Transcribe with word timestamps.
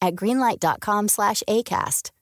at 0.00 0.20
greenlight.com 0.20 1.08
slash 1.08 1.42
ACAST. 1.46 2.12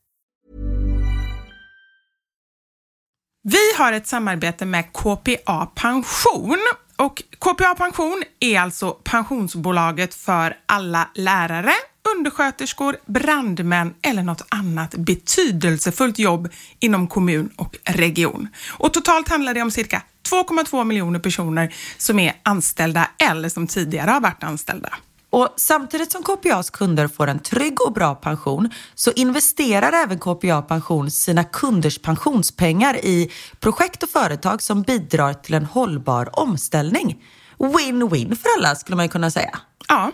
Vi 3.42 3.74
har 3.78 3.92
ett 3.92 4.06
samarbete 4.06 4.64
med 4.64 4.92
KPA 4.92 5.66
Pension 5.74 6.58
och 6.96 7.22
KPA 7.38 7.74
Pension 7.74 8.22
är 8.40 8.60
alltså 8.60 8.90
pensionsbolaget 8.90 10.14
för 10.14 10.56
alla 10.66 11.08
lärare, 11.14 11.72
undersköterskor, 12.16 12.96
brandmän 13.06 13.94
eller 14.02 14.22
något 14.22 14.46
annat 14.48 14.94
betydelsefullt 14.94 16.18
jobb 16.18 16.48
inom 16.78 17.08
kommun 17.08 17.50
och 17.56 17.76
region. 17.84 18.48
Och 18.78 18.92
totalt 18.92 19.28
handlar 19.28 19.54
det 19.54 19.62
om 19.62 19.70
cirka 19.70 20.02
2,2 20.30 20.84
miljoner 20.84 21.18
personer 21.18 21.74
som 21.98 22.18
är 22.18 22.32
anställda 22.42 23.10
eller 23.30 23.48
som 23.48 23.66
tidigare 23.66 24.10
har 24.10 24.20
varit 24.20 24.44
anställda. 24.44 24.90
Och 25.30 25.48
samtidigt 25.56 26.12
som 26.12 26.22
KPAs 26.22 26.70
kunder 26.70 27.08
får 27.08 27.26
en 27.26 27.38
trygg 27.38 27.80
och 27.80 27.92
bra 27.92 28.14
pension 28.14 28.70
så 28.94 29.12
investerar 29.12 29.92
även 29.92 30.18
KPA 30.18 30.62
Pension 30.62 31.10
sina 31.10 31.44
kunders 31.44 31.98
pensionspengar 31.98 32.96
i 32.96 33.30
projekt 33.60 34.02
och 34.02 34.08
företag 34.08 34.62
som 34.62 34.82
bidrar 34.82 35.34
till 35.34 35.54
en 35.54 35.64
hållbar 35.64 36.40
omställning. 36.40 37.24
Win-win 37.58 38.36
för 38.36 38.48
alla 38.58 38.74
skulle 38.74 38.96
man 38.96 39.04
ju 39.04 39.10
kunna 39.10 39.30
säga. 39.30 39.58
Ja, 39.88 40.12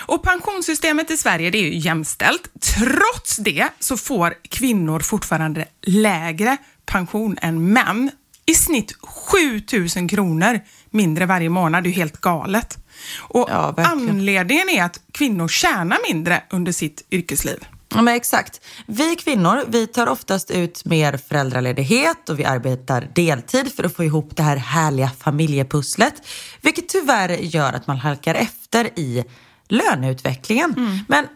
och 0.00 0.22
pensionssystemet 0.22 1.10
i 1.10 1.16
Sverige 1.16 1.50
det 1.50 1.58
är 1.58 1.62
ju 1.62 1.78
jämställt. 1.78 2.48
Trots 2.60 3.36
det 3.36 3.68
så 3.80 3.96
får 3.96 4.34
kvinnor 4.48 5.00
fortfarande 5.00 5.64
lägre 5.82 6.56
pension 6.86 7.38
än 7.42 7.72
män. 7.72 8.10
I 8.46 8.54
snitt 8.54 8.94
7000 9.02 10.08
kronor 10.08 10.60
mindre 10.90 11.26
varje 11.26 11.48
månad. 11.48 11.84
Det 11.84 11.88
är 11.88 11.90
ju 11.90 11.96
helt 11.96 12.20
galet. 12.20 12.78
Och 13.18 13.46
Ja, 13.50 13.74
anledningen 13.76 14.68
är 14.68 14.84
att 14.84 15.00
kvinnor 15.12 15.48
tjänar 15.48 15.98
mindre 16.12 16.42
under 16.50 16.72
sitt 16.72 17.06
yrkesliv. 17.10 17.64
Ja, 17.88 18.02
men 18.02 18.14
exakt. 18.14 18.60
Vi 18.86 19.16
kvinnor, 19.16 19.64
vi 19.68 19.86
tar 19.86 20.06
oftast 20.06 20.50
ut 20.50 20.84
mer 20.84 21.16
föräldraledighet 21.16 22.28
och 22.28 22.38
vi 22.38 22.44
arbetar 22.44 23.08
deltid 23.14 23.72
för 23.72 23.84
att 23.84 23.96
få 23.96 24.04
ihop 24.04 24.36
det 24.36 24.42
här 24.42 24.56
härliga 24.56 25.10
familjepusslet. 25.18 26.14
Vilket 26.60 26.88
tyvärr 26.88 27.28
gör 27.28 27.72
att 27.72 27.86
man 27.86 27.96
halkar 27.96 28.34
efter 28.34 28.98
i 28.98 29.24
löneutvecklingen. 29.68 31.04
Men 31.08 31.26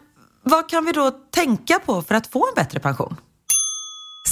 vad 0.43 0.69
kan 0.69 0.84
vi 0.84 0.93
då 0.93 1.10
tänka 1.10 1.78
på 1.78 2.03
för 2.03 2.15
att 2.15 2.26
få 2.26 2.47
en 2.49 2.54
bättre 2.54 2.81
pension? 2.81 3.16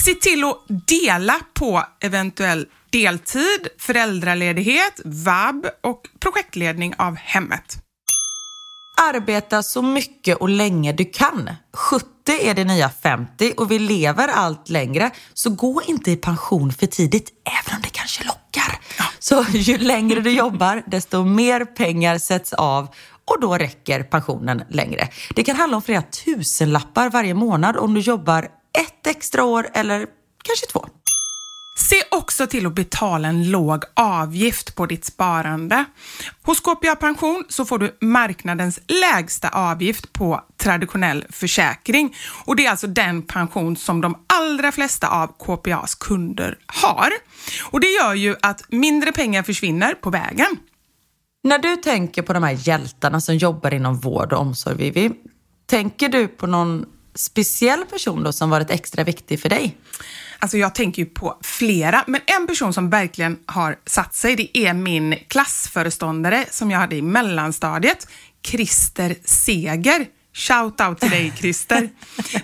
Se 0.05 0.15
till 0.15 0.45
att 0.45 0.57
dela 0.69 1.41
på 1.55 1.85
eventuell 2.01 2.67
deltid, 2.91 3.69
föräldraledighet, 3.79 5.01
vab 5.05 5.67
och 5.83 6.09
projektledning 6.21 6.95
av 6.99 7.17
hemmet. 7.17 7.79
Arbeta 9.01 9.63
så 9.63 9.83
mycket 9.83 10.37
och 10.37 10.49
länge 10.49 10.93
du 10.93 11.05
kan. 11.05 11.51
70 11.73 12.07
är 12.43 12.55
det 12.55 12.65
nya 12.65 12.91
50 12.91 13.53
och 13.57 13.71
vi 13.71 13.79
lever 13.79 14.29
allt 14.29 14.69
längre. 14.69 15.11
Så 15.35 15.51
gå 15.51 15.83
inte 15.87 16.11
i 16.11 16.17
pension 16.17 16.73
för 16.73 16.87
tidigt, 16.87 17.31
även 17.45 17.77
om 17.77 17.83
det 17.83 17.89
kanske 17.89 18.25
lockar. 18.25 18.79
Så 19.19 19.45
ju 19.53 19.79
längre 19.79 20.21
du 20.21 20.31
jobbar, 20.31 20.83
desto 20.87 21.25
mer 21.25 21.65
pengar 21.65 22.19
sätts 22.19 22.53
av 22.53 22.89
och 23.25 23.41
då 23.41 23.59
räcker 23.59 24.03
pensionen 24.03 24.63
längre. 24.69 25.09
Det 25.35 25.45
kan 25.45 25.57
handla 25.57 25.77
om 25.77 25.83
flera 25.83 26.03
tusenlappar 26.03 27.11
varje 27.11 27.35
månad 27.35 27.77
om 27.77 27.95
du 27.95 28.01
jobbar 28.01 28.43
ett 28.79 29.07
extra 29.07 29.45
år 29.45 29.69
eller 29.75 30.07
kanske 30.45 30.67
två. 30.67 30.87
Se 31.79 32.03
också 32.11 32.47
till 32.47 32.67
att 32.67 32.75
betala 32.75 33.29
en 33.29 33.51
låg 33.51 33.85
avgift 33.95 34.75
på 34.75 34.87
ditt 34.87 35.05
sparande. 35.05 35.85
Hos 36.43 36.61
KPA 36.61 36.97
Pension 36.97 37.45
så 37.49 37.65
får 37.65 37.79
du 37.79 37.97
marknadens 38.01 38.81
lägsta 38.87 39.49
avgift 39.49 40.13
på 40.13 40.45
traditionell 40.57 41.25
försäkring 41.31 42.17
och 42.45 42.57
det 42.57 42.67
är 42.67 42.71
alltså 42.71 42.87
den 42.87 43.23
pension 43.23 43.77
som 43.77 44.01
de 44.01 44.25
allra 44.27 44.73
flesta 44.73 45.09
av 45.09 45.27
KPAs 45.27 45.95
kunder 45.95 46.59
har. 46.67 47.11
Och 47.71 47.81
det 47.81 47.89
gör 47.89 48.15
ju 48.15 48.37
att 48.43 48.65
mindre 48.69 49.13
pengar 49.13 49.43
försvinner 49.43 49.95
på 49.95 50.11
vägen. 50.11 50.57
När 51.43 51.59
du 51.59 51.77
tänker 51.77 52.23
på 52.23 52.33
de 52.33 52.43
här 52.43 52.69
hjältarna 52.69 53.21
som 53.21 53.37
jobbar 53.37 53.75
inom 53.75 53.99
vård 53.99 54.33
och 54.33 54.41
omsorg, 54.41 54.77
Vivi, 54.77 55.11
tänker 55.67 56.09
du 56.09 56.29
på 56.29 56.47
någon 56.47 56.87
speciell 57.15 57.85
person 57.85 58.23
då 58.23 58.33
som 58.33 58.51
varit 58.51 58.71
extra 58.71 59.05
viktig 59.05 59.41
för 59.41 59.49
dig? 59.49 59.77
Alltså 60.41 60.59
jag 60.59 60.75
tänker 60.75 61.03
ju 61.03 61.07
på 61.07 61.39
flera, 61.43 62.05
men 62.07 62.21
en 62.27 62.47
person 62.47 62.73
som 62.73 62.91
verkligen 62.91 63.39
har 63.47 63.79
satt 63.87 64.15
sig, 64.15 64.37
det 64.37 64.59
är 64.59 64.75
min 64.75 65.17
klassföreståndare 65.29 66.45
som 66.51 66.71
jag 66.71 66.79
hade 66.79 66.97
i 66.97 67.03
mellanstadiet, 67.03 68.09
Christer 68.43 69.17
Seger. 69.25 70.07
Shout 70.33 70.81
out 70.81 71.01
till 71.01 71.11
dig 71.11 71.33
Christer. 71.37 71.89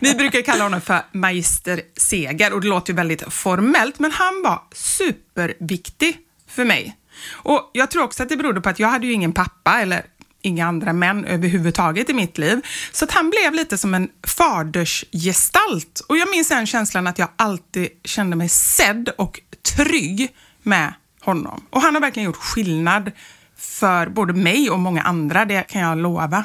Vi 0.01 0.15
brukar 0.15 0.43
kalla 0.43 0.65
honom 0.65 0.81
för 0.81 1.03
Magister 1.13 1.81
Seger 1.97 2.53
och 2.53 2.61
det 2.61 2.67
låter 2.67 2.93
ju 2.93 2.97
väldigt 2.97 3.33
formellt, 3.33 3.99
men 3.99 4.11
han 4.11 4.43
var 4.43 4.63
superviktig 4.73 6.17
för 6.49 6.65
mig. 6.65 6.97
Och 7.33 7.71
jag 7.73 7.91
tror 7.91 8.03
också 8.03 8.23
att 8.23 8.29
det 8.29 8.37
berodde 8.37 8.61
på 8.61 8.69
att 8.69 8.79
jag 8.79 8.89
hade 8.89 9.07
ju 9.07 9.13
ingen 9.13 9.33
pappa 9.33 9.81
eller 9.81 10.05
inga 10.45 10.67
andra 10.67 10.93
män 10.93 11.25
överhuvudtaget 11.25 12.11
i 12.11 12.15
mitt 12.15 12.39
liv. 12.39 12.61
Så 12.93 13.05
att 13.05 13.13
han 13.13 13.31
blev 13.31 13.55
lite 13.55 13.79
som 13.79 13.95
en 13.95 14.09
fadersgestalt. 14.27 16.01
Och 16.09 16.17
jag 16.17 16.31
minns 16.31 16.49
den 16.49 16.67
känslan 16.67 17.07
att 17.07 17.19
jag 17.19 17.29
alltid 17.37 17.89
kände 18.05 18.37
mig 18.37 18.49
sedd 18.49 19.09
och 19.19 19.41
trygg 19.77 20.35
med 20.63 20.95
honom. 21.21 21.67
Och 21.71 21.81
han 21.81 21.95
har 21.95 22.01
verkligen 22.01 22.27
gjort 22.27 22.37
skillnad 22.37 23.11
för 23.57 24.09
både 24.09 24.33
mig 24.33 24.71
och 24.71 24.79
många 24.79 25.03
andra, 25.03 25.45
det 25.45 25.63
kan 25.63 25.81
jag 25.81 25.99
lova. 25.99 26.45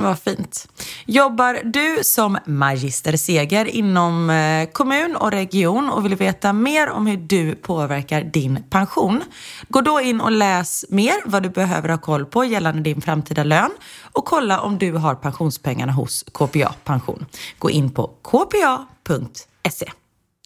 Vad 0.00 0.18
fint. 0.18 0.68
Jobbar 1.06 1.60
du 1.64 2.04
som 2.04 2.38
magister 2.46 3.16
Seger 3.16 3.64
inom 3.64 4.30
eh, 4.30 4.68
kommun 4.72 5.16
och 5.16 5.30
region 5.30 5.90
och 5.90 6.04
vill 6.04 6.14
veta 6.14 6.52
mer 6.52 6.90
om 6.90 7.06
hur 7.06 7.16
du 7.16 7.54
påverkar 7.54 8.22
din 8.22 8.64
pension? 8.70 9.22
Gå 9.68 9.80
då 9.80 10.00
in 10.00 10.20
och 10.20 10.30
läs 10.30 10.84
mer 10.88 11.14
vad 11.24 11.42
du 11.42 11.48
behöver 11.48 11.88
ha 11.88 11.98
koll 11.98 12.26
på 12.26 12.44
gällande 12.44 12.82
din 12.82 13.00
framtida 13.00 13.44
lön 13.44 13.70
och 14.12 14.24
kolla 14.24 14.60
om 14.60 14.78
du 14.78 14.92
har 14.92 15.14
pensionspengarna 15.14 15.92
hos 15.92 16.24
KPA 16.32 16.74
Pension. 16.84 17.26
Gå 17.58 17.70
in 17.70 17.90
på 17.90 18.06
kpa.se. 18.06 19.90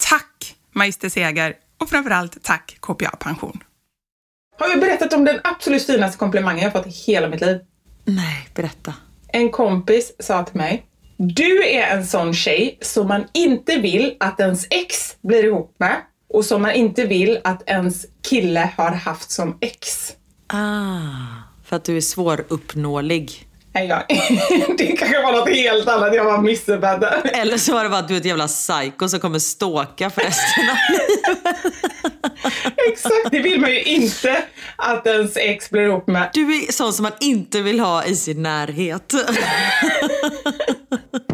Tack 0.08 0.56
Magister 0.72 1.08
Seger 1.08 1.54
och 1.80 1.88
framförallt 1.88 2.42
tack 2.42 2.76
KPA 2.80 3.16
Pension. 3.18 3.60
Har 4.58 4.68
jag 4.68 4.80
berättat 4.80 5.12
om 5.12 5.24
den 5.24 5.40
absolut 5.44 5.86
finaste 5.86 6.18
komplimangen 6.18 6.64
jag 6.64 6.72
fått 6.72 6.86
i 6.86 6.90
hela 6.90 7.28
mitt 7.28 7.40
liv? 7.40 7.60
Nej, 8.04 8.48
berätta. 8.54 8.94
En 9.34 9.50
kompis 9.50 10.12
sa 10.18 10.44
till 10.44 10.56
mig, 10.56 10.86
Du 11.16 11.68
är 11.68 11.96
en 11.96 12.06
sån 12.06 12.34
tjej 12.34 12.78
som 12.80 13.08
man 13.08 13.24
inte 13.32 13.76
vill 13.76 14.16
att 14.20 14.40
ens 14.40 14.66
ex 14.70 15.16
blir 15.22 15.44
ihop 15.44 15.76
med 15.78 15.96
och 16.28 16.44
som 16.44 16.62
man 16.62 16.72
inte 16.72 17.04
vill 17.04 17.38
att 17.44 17.62
ens 17.66 18.06
kille 18.28 18.70
har 18.76 18.90
haft 18.90 19.30
som 19.30 19.58
ex. 19.60 20.12
Ah, 20.46 21.08
för 21.64 21.76
att 21.76 21.84
du 21.84 21.96
är 21.96 22.00
svåruppnåelig. 22.00 23.46
Nej, 23.74 23.86
jag, 23.88 24.02
det 24.78 24.86
kanske 24.86 25.22
var 25.22 25.32
något 25.32 25.48
helt 25.48 25.88
annat 25.88 26.14
jag 26.14 26.24
var 26.24 26.42
missuppfattad. 26.42 27.14
Eller 27.24 27.58
så 27.58 27.72
var 27.72 27.84
det 27.84 27.90
bara 27.90 27.98
att 27.98 28.08
du 28.08 28.14
är 28.14 28.18
ett 28.18 28.24
jävla 28.24 28.46
psycho 28.46 29.08
som 29.08 29.20
kommer 29.20 29.38
ståka 29.38 30.10
för 30.10 30.20
resten 30.20 30.70
av 30.70 30.76
livet. 30.88 31.56
Exakt, 32.92 33.30
det 33.30 33.40
vill 33.40 33.60
man 33.60 33.70
ju 33.70 33.82
inte 33.82 34.42
att 34.76 35.06
ens 35.06 35.36
ex 35.36 35.70
blir 35.70 35.82
ihop 35.82 36.06
med. 36.06 36.30
Du 36.32 36.56
är 36.56 36.72
sån 36.72 36.92
som 36.92 37.02
man 37.02 37.12
inte 37.20 37.60
vill 37.60 37.80
ha 37.80 38.04
i 38.04 38.16
sin 38.16 38.42
närhet. 38.42 39.14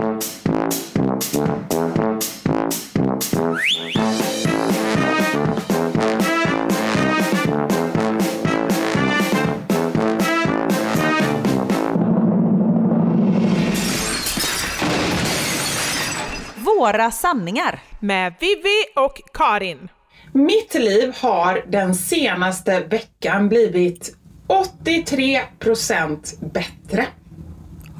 Våra 16.81 17.11
sanningar. 17.11 17.81
Med 18.01 18.35
Vivi 18.41 18.85
och 18.97 19.21
Karin. 19.35 19.89
Mitt 20.33 20.75
liv 20.75 21.15
har 21.21 21.65
den 21.69 21.95
senaste 21.95 22.81
veckan 22.81 23.49
blivit 23.49 24.17
83% 24.49 26.53
bättre. 26.53 27.07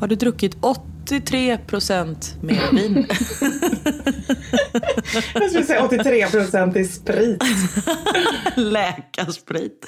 Har 0.01 0.07
du 0.07 0.15
druckit 0.15 0.57
83% 0.57 2.43
mer 2.43 2.73
vin? 2.73 3.07
Jag 5.35 5.51
skulle 5.51 5.65
säga 5.65 5.87
83% 5.87 6.79
i 6.79 6.85
sprit. 6.85 7.43
Läkarsprit. 8.57 9.87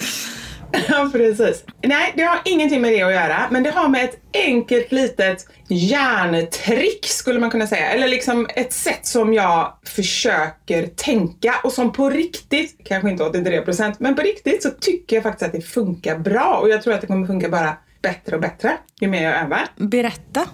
Ja, 0.89 1.11
precis. 1.13 1.65
Nej, 1.83 2.13
det 2.17 2.23
har 2.23 2.41
ingenting 2.45 2.81
med 2.81 2.93
det 2.93 3.03
att 3.03 3.13
göra, 3.13 3.47
men 3.51 3.63
det 3.63 3.71
har 3.71 3.89
med 3.89 4.05
ett 4.05 4.19
enkelt 4.35 4.93
litet 4.93 5.47
hjärntrick 5.69 7.07
skulle 7.07 7.41
man 7.41 7.51
kunna 7.51 7.67
säga. 7.67 7.91
Eller 7.91 8.09
liksom 8.09 8.49
ett 8.55 8.73
sätt 8.73 9.07
som 9.07 9.35
jag 9.35 9.79
försöker 9.87 10.87
tänka 10.87 11.55
och 11.65 11.73
som 11.73 11.93
på 11.93 12.11
riktigt, 12.11 12.77
kanske 12.85 13.11
inte 13.11 13.25
83%, 13.25 13.95
men 13.99 14.15
på 14.15 14.23
riktigt 14.23 14.63
så 14.63 14.71
tycker 14.71 15.17
jag 15.17 15.23
faktiskt 15.23 15.43
att 15.43 15.53
det 15.53 15.61
funkar 15.61 16.19
bra 16.19 16.59
och 16.63 16.69
jag 16.69 16.83
tror 16.83 16.95
att 16.95 17.01
det 17.01 17.07
kommer 17.07 17.27
funka 17.27 17.49
bara 17.49 17.77
bättre 18.03 18.37
och 18.37 18.43
bättre 18.43 18.77
ju 19.01 19.09
mer 19.09 19.23
jag 19.23 19.43
övar. 19.43 19.69
Berätta. 19.77 20.47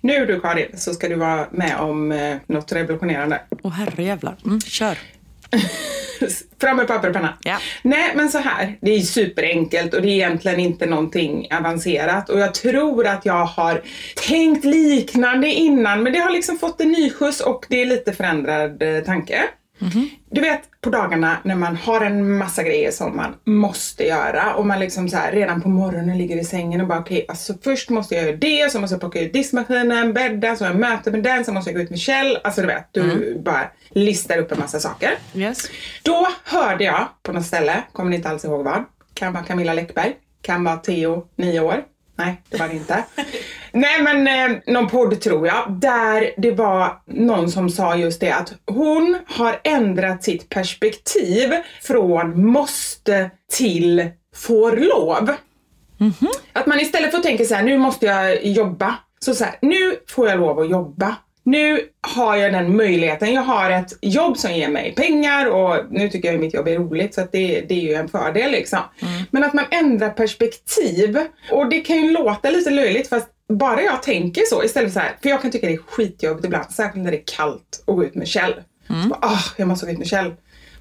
Nu 0.00 0.26
du 0.26 0.40
Karin, 0.40 0.78
så 0.78 0.94
ska 0.94 1.08
du 1.08 1.14
vara 1.14 1.46
med 1.50 1.76
om 1.76 2.12
eh, 2.12 2.36
något 2.46 2.72
revolutionerande. 2.72 3.40
Åh 3.62 3.72
herrejävlar. 3.72 4.36
Mm, 4.44 4.60
kör. 4.60 4.98
Fram 6.60 6.76
med 6.76 6.86
papper 6.86 7.08
och 7.08 7.14
penna. 7.14 7.38
Ja. 7.42 7.58
Nej, 7.82 8.12
men 8.14 8.28
så 8.28 8.38
här. 8.38 8.78
Det 8.80 8.90
är 8.90 9.00
superenkelt 9.00 9.94
och 9.94 10.02
det 10.02 10.08
är 10.08 10.12
egentligen 10.12 10.60
inte 10.60 10.86
någonting 10.86 11.48
avancerat. 11.52 12.28
Och 12.28 12.38
jag 12.38 12.54
tror 12.54 13.06
att 13.06 13.26
jag 13.26 13.44
har 13.44 13.82
tänkt 14.28 14.64
liknande 14.64 15.48
innan, 15.48 16.02
men 16.02 16.12
det 16.12 16.18
har 16.18 16.30
liksom 16.30 16.58
fått 16.58 16.80
en 16.80 16.92
ny 16.92 17.10
skjuts 17.10 17.40
och 17.40 17.66
det 17.68 17.82
är 17.82 17.86
lite 17.86 18.12
förändrad 18.12 18.82
eh, 18.82 19.04
tanke. 19.80 20.08
Du 20.30 20.40
vet 20.40 20.60
på 20.80 20.90
dagarna 20.90 21.36
när 21.44 21.54
man 21.54 21.76
har 21.76 22.00
en 22.00 22.38
massa 22.38 22.62
grejer 22.62 22.90
som 22.90 23.16
man 23.16 23.34
måste 23.44 24.04
göra 24.04 24.54
och 24.54 24.66
man 24.66 24.80
liksom 24.80 25.08
så 25.08 25.16
här 25.16 25.32
redan 25.32 25.60
på 25.60 25.68
morgonen 25.68 26.18
ligger 26.18 26.36
i 26.36 26.44
sängen 26.44 26.80
och 26.80 26.86
bara 26.86 26.98
okej, 26.98 27.24
alltså 27.28 27.54
först 27.64 27.90
måste 27.90 28.14
jag 28.14 28.24
göra 28.24 28.36
det, 28.36 28.72
så 28.72 28.80
måste 28.80 28.94
jag 28.94 29.00
plocka 29.00 29.20
ut 29.20 29.32
diskmaskinen, 29.32 30.12
bädda, 30.12 30.56
så 30.56 30.64
har 30.64 30.70
jag 30.70 30.80
möte 30.80 31.10
med 31.10 31.22
den, 31.22 31.44
så 31.44 31.52
måste 31.52 31.70
jag 31.70 31.76
gå 31.76 31.82
ut 31.82 31.90
med 31.90 31.98
Kjell. 31.98 32.38
Alltså 32.44 32.60
du 32.60 32.66
vet, 32.66 32.88
du 32.92 33.38
bara 33.44 33.70
listar 33.90 34.38
upp 34.38 34.52
en 34.52 34.58
massa 34.58 34.80
saker. 34.80 35.10
Yes. 35.34 35.70
Då 36.02 36.28
hörde 36.44 36.84
jag 36.84 37.08
på 37.22 37.32
något 37.32 37.46
ställe, 37.46 37.82
kommer 37.92 38.16
inte 38.16 38.28
alls 38.28 38.44
ihåg 38.44 38.64
vad, 38.64 38.84
kan 39.14 39.32
vara 39.32 39.44
Camilla 39.44 39.74
Läckberg, 39.74 40.12
kan 40.42 40.64
vara 40.64 40.76
Theo, 40.76 41.26
nio 41.36 41.60
år. 41.60 41.84
Nej, 42.20 42.42
det 42.48 42.56
var 42.56 42.68
det 42.68 42.74
inte. 42.74 43.04
Nej, 43.72 44.02
men 44.02 44.50
eh, 44.52 44.58
någon 44.66 44.88
podd 44.88 45.20
tror 45.20 45.46
jag, 45.46 45.72
där 45.72 46.30
det 46.36 46.50
var 46.50 47.02
någon 47.06 47.50
som 47.50 47.70
sa 47.70 47.96
just 47.96 48.20
det 48.20 48.30
att 48.30 48.52
hon 48.66 49.18
har 49.26 49.60
ändrat 49.64 50.24
sitt 50.24 50.48
perspektiv 50.48 51.54
från 51.82 52.46
måste 52.46 53.30
till 53.52 54.10
får 54.34 54.76
lov. 54.76 55.34
Att 56.52 56.66
man 56.66 56.80
istället 56.80 57.10
för 57.10 57.18
att 57.18 57.24
tänka 57.24 57.44
så 57.44 57.54
här, 57.54 57.62
nu 57.62 57.78
måste 57.78 58.06
jag 58.06 58.46
jobba. 58.46 58.94
Så 59.18 59.34
så 59.34 59.44
här, 59.44 59.58
nu 59.62 59.96
får 60.08 60.28
jag 60.28 60.38
lov 60.38 60.58
att 60.60 60.70
jobba. 60.70 61.16
Nu 61.42 61.80
har 62.00 62.36
jag 62.36 62.52
den 62.52 62.76
möjligheten. 62.76 63.32
Jag 63.32 63.42
har 63.42 63.70
ett 63.70 63.92
jobb 64.00 64.38
som 64.38 64.52
ger 64.52 64.68
mig 64.68 64.94
pengar 64.96 65.46
och 65.46 65.84
nu 65.90 66.08
tycker 66.08 66.28
jag 66.28 66.34
att 66.34 66.40
mitt 66.40 66.54
jobb 66.54 66.68
är 66.68 66.78
roligt 66.78 67.14
så 67.14 67.20
det, 67.32 67.60
det 67.60 67.74
är 67.74 67.80
ju 67.80 67.94
en 67.94 68.08
fördel 68.08 68.50
liksom. 68.50 68.78
Men 69.30 69.44
att 69.44 69.54
man 69.54 69.64
ändrar 69.70 70.10
perspektiv 70.10 71.18
och 71.50 71.68
det 71.68 71.80
kan 71.80 71.96
ju 71.96 72.10
låta 72.10 72.50
lite 72.50 72.70
löjligt 72.70 73.08
fast 73.08 73.28
bara 73.48 73.82
jag 73.82 74.02
tänker 74.02 74.42
så 74.50 74.64
istället 74.64 74.92
för 74.92 75.00
så 75.00 75.06
här, 75.06 75.16
för 75.22 75.28
jag 75.28 75.42
kan 75.42 75.50
tycka 75.50 75.66
det 75.66 75.72
är 75.72 75.78
skitjobbigt 75.78 76.44
ibland, 76.44 76.70
särskilt 76.70 77.04
när 77.04 77.10
det 77.10 77.16
är 77.16 77.36
kallt 77.36 77.82
och 77.84 77.96
gå 77.96 78.04
ut 78.04 78.14
med 78.14 78.28
Kjell. 78.28 78.54
Så 79.02 79.08
bara, 79.08 79.18
ah, 79.22 79.44
jag 79.56 79.68
måste 79.68 79.86
gå 79.86 79.92
ut 79.92 79.98
med 79.98 80.06
Kjell. 80.06 80.34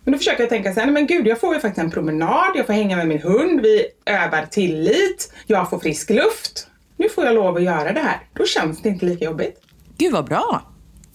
Men 0.03 0.11
då 0.11 0.17
försöker 0.17 0.43
jag 0.43 0.49
tänka 0.49 0.73
så 0.73 0.79
här, 0.79 0.87
nej 0.87 0.93
men 0.93 1.07
gud 1.07 1.27
jag 1.27 1.39
får 1.39 1.55
ju 1.55 1.59
faktiskt 1.61 1.83
en 1.83 1.91
promenad, 1.91 2.51
jag 2.55 2.65
får 2.65 2.73
hänga 2.73 2.95
med 2.95 3.07
min 3.07 3.21
hund, 3.21 3.61
vi 3.61 3.85
övar 4.05 4.45
tillit, 4.45 5.33
jag 5.47 5.69
får 5.69 5.79
frisk 5.79 6.09
luft. 6.09 6.67
Nu 6.97 7.09
får 7.09 7.25
jag 7.25 7.35
lov 7.35 7.55
att 7.55 7.63
göra 7.63 7.93
det 7.93 7.99
här. 7.99 8.19
Då 8.33 8.45
känns 8.45 8.81
det 8.81 8.89
inte 8.89 9.05
lika 9.05 9.25
jobbigt. 9.25 9.61
Gud 9.99 10.11
vad 10.13 10.25
bra. 10.25 10.61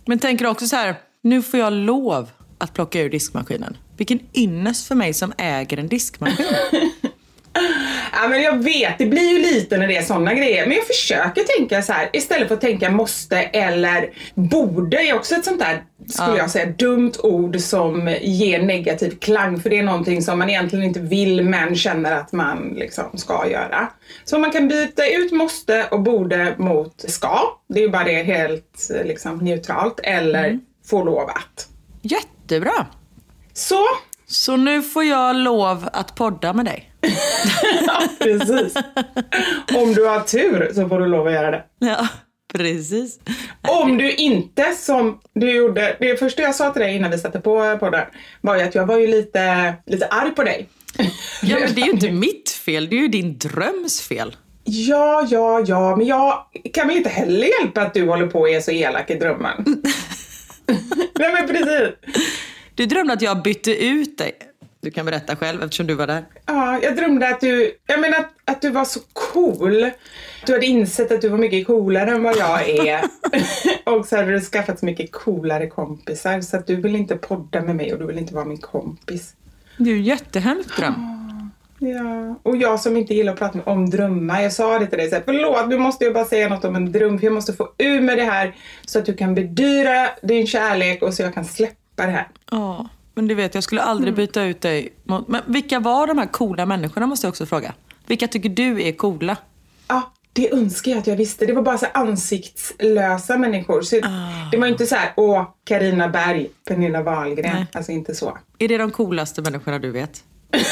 Men 0.06 0.18
tänker 0.18 0.44
du 0.44 0.50
också 0.50 0.66
så 0.66 0.76
här, 0.76 0.94
nu 1.22 1.42
får 1.42 1.60
jag 1.60 1.72
lov 1.72 2.30
att 2.58 2.74
plocka 2.74 3.00
ur 3.00 3.10
diskmaskinen. 3.10 3.76
Vilken 3.96 4.20
ynnest 4.34 4.88
för 4.88 4.94
mig 4.94 5.14
som 5.14 5.32
äger 5.38 5.78
en 5.78 5.88
diskmaskin. 5.88 6.46
Ja 8.12 8.28
men 8.28 8.42
jag 8.42 8.64
vet, 8.64 8.98
det 8.98 9.06
blir 9.06 9.32
ju 9.32 9.38
lite 9.38 9.76
när 9.76 9.88
det 9.88 9.96
är 9.96 10.02
sådana 10.02 10.34
grejer. 10.34 10.66
Men 10.66 10.76
jag 10.76 10.86
försöker 10.86 11.58
tänka 11.58 11.82
så 11.82 11.92
här 11.92 12.10
istället 12.12 12.48
för 12.48 12.54
att 12.54 12.60
tänka 12.60 12.90
måste 12.90 13.36
eller 13.38 14.10
borde 14.34 14.96
är 14.96 15.14
också 15.14 15.34
ett 15.34 15.44
sånt 15.44 15.58
där, 15.58 15.82
skulle 16.08 16.36
jag 16.36 16.50
säga, 16.50 16.66
dumt 16.66 17.12
ord 17.22 17.60
som 17.60 18.16
ger 18.22 18.62
negativ 18.62 19.18
klang. 19.18 19.60
För 19.60 19.70
det 19.70 19.78
är 19.78 19.82
någonting 19.82 20.22
som 20.22 20.38
man 20.38 20.50
egentligen 20.50 20.84
inte 20.84 21.00
vill 21.00 21.44
men 21.44 21.76
känner 21.76 22.12
att 22.12 22.32
man 22.32 22.74
liksom 22.76 23.18
ska 23.18 23.48
göra. 23.50 23.88
Så 24.24 24.38
man 24.38 24.50
kan 24.50 24.68
byta 24.68 25.06
ut 25.06 25.32
måste 25.32 25.86
och 25.90 26.00
borde 26.00 26.54
mot 26.58 27.04
ska. 27.10 27.38
Det 27.68 27.78
är 27.78 27.82
ju 27.82 27.90
bara 27.90 28.04
det 28.04 28.22
helt 28.22 28.90
liksom, 29.04 29.38
neutralt. 29.38 30.00
Eller 30.02 30.58
får 30.86 31.04
lov 31.04 31.28
att. 31.28 31.68
Jättebra. 32.02 32.86
Så, 33.52 33.84
Så 34.26 34.56
nu 34.56 34.82
får 34.82 35.04
jag 35.04 35.36
lov 35.36 35.88
att 35.92 36.14
podda 36.14 36.52
med 36.52 36.64
dig. 36.64 36.90
ja, 37.86 38.02
precis. 38.18 38.74
Om 39.76 39.94
du 39.94 40.06
har 40.06 40.20
tur 40.20 40.72
så 40.74 40.88
får 40.88 41.00
du 41.00 41.06
lov 41.06 41.26
att 41.26 41.32
göra 41.32 41.50
det. 41.50 41.64
Ja, 41.78 42.08
precis. 42.58 43.18
Om 43.62 43.98
du 43.98 44.12
inte 44.12 44.72
som 44.72 45.20
du 45.34 45.50
gjorde, 45.50 45.96
det 46.00 46.16
första 46.16 46.42
jag 46.42 46.54
sa 46.54 46.70
till 46.70 46.82
dig 46.82 46.96
innan 46.96 47.10
vi 47.10 47.18
satte 47.18 47.40
på 47.40 47.78
podden 47.80 48.06
var 48.40 48.56
ju 48.56 48.62
att 48.62 48.74
jag 48.74 48.86
var 48.86 48.98
ju 48.98 49.06
lite, 49.06 49.74
lite 49.86 50.06
arg 50.06 50.30
på 50.30 50.42
dig. 50.42 50.68
Ja, 51.42 51.58
men 51.60 51.74
det 51.74 51.80
är 51.80 51.84
ju 51.84 51.90
inte 51.90 52.10
mitt 52.10 52.50
fel, 52.50 52.88
det 52.90 52.96
är 52.96 53.00
ju 53.00 53.08
din 53.08 53.38
dröms 53.38 54.00
fel. 54.00 54.36
Ja, 54.64 55.26
ja, 55.30 55.64
ja, 55.66 55.96
men 55.96 56.06
jag 56.06 56.44
kan 56.72 56.88
väl 56.88 56.96
inte 56.96 57.10
heller 57.10 57.60
hjälpa 57.60 57.82
att 57.82 57.94
du 57.94 58.08
håller 58.08 58.26
på 58.26 58.40
och 58.40 58.48
är 58.48 58.60
så 58.60 58.70
elak 58.70 59.10
i 59.10 59.14
drömmen. 59.14 59.54
Nej 61.18 61.32
men 61.32 61.48
precis. 61.48 61.94
Du 62.74 62.86
drömde 62.86 63.12
att 63.12 63.22
jag 63.22 63.42
bytte 63.42 63.84
ut 63.84 64.18
dig. 64.18 64.32
Du 64.80 64.90
kan 64.90 65.06
berätta 65.06 65.36
själv 65.36 65.62
eftersom 65.62 65.86
du 65.86 65.94
var 65.94 66.06
där. 66.06 66.24
Ja, 66.46 66.78
jag 66.82 66.96
drömde 66.96 67.28
att 67.28 67.40
du, 67.40 67.78
jag 67.86 68.00
menar 68.00 68.18
att, 68.18 68.32
att 68.44 68.62
du 68.62 68.70
var 68.70 68.84
så 68.84 69.00
cool. 69.12 69.90
Du 70.46 70.52
hade 70.52 70.66
insett 70.66 71.12
att 71.12 71.20
du 71.20 71.28
var 71.28 71.38
mycket 71.38 71.66
coolare 71.66 72.10
än 72.10 72.22
vad 72.22 72.36
jag 72.36 72.68
är. 72.68 73.00
och 73.84 74.06
så 74.06 74.16
hade 74.16 74.32
du 74.32 74.40
skaffat 74.40 74.78
så 74.78 74.86
mycket 74.86 75.12
coolare 75.12 75.66
kompisar 75.66 76.40
så 76.40 76.56
att 76.56 76.66
du 76.66 76.76
vill 76.76 76.96
inte 76.96 77.16
podda 77.16 77.62
med 77.62 77.76
mig 77.76 77.92
och 77.92 77.98
du 77.98 78.06
vill 78.06 78.18
inte 78.18 78.34
vara 78.34 78.44
min 78.44 78.58
kompis. 78.58 79.34
Det 79.76 79.90
är 79.90 79.94
ju 79.94 79.98
en 79.98 80.04
jättehemsk 80.04 80.76
dröm. 80.76 80.94
Ja, 81.78 82.40
och 82.42 82.56
jag 82.56 82.80
som 82.80 82.96
inte 82.96 83.14
gillar 83.14 83.32
att 83.32 83.38
prata 83.38 83.62
om 83.64 83.90
drömmar, 83.90 84.40
jag 84.40 84.52
sa 84.52 84.78
det 84.78 84.86
till 84.86 84.98
dig 84.98 85.08
så 85.08 85.14
här, 85.14 85.22
förlåt 85.24 85.68
nu 85.68 85.78
måste 85.78 86.04
jag 86.04 86.14
bara 86.14 86.24
säga 86.24 86.48
något 86.48 86.64
om 86.64 86.76
en 86.76 86.92
dröm 86.92 87.18
för 87.18 87.26
jag 87.26 87.34
måste 87.34 87.52
få 87.52 87.72
ur 87.78 88.00
med 88.00 88.18
det 88.18 88.24
här 88.24 88.54
så 88.86 88.98
att 88.98 89.06
du 89.06 89.14
kan 89.14 89.34
bedyra 89.34 90.08
din 90.22 90.46
kärlek 90.46 91.02
och 91.02 91.14
så 91.14 91.22
jag 91.22 91.34
kan 91.34 91.44
släppa 91.44 92.06
det 92.06 92.12
här. 92.12 92.28
Ja, 92.50 92.88
men 93.14 93.28
du 93.28 93.34
vet 93.34 93.54
jag 93.54 93.64
skulle 93.64 93.82
aldrig 93.82 94.14
byta 94.14 94.42
ut 94.42 94.60
dig 94.60 94.92
mot... 95.04 95.28
Men 95.28 95.42
vilka 95.46 95.80
var 95.80 96.06
de 96.06 96.18
här 96.18 96.26
coola 96.26 96.66
människorna 96.66 97.06
måste 97.06 97.26
jag 97.26 97.30
också 97.30 97.46
fråga. 97.46 97.74
Vilka 98.06 98.28
tycker 98.28 98.48
du 98.48 98.82
är 98.82 98.92
coola? 98.92 99.36
Ja, 99.88 100.12
det 100.34 100.52
önskar 100.52 100.90
jag 100.90 100.98
att 100.98 101.06
jag 101.06 101.16
visste. 101.16 101.46
Det 101.46 101.52
var 101.52 101.62
bara 101.62 101.78
så 101.78 101.86
ansiktslösa 101.94 103.38
människor. 103.38 103.82
Så 103.82 104.00
Det 104.50 104.58
var 104.58 104.66
inte 104.66 104.86
så 104.86 104.94
här, 104.94 105.12
åh, 105.16 105.48
Carina 105.64 106.08
Berg, 106.08 106.50
Pernilla 106.68 107.02
Wahlgren. 107.02 107.54
Nej. 107.54 107.66
Alltså 107.72 107.92
inte 107.92 108.14
så. 108.14 108.38
Är 108.58 108.68
det 108.68 108.78
de 108.78 108.90
coolaste 108.90 109.42
människorna 109.42 109.78
du 109.78 109.90
vet? 109.90 110.24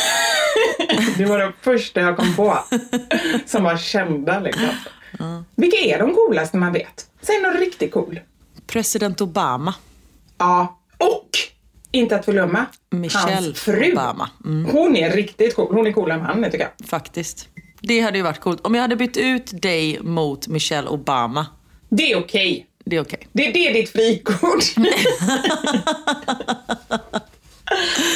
Det 1.18 1.24
var 1.24 1.38
de 1.38 1.52
första 1.60 2.00
jag 2.00 2.16
kom 2.16 2.36
på 2.36 2.58
som 3.46 3.64
var 3.64 3.76
kända 3.76 4.40
liksom. 4.40 4.68
Vilka 5.54 5.76
är 5.76 5.98
de 5.98 6.14
coolaste 6.14 6.56
man 6.56 6.72
vet? 6.72 7.06
Säg 7.22 7.40
någon 7.42 7.56
riktigt 7.56 7.92
cool. 7.92 8.20
President 8.66 9.20
Obama. 9.20 9.74
Ja, 10.38 10.78
och 10.98 11.28
inte 11.90 12.16
att 12.16 12.24
förglömma, 12.24 12.66
Michelle 12.90 13.34
hans 13.34 13.60
fru. 13.60 13.92
Obama. 13.92 14.30
Mm. 14.44 14.70
Hon 14.72 14.96
är 14.96 15.10
riktigt 15.10 15.56
cool. 15.56 15.74
Hon 15.74 15.86
är 15.86 15.92
coolare 15.92 16.20
än 16.20 16.24
han 16.24 16.44
tycker 16.44 16.58
jag. 16.78 16.88
Faktiskt. 16.88 17.48
Det 17.82 18.00
hade 18.00 18.18
ju 18.18 18.24
varit 18.24 18.40
coolt. 18.40 18.66
Om 18.66 18.74
jag 18.74 18.82
hade 18.82 18.96
bytt 18.96 19.16
ut 19.16 19.62
dig 19.62 19.98
mot 20.02 20.48
Michelle 20.48 20.88
Obama. 20.88 21.46
Det 21.88 22.12
är 22.12 22.18
okej. 22.18 22.66
Det 22.84 22.96
är 22.96 23.00
okej. 23.00 23.28
Det, 23.32 23.50
det 23.50 23.68
är 23.68 23.74
ditt 23.74 23.90
frikort. 23.90 24.74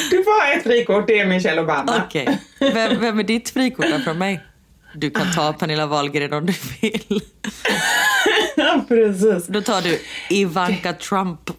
du 0.09 0.23
får 0.23 0.45
ha 0.45 0.53
ett 0.53 0.63
frikort, 0.63 1.07
det 1.07 1.19
är 1.19 1.25
Michelle 1.25 1.61
Obama. 1.61 2.03
Okej. 2.07 2.39
Vem, 2.59 2.99
vem 3.01 3.19
är 3.19 3.23
ditt 3.23 3.49
frikort 3.49 4.03
från 4.03 4.17
mig? 4.17 4.43
Du 4.95 5.09
kan 5.09 5.33
ta 5.35 5.53
Pernilla 5.53 5.85
Wahlgren 5.85 6.33
om 6.33 6.45
du 6.45 6.53
vill. 6.81 7.21
Ja, 8.55 8.85
precis. 8.87 9.47
Då 9.47 9.61
tar 9.61 9.81
du 9.81 9.99
Ivanka 10.29 10.93
Trump. 10.93 11.49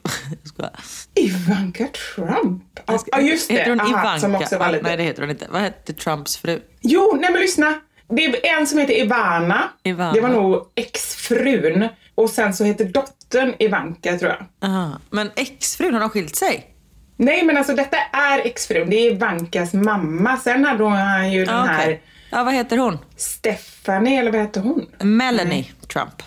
Ivanka 1.15 1.89
Trump. 2.15 2.63
Ja, 2.87 2.99
ja, 3.07 3.21
just 3.21 3.49
det. 3.49 3.55
Heter 3.55 3.71
hon 3.71 3.81
Aha, 3.81 3.91
Ivanka? 3.91 4.21
Som 4.21 4.35
också 4.35 4.59
var 4.59 4.73
lite... 4.73 4.83
Nej, 4.83 4.97
det 4.97 5.03
heter 5.03 5.23
hon 5.23 5.31
inte. 5.31 5.47
Vad 5.51 5.61
hette 5.63 5.93
Trumps 5.93 6.37
fru? 6.37 6.61
Jo, 6.81 7.19
nej 7.21 7.33
men 7.33 7.41
lyssna. 7.41 7.81
Det 8.09 8.25
är 8.25 8.59
en 8.59 8.67
som 8.67 8.79
heter 8.79 8.95
Ivana. 8.95 9.63
Ivana. 9.83 10.13
Det 10.13 10.21
var 10.21 10.29
nog 10.29 10.73
exfrun. 10.75 11.89
Och 12.15 12.31
sen 12.31 12.55
så 12.55 12.65
heter 12.65 12.85
dottern 12.85 13.55
Ivanka 13.59 14.19
tror 14.19 14.31
jag. 14.31 14.71
Aha. 14.71 14.99
Men 15.11 15.31
exfrun, 15.37 15.95
har 15.95 16.01
de 16.01 16.11
skilt 16.11 16.37
sig? 16.37 16.75
Nej 17.17 17.45
men 17.45 17.57
alltså 17.57 17.75
detta 17.75 17.97
är 18.13 18.47
exfrun. 18.47 18.91
Det 18.91 18.97
är 18.97 19.13
Ivankas 19.13 19.73
mamma. 19.75 20.37
Sen 20.37 20.65
hade 20.65 20.85
hon 20.85 21.33
ju 21.33 21.45
den 21.45 21.55
Ja, 21.57 21.63
här. 21.63 22.01
Ja, 22.31 22.45
vad 22.45 22.55
heter 22.55 22.79
hon? 22.79 22.99
Stephanie, 23.17 24.21
eller 24.21 24.33
vad 24.33 24.41
heter 24.41 24.61
hon? 24.61 24.87
Melanie 24.99 25.67
Trump. 25.93 26.23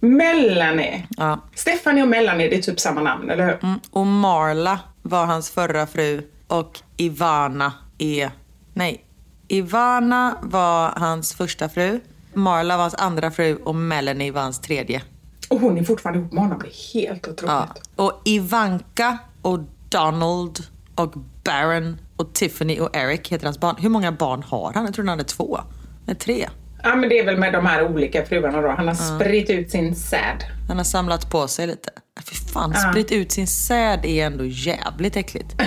Melanie. 0.00 1.06
Ja. 1.16 1.40
Stephanie 1.54 2.02
och 2.02 2.08
Melanie, 2.08 2.48
det 2.48 2.56
är 2.58 2.62
typ 2.62 2.80
samma 2.80 3.00
namn, 3.02 3.30
eller 3.30 3.46
hur? 3.46 3.58
Mm. 3.62 3.80
Och 3.90 4.06
Marla 4.06 4.78
var 5.02 5.26
hans 5.26 5.50
förra 5.50 5.86
fru 5.86 6.22
och 6.46 6.80
Ivana 6.96 7.72
är... 7.98 8.30
Nej. 8.74 9.03
Ivana 9.48 10.36
var 10.42 10.92
hans 10.96 11.34
första 11.34 11.68
fru. 11.68 12.00
Marla 12.34 12.76
var 12.76 12.82
hans 12.82 12.94
andra 12.94 13.30
fru 13.30 13.56
och 13.56 13.74
Melanie 13.74 14.32
var 14.32 14.42
hans 14.42 14.60
tredje. 14.60 15.02
Och 15.48 15.60
hon 15.60 15.78
är 15.78 15.84
fortfarande 15.84 16.20
ihop 16.20 16.32
med 16.32 16.42
honom. 16.42 16.58
Det 16.62 16.68
är 16.68 17.00
helt 17.00 17.28
otroligt. 17.28 17.52
Ja. 17.96 18.04
Och 18.04 18.22
Ivanka 18.24 19.18
och 19.42 19.58
Donald 19.88 20.58
och 20.94 21.14
Baron 21.44 22.00
och 22.16 22.32
Tiffany 22.32 22.80
och 22.80 22.96
Eric 22.96 23.28
heter 23.28 23.44
hans 23.44 23.60
barn. 23.60 23.76
Hur 23.78 23.88
många 23.88 24.12
barn 24.12 24.42
har 24.42 24.72
han? 24.74 24.84
Jag 24.84 24.94
tror 24.94 25.04
han 25.04 25.18
hade 25.18 25.24
två. 25.24 25.60
Nej, 26.04 26.16
tre. 26.16 26.48
Ja, 26.82 26.94
men 26.94 27.08
det 27.08 27.18
är 27.18 27.24
väl 27.24 27.36
med 27.36 27.52
de 27.52 27.66
här 27.66 27.84
olika 27.84 28.24
fruarna 28.26 28.60
då. 28.60 28.68
Han 28.68 28.88
har 28.88 28.94
spritt 28.94 29.50
ut 29.50 29.70
sin 29.70 29.96
säd. 29.96 30.44
Han 30.68 30.76
har 30.76 30.84
samlat 30.84 31.30
på 31.30 31.48
sig 31.48 31.66
lite. 31.66 31.90
Fy 32.24 32.34
fan, 32.52 32.74
spritt 32.74 33.12
ut 33.12 33.32
sin 33.32 33.46
säd 33.46 34.04
är 34.04 34.26
ändå 34.26 34.44
jävligt 34.44 35.16
äckligt. 35.16 35.54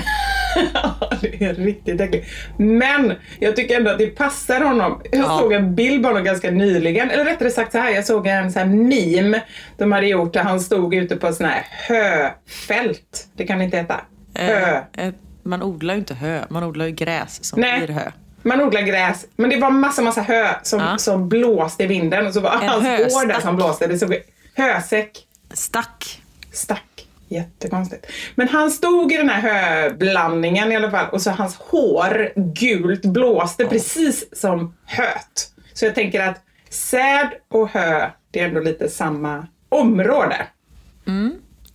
Det 1.22 1.46
är 1.46 1.54
riktigt 1.54 2.02
äckligt. 2.02 2.28
Men 2.58 3.14
jag 3.40 3.56
tycker 3.56 3.78
ändå 3.78 3.92
att 3.92 3.98
det 3.98 4.08
passar 4.08 4.62
honom. 4.62 5.02
Jag 5.12 5.22
Ja. 5.22 5.40
såg 5.40 5.54
en 5.54 5.76
bild 5.76 6.04
på 6.04 6.10
honom 6.10 6.24
ganska 6.24 6.52
nyligen. 6.52 7.10
Eller 7.12 7.26
rättare 7.26 7.52
sagt 7.52 7.72
så 7.72 7.78
här, 7.78 7.92
jag 7.92 8.06
såg 8.06 8.28
en 8.28 8.52
så 8.52 8.60
här 8.60 8.66
meme 8.66 9.42
de 9.78 9.92
hade 9.92 10.08
gjort 10.08 10.34
där 10.34 10.44
han 10.44 10.60
stod 10.60 10.96
ute 10.96 11.16
på 11.16 11.34
sån 11.34 11.46
här 11.46 11.66
höfält. 11.72 13.28
Det 13.36 13.48
kan 13.48 13.62
inte 13.62 13.78
heta. 13.78 14.02
Hö. 14.36 14.82
Eh, 14.98 15.08
eh, 15.08 15.14
Man 15.44 15.64
odlar 15.64 15.94
ju 15.94 16.00
inte 16.00 16.14
hö, 16.14 16.42
man 16.50 16.64
odlar 16.64 16.86
ju 16.86 16.92
gräs 16.92 17.44
som 17.44 17.62
Nej. 17.62 17.80
blir 17.86 17.96
hö. 17.96 18.12
Man 18.44 18.62
odlar 18.62 18.82
gräs, 18.82 19.26
men 19.36 19.50
det 19.50 19.58
var 19.58 19.70
massa, 19.72 20.02
massa 20.02 20.22
hö 20.22 20.48
som, 20.64 20.80
Ja. 20.80 20.98
som 20.98 21.30
blåste 21.30 21.84
i 21.84 21.88
vinden 21.88 22.28
och 22.28 22.34
så 22.34 22.40
var 22.40 22.50
hans 22.50 23.14
hår 23.14 23.26
där 23.28 23.40
som 23.40 23.56
blåste. 23.56 23.88
Det 23.88 23.98
såg 24.00 24.16
hösäck. 24.56 25.12
Stack. 25.54 26.22
Stack. 26.52 26.84
Jättekonstigt. 27.28 28.06
Men 28.36 28.48
han 28.48 28.72
stod 28.72 29.12
i 29.12 29.18
den 29.18 29.30
här 29.30 29.42
höblandningen 29.42 30.72
i 30.72 30.76
alla 30.76 30.92
fall 30.92 31.10
och 31.12 31.22
så 31.22 31.32
hans 31.32 31.56
hår 31.56 32.32
gult 32.36 33.06
blåste 33.06 33.66
precis 33.66 34.40
som 34.40 34.76
höet. 34.86 35.52
Så 35.74 35.86
jag 35.86 35.96
tänker 35.96 36.22
att 36.22 36.42
säd 36.70 37.30
och 37.48 37.70
hö, 37.70 38.10
det 38.32 38.40
är 38.40 38.48
ändå 38.48 38.60
lite 38.62 38.90
samma 38.90 39.48
område. 39.70 40.48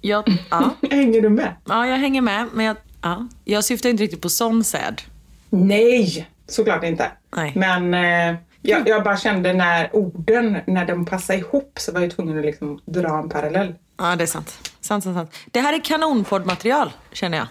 Ja, 0.00 0.24
ja. 0.50 0.70
Hänger 0.90 1.20
du 1.20 1.28
med? 1.28 1.54
ja, 1.64 1.86
jag 1.86 1.96
hänger 1.96 2.20
med. 2.22 2.48
Men 2.52 2.66
jag, 2.66 2.76
ja. 3.02 3.28
jag 3.44 3.64
syftar 3.64 3.88
inte 3.88 4.02
riktigt 4.02 4.22
på 4.22 4.28
sån 4.28 4.64
säd. 4.64 5.02
Nej, 5.50 6.28
såklart 6.48 6.84
inte. 6.84 7.10
Nej. 7.36 7.52
Men 7.56 7.94
eh, 7.94 8.40
jag, 8.62 8.88
jag 8.88 9.04
bara 9.04 9.16
kände 9.16 9.52
när 9.52 9.96
orden, 9.96 10.58
när 10.66 10.86
de 10.86 11.06
passade 11.06 11.38
ihop 11.38 11.72
så 11.76 11.92
var 11.92 12.00
jag 12.00 12.10
tvungen 12.10 12.38
att 12.38 12.44
liksom 12.44 12.80
dra 12.84 13.18
en 13.18 13.28
parallell. 13.28 13.74
Ja, 13.98 14.16
det 14.16 14.24
är 14.24 14.26
sant. 14.26 14.71
Sant, 14.82 15.04
sant, 15.04 15.16
sant. 15.16 15.34
Det 15.50 15.60
här 15.60 15.72
är 15.72 15.84
kanonpoddmaterial, 15.84 16.90
känner 17.12 17.38
jag. 17.38 17.46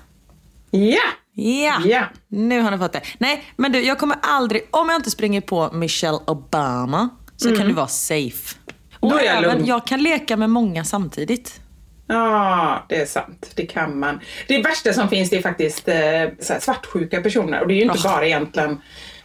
Ja! 0.72 1.00
Ja, 1.34 1.82
Ja. 1.86 2.04
nu 2.28 2.62
har 2.62 2.72
ni 2.72 2.78
fått 2.78 2.94
det. 2.94 3.02
Nej, 3.18 3.44
men 3.56 3.72
du, 3.72 3.82
jag 3.82 4.00
kommer 4.00 4.18
aldrig, 4.22 4.62
om 4.72 4.90
jag 4.90 4.96
inte 5.00 5.12
springer 5.12 5.42
på 5.42 5.70
Michelle 5.74 6.20
Obama, 6.28 7.10
så 7.38 7.56
kan 7.58 7.68
du 7.68 7.74
vara 7.74 7.88
safe. 7.88 8.56
Och 9.00 9.12
Mm. 9.12 9.18
Då 9.18 9.24
är 9.24 9.28
jag 9.28 9.38
även, 9.44 9.58
lugn. 9.58 9.66
jag 9.68 9.88
kan 9.88 10.04
leka 10.04 10.38
med 10.38 10.50
många 10.50 10.84
samtidigt. 10.86 11.62
Ja, 12.08 12.86
det 12.90 13.02
är 13.02 13.06
sant. 13.06 13.52
Det 13.56 13.66
kan 13.66 14.00
man. 14.00 14.20
Det 14.48 14.62
värsta 14.62 14.94
som 14.94 15.10
finns 15.10 15.30
det 15.30 15.38
är 15.38 15.42
faktiskt 15.42 15.88
eh, 15.88 16.58
svartsjuka 16.60 17.22
personer. 17.22 17.62
Och 17.62 17.68
det 17.68 17.74
är 17.74 17.76
ju 17.76 17.82
inte 17.82 18.00
bara 18.04 18.26
egentligen 18.26 18.82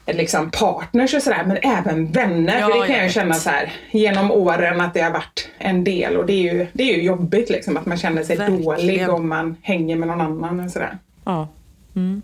liksom 0.07 0.51
partners 0.51 1.15
och 1.15 1.23
sådär, 1.23 1.45
men 1.47 1.57
även 1.63 2.13
vänner. 2.13 2.61
Ja, 2.61 2.69
För 2.69 2.81
det 2.81 2.87
kan 2.87 2.97
jag 2.97 3.05
jag 3.05 3.13
känna 3.13 3.35
så 3.35 3.51
här 3.51 3.73
genom 3.91 4.31
åren 4.31 4.81
att 4.81 4.95
det 4.95 5.01
har 5.01 5.11
varit 5.11 5.49
en 5.59 5.85
del. 5.85 6.17
Och 6.17 6.27
det 6.27 6.33
är 6.33 6.55
ju, 6.55 6.67
det 6.73 6.83
är 6.83 6.97
ju 6.97 7.03
jobbigt 7.03 7.51
liksom 7.51 7.77
att 7.77 7.87
man 7.87 7.97
känner 7.97 8.23
sig 8.23 8.37
Verkligen. 8.37 8.63
dålig 8.63 9.09
om 9.11 9.29
man 9.29 9.57
hänger 9.63 9.97
med 9.97 10.09
någon 10.09 10.21
annan 10.21 10.61
och 10.61 10.71
sådär. 10.71 10.99
Ja. 11.25 11.49
Mm. 11.97 12.23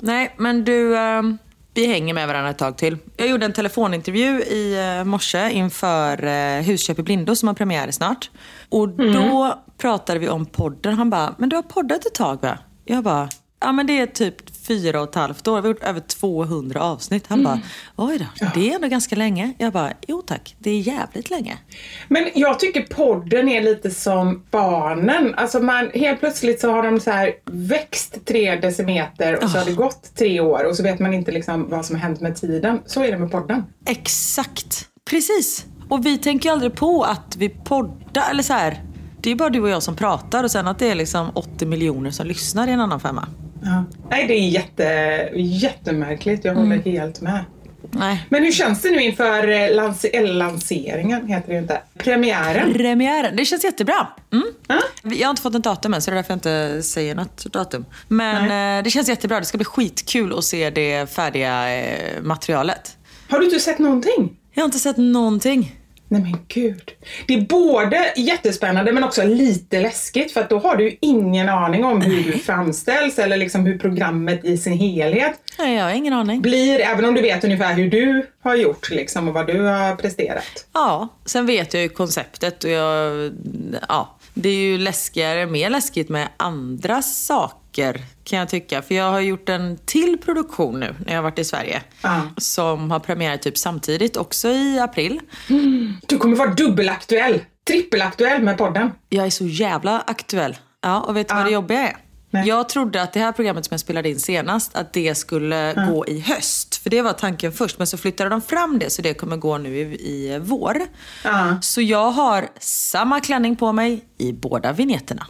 Nej, 0.00 0.34
men 0.36 0.64
du, 0.64 0.98
ehm, 0.98 1.38
vi 1.74 1.86
hänger 1.86 2.14
med 2.14 2.28
varandra 2.28 2.50
ett 2.50 2.58
tag 2.58 2.76
till. 2.76 2.96
Jag 3.16 3.28
gjorde 3.28 3.46
en 3.46 3.52
telefonintervju 3.52 4.42
i 4.42 4.96
uh, 4.98 5.04
morse 5.04 5.50
inför 5.50 6.24
uh, 6.24 6.62
Husköp 6.62 6.98
i 6.98 7.02
blindo 7.02 7.36
som 7.36 7.48
har 7.48 7.54
premiär 7.54 7.90
snart. 7.90 8.30
Och 8.68 8.88
då 8.88 9.54
pratade 9.78 10.18
vi 10.18 10.28
om 10.28 10.46
podden. 10.46 10.94
Han 10.94 11.10
bara, 11.10 11.34
men 11.38 11.48
du 11.48 11.56
har 11.56 11.62
poddat 11.62 12.06
ett 12.06 12.14
tag 12.14 12.42
va? 12.42 12.58
Jag 12.84 13.04
bara, 13.04 13.28
ja 13.60 13.72
men 13.72 13.86
det 13.86 14.00
är 14.00 14.06
typ 14.06 14.49
fyra 14.70 15.02
och 15.02 15.08
ett 15.08 15.14
halvt 15.14 15.48
år. 15.48 15.60
Vi 15.60 15.68
har 15.68 15.74
gjort 15.74 15.82
över 15.82 16.00
200 16.00 16.80
avsnitt. 16.80 17.26
Han 17.28 17.44
bara, 17.44 17.60
oj 17.96 18.18
då, 18.18 18.46
det 18.54 18.70
är 18.70 18.74
ändå 18.74 18.88
ganska 18.88 19.16
länge. 19.16 19.52
Jag 19.58 19.72
bara, 19.72 19.92
jo 20.06 20.22
tack, 20.22 20.56
det 20.58 20.70
är 20.70 20.80
jävligt 20.80 21.30
länge. 21.30 21.58
Men 22.08 22.30
jag 22.34 22.60
tycker 22.60 22.82
podden 22.82 23.48
är 23.48 23.62
lite 23.62 23.90
som 23.90 24.46
barnen. 24.50 25.34
Alltså 25.34 25.60
man, 25.60 25.90
helt 25.94 26.20
plötsligt 26.20 26.60
så 26.60 26.70
har 26.70 26.82
de 26.82 27.00
så 27.00 27.10
här 27.10 27.32
växt 27.44 28.26
tre 28.26 28.56
decimeter 28.56 29.44
och 29.44 29.50
så 29.50 29.58
har 29.58 29.64
det 29.64 29.72
gått 29.72 30.14
tre 30.18 30.40
år 30.40 30.64
och 30.64 30.76
så 30.76 30.82
vet 30.82 30.98
man 30.98 31.14
inte 31.14 31.32
liksom 31.32 31.68
vad 31.70 31.86
som 31.86 31.96
har 31.96 32.02
hänt 32.02 32.20
med 32.20 32.36
tiden. 32.36 32.80
Så 32.86 33.04
är 33.04 33.12
det 33.12 33.18
med 33.18 33.30
podden. 33.30 33.64
Exakt, 33.86 34.88
precis. 35.10 35.66
Och 35.88 36.06
vi 36.06 36.18
tänker 36.18 36.50
aldrig 36.50 36.74
på 36.74 37.02
att 37.02 37.36
vi 37.36 37.48
poddar, 37.48 38.30
eller 38.30 38.42
så 38.42 38.52
här. 38.52 38.89
Det 39.22 39.30
är 39.30 39.34
bara 39.34 39.50
du 39.50 39.60
och 39.60 39.68
jag 39.70 39.82
som 39.82 39.96
pratar 39.96 40.44
och 40.44 40.50
sen 40.50 40.68
att 40.68 40.78
det 40.78 40.90
är 40.90 40.94
liksom 40.94 41.30
80 41.34 41.66
miljoner 41.66 42.10
som 42.10 42.26
lyssnar 42.26 42.68
i 42.68 42.70
en 42.70 42.80
annan 42.80 43.00
femma. 43.00 43.28
Ja. 43.62 43.84
Nej, 44.10 44.26
det 44.26 44.34
är 44.34 44.48
jätte, 44.48 44.84
jättemärkligt. 45.36 46.44
Jag 46.44 46.54
håller 46.54 46.76
helt 46.76 47.20
med. 47.20 47.44
Nej. 47.92 48.26
Men 48.28 48.44
hur 48.44 48.52
känns 48.52 48.82
det 48.82 48.90
nu 48.90 49.02
inför 49.02 49.48
eh, 49.48 49.74
lans- 49.76 50.06
lanseringen, 50.22 51.26
heter 51.26 51.52
det 51.52 51.58
inte, 51.58 51.80
premiären? 51.98 52.72
Premiären, 52.72 53.36
det 53.36 53.44
känns 53.44 53.64
jättebra. 53.64 54.06
Mm. 54.32 54.44
Ja. 54.68 54.78
Jag 55.02 55.26
har 55.26 55.30
inte 55.30 55.42
fått 55.42 55.54
en 55.54 55.60
datum 55.62 55.94
än 55.94 56.02
så 56.02 56.10
det 56.10 56.14
är 56.14 56.16
därför 56.16 56.30
jag 56.32 56.36
inte 56.36 56.82
säger 56.82 57.14
något 57.14 57.44
datum. 57.52 57.84
Men 58.08 58.78
eh, 58.78 58.84
det 58.84 58.90
känns 58.90 59.08
jättebra. 59.08 59.40
Det 59.40 59.46
ska 59.46 59.58
bli 59.58 59.64
skitkul 59.64 60.38
att 60.38 60.44
se 60.44 60.70
det 60.70 61.10
färdiga 61.10 61.78
eh, 61.80 62.22
materialet. 62.22 62.96
Har 63.30 63.38
du 63.38 63.44
inte 63.44 63.60
sett 63.60 63.78
någonting? 63.78 64.36
Jag 64.54 64.62
har 64.62 64.66
inte 64.66 64.78
sett 64.78 64.96
någonting. 64.96 65.76
Nej 66.10 66.22
men 66.22 66.36
gud. 66.48 66.90
Det 67.26 67.34
är 67.34 67.40
både 67.40 68.12
jättespännande 68.16 68.92
men 68.92 69.04
också 69.04 69.24
lite 69.24 69.80
läskigt 69.80 70.32
för 70.32 70.40
att 70.40 70.50
då 70.50 70.58
har 70.58 70.76
du 70.76 70.96
ingen 71.00 71.48
aning 71.48 71.84
om 71.84 72.00
hur 72.00 72.22
du 72.32 72.38
framställs 72.38 73.18
eller 73.18 73.36
liksom 73.36 73.66
hur 73.66 73.78
programmet 73.78 74.44
i 74.44 74.58
sin 74.58 74.72
helhet 74.72 75.32
Nej, 75.58 75.76
jag 75.76 75.84
har 75.84 75.90
ingen 75.90 76.12
aning. 76.12 76.40
blir, 76.40 76.80
även 76.80 77.04
om 77.04 77.14
du 77.14 77.22
vet 77.22 77.44
ungefär 77.44 77.74
hur 77.74 77.90
du 77.90 78.26
har 78.42 78.54
gjort 78.56 78.90
liksom 78.90 79.28
och 79.28 79.34
vad 79.34 79.46
du 79.46 79.60
har 79.60 79.96
presterat. 79.96 80.66
Ja, 80.72 81.08
sen 81.24 81.46
vet 81.46 81.74
jag 81.74 81.82
ju 81.82 81.88
konceptet 81.88 82.64
och 82.64 82.70
jag, 82.70 83.32
ja, 83.88 84.16
det 84.34 84.48
är 84.48 84.54
ju 84.54 84.78
läskigare, 84.78 85.46
mer 85.46 85.70
läskigt 85.70 86.08
med 86.08 86.28
andra 86.36 87.02
saker 87.02 87.59
kan 88.24 88.38
jag 88.38 88.48
tycka. 88.48 88.82
För 88.82 88.94
jag 88.94 89.10
har 89.10 89.20
gjort 89.20 89.48
en 89.48 89.78
till 89.84 90.18
produktion 90.18 90.80
nu 90.80 90.94
när 90.98 91.12
jag 91.12 91.18
har 91.18 91.22
varit 91.22 91.38
i 91.38 91.44
Sverige. 91.44 91.82
Ja. 92.02 92.22
Som 92.36 92.90
har 92.90 93.00
premiär 93.00 93.36
typ 93.36 93.58
samtidigt, 93.58 94.16
också 94.16 94.48
i 94.48 94.78
april. 94.78 95.20
Du 96.06 96.18
kommer 96.18 96.36
vara 96.36 96.54
dubbelaktuell, 96.54 97.40
trippelaktuell 97.66 98.42
med 98.42 98.58
podden. 98.58 98.90
Jag 99.08 99.26
är 99.26 99.30
så 99.30 99.46
jävla 99.46 100.00
aktuell. 100.00 100.56
Ja, 100.82 101.00
och 101.00 101.16
vet 101.16 101.28
du 101.28 101.34
vad 101.34 101.44
det 101.44 101.50
jobbiga 101.50 101.88
är? 101.88 101.96
Nej. 102.32 102.48
Jag 102.48 102.68
trodde 102.68 103.02
att 103.02 103.12
det 103.12 103.20
här 103.20 103.32
programmet 103.32 103.64
som 103.64 103.74
jag 103.74 103.80
spelade 103.80 104.08
in 104.08 104.18
senast, 104.18 104.76
att 104.76 104.92
det 104.92 105.14
skulle 105.14 105.86
gå 105.90 106.06
i 106.06 106.20
höst. 106.20 106.76
För 106.76 106.90
det 106.90 107.02
var 107.02 107.12
tanken 107.12 107.52
först, 107.52 107.78
men 107.78 107.86
så 107.86 107.98
flyttade 107.98 108.30
de 108.30 108.40
fram 108.40 108.78
det 108.78 108.90
så 108.90 109.02
det 109.02 109.14
kommer 109.14 109.36
gå 109.36 109.58
nu 109.58 109.76
i, 109.76 109.80
i 109.82 110.38
vår. 110.42 110.76
Ja. 111.24 111.58
Så 111.62 111.80
jag 111.80 112.10
har 112.10 112.48
samma 112.60 113.20
klänning 113.20 113.56
på 113.56 113.72
mig 113.72 114.04
i 114.18 114.32
båda 114.32 114.72
vinjetterna. 114.72 115.26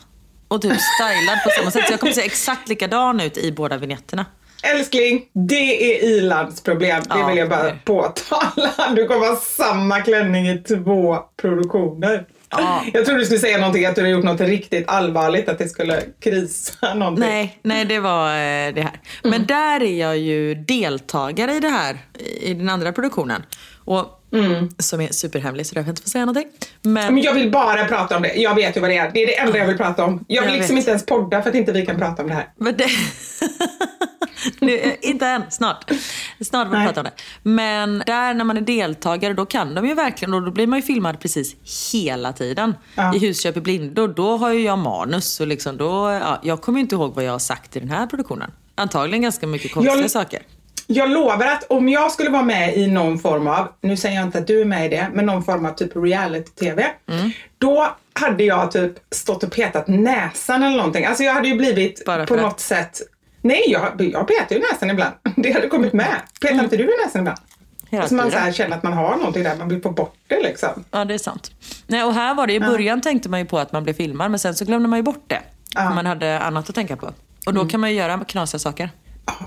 Och 0.51 0.63
typ 0.63 0.73
stylad 0.81 1.39
på 1.45 1.51
samma 1.51 1.71
sätt. 1.71 1.87
Så 1.87 1.93
jag 1.93 2.01
kommer 2.01 2.13
se 2.13 2.23
exakt 2.23 2.69
likadan 2.69 3.21
ut 3.21 3.37
i 3.37 3.53
båda 3.53 3.77
vinjetterna. 3.77 4.27
Älskling, 4.63 5.23
det 5.49 5.95
är 5.95 6.05
Ilands 6.05 6.63
problem. 6.63 7.03
Det 7.03 7.19
Ja, 7.19 7.27
vill 7.27 7.37
jag 7.37 7.49
bara 7.49 7.63
det. 7.63 7.79
påtala. 7.85 8.71
Du 8.97 9.07
kommer 9.07 9.27
ha 9.29 9.37
samma 9.37 10.01
klänning 10.01 10.49
i 10.49 10.59
två 10.59 11.19
produktioner. 11.41 12.27
Ja. 12.51 12.85
Jag 12.93 13.05
trodde 13.05 13.21
du 13.21 13.25
skulle 13.25 13.41
säga 13.41 13.59
någonting, 13.59 13.87
att 13.87 13.95
du 13.95 14.01
hade 14.01 14.13
gjort 14.13 14.25
något 14.25 14.41
riktigt 14.41 14.89
allvarligt, 14.89 15.49
att 15.49 15.59
det 15.59 15.69
skulle 15.69 16.03
krisa 16.21 16.95
någonting. 16.95 17.25
Nej, 17.29 17.59
nej 17.63 17.85
det 17.85 17.99
var 17.99 18.29
eh, 18.29 18.75
det 18.75 18.83
här. 18.83 19.01
Men 19.23 19.47
där 19.47 19.83
är 19.83 20.01
jag 20.01 20.19
ju 20.19 20.55
deltagare 20.55 21.55
i 21.55 21.61
det 21.61 21.69
här, 21.69 21.99
i 22.41 22.55
den 22.55 22.69
andra 22.69 22.93
produktionen. 22.93 23.43
Och, 23.85 24.20
Som 24.79 25.01
är 25.01 25.09
superhemlig 25.13 25.67
så 25.67 25.75
där 25.75 25.83
får 25.83 25.87
jag 25.89 25.93
inte 25.93 26.03
få 26.03 26.09
säga 26.09 26.25
någonting. 26.27 26.51
Men, 26.83 27.15
Men 27.15 27.23
jag 27.23 27.35
vill 27.35 27.51
bara 27.51 27.85
prata 27.85 28.17
om 28.17 28.23
det. 28.23 28.35
Jag 28.35 28.55
vet 28.55 28.77
ju 28.77 28.81
vad 28.81 28.91
det 28.91 28.97
är. 28.97 29.11
Det 29.15 29.23
är 29.23 29.27
det 29.27 29.39
enda 29.39 29.59
jag 29.59 29.67
vill 29.67 29.77
prata 29.77 30.05
om. 30.05 30.25
Jag 30.29 30.43
vill 30.43 30.51
Jag 30.51 30.59
liksom 30.59 30.77
vet. 30.77 30.81
inte 30.83 30.91
ens 30.91 31.07
podda 31.07 31.43
för 31.43 31.49
att 31.51 31.57
inte 31.57 31.73
vi 31.73 31.87
kan 31.87 31.99
prata 31.99 32.23
om 32.23 32.29
det 32.29 32.35
här. 32.35 32.49
men 32.59 32.77
det, 32.77 32.87
nu, 34.61 34.79
eh, 34.79 34.93
inte 35.01 35.27
än, 35.27 35.43
snart. 35.51 35.91
Snart 36.41 36.69
vill 36.73 36.79
vi 36.79 36.87
prata 36.87 37.01
om 37.01 37.05
det. 37.05 37.13
Men 37.43 38.03
där 38.07 38.35
när 38.35 38.45
man 38.45 38.57
är 38.57 38.61
deltagare 38.61 39.35
då 39.35 39.47
kan 39.47 39.75
de 39.75 39.87
ju 39.87 39.95
verkligen, 39.95 40.35
och 40.35 40.43
då 40.43 40.51
blir 40.51 40.67
man 40.67 40.79
ju 40.79 40.83
filmad 40.83 41.21
precis 41.21 41.57
hela 41.93 42.33
tiden. 42.33 42.75
Ja. 42.95 43.15
I 43.15 43.19
Husköp 43.19 43.57
i 43.57 43.61
blindo, 43.61 44.07
då 44.07 44.37
har 44.37 44.53
ju 44.53 44.63
jag 44.63 44.79
manus 44.79 45.41
och 45.41 45.47
liksom 45.47 45.77
då, 45.77 46.11
ja, 46.23 46.41
jag 46.43 46.61
kommer 46.63 46.79
ju 46.79 46.83
inte 46.83 46.95
ihåg 46.95 47.15
vad 47.15 47.25
jag 47.25 47.33
har 47.33 47.39
sagt 47.39 47.77
i 47.77 47.81
den 47.81 47.91
här 47.91 48.07
produktionen. 48.07 48.51
Antagligen 48.75 49.23
ganska 49.23 49.47
mycket 49.47 49.73
konstiga 49.73 49.97
Jag- 50.01 50.11
saker. 50.11 50.43
Jag 50.93 51.11
lovar 51.11 51.47
att 51.47 51.65
om 51.65 51.89
jag 51.89 52.13
skulle 52.13 52.31
vara 52.31 52.43
med 52.43 52.77
i 52.77 52.87
någon 52.87 53.19
form 53.19 53.47
av, 53.47 53.69
nu 53.81 53.97
säger 53.97 54.17
jag 54.17 54.25
inte 54.25 54.39
att 54.39 54.47
du 54.47 54.61
är 54.61 54.65
med 54.65 54.87
i 54.87 54.89
det, 54.89 55.09
men 55.13 55.27
någon 55.27 55.45
form 55.45 55.67
av 55.67 55.75
typ 55.75 55.97
reality-tv. 55.97 56.87
Mm. 57.09 57.31
Då 57.59 57.97
hade 58.13 58.45
jag 58.45 58.71
typ 58.71 58.93
stått 59.11 59.43
och 59.43 59.53
petat 59.53 59.89
näsan 59.89 60.63
eller 60.63 60.77
någonting. 60.77 61.05
Alltså 61.05 61.23
jag 61.23 61.35
hade 61.35 61.49
ju 61.49 61.57
blivit 61.57 62.05
på 62.05 62.37
något 62.37 62.61
sätt 62.61 63.01
Nej, 63.43 63.63
jag, 63.67 64.11
jag 64.13 64.29
petar 64.29 64.57
ju 64.57 64.63
näsan 64.73 64.91
ibland. 64.91 65.15
Det 65.37 65.53
hade 65.53 65.69
kommit 65.69 65.93
med. 65.93 66.21
Petar 66.41 66.65
inte 66.65 66.77
du 66.77 66.91
näsan 67.05 67.21
ibland? 67.21 67.39
Hela 67.91 68.09
Så 68.09 68.15
man 68.15 68.31
så 68.31 68.39
här 68.39 68.53
känner 68.53 68.77
att 68.77 68.83
man 68.83 68.93
har 68.93 69.17
någonting 69.17 69.43
där, 69.43 69.57
man 69.57 69.69
vill 69.69 69.83
få 69.83 69.91
bort 69.91 70.15
det 70.27 70.43
liksom. 70.43 70.85
Ja, 70.91 71.05
det 71.05 71.15
är 71.15 71.19
sant. 71.19 71.51
Nej, 71.87 72.05
och 72.05 72.15
här 72.15 72.35
var 72.35 72.47
det 72.47 72.53
i 72.53 72.61
början 72.61 73.01
tänkte 73.01 73.29
man 73.29 73.41
ju 73.41 73.47
på 73.47 73.59
att 73.59 73.73
man 73.73 73.85
blev 73.85 73.95
filmad, 73.95 74.31
men 74.31 74.41
sen 74.41 74.55
så 74.55 74.65
glömde 74.65 74.89
man 74.89 74.99
ju 74.99 75.03
bort 75.03 75.25
det. 75.27 75.41
Ja. 75.75 75.91
Man 75.91 76.07
hade 76.07 76.41
annat 76.41 76.69
att 76.69 76.75
tänka 76.75 76.97
på. 76.97 77.13
Och 77.47 77.55
då 77.55 77.65
kan 77.65 77.81
man 77.81 77.91
ju 77.91 77.97
göra 77.97 78.25
knasiga 78.25 78.59
saker. 78.59 78.91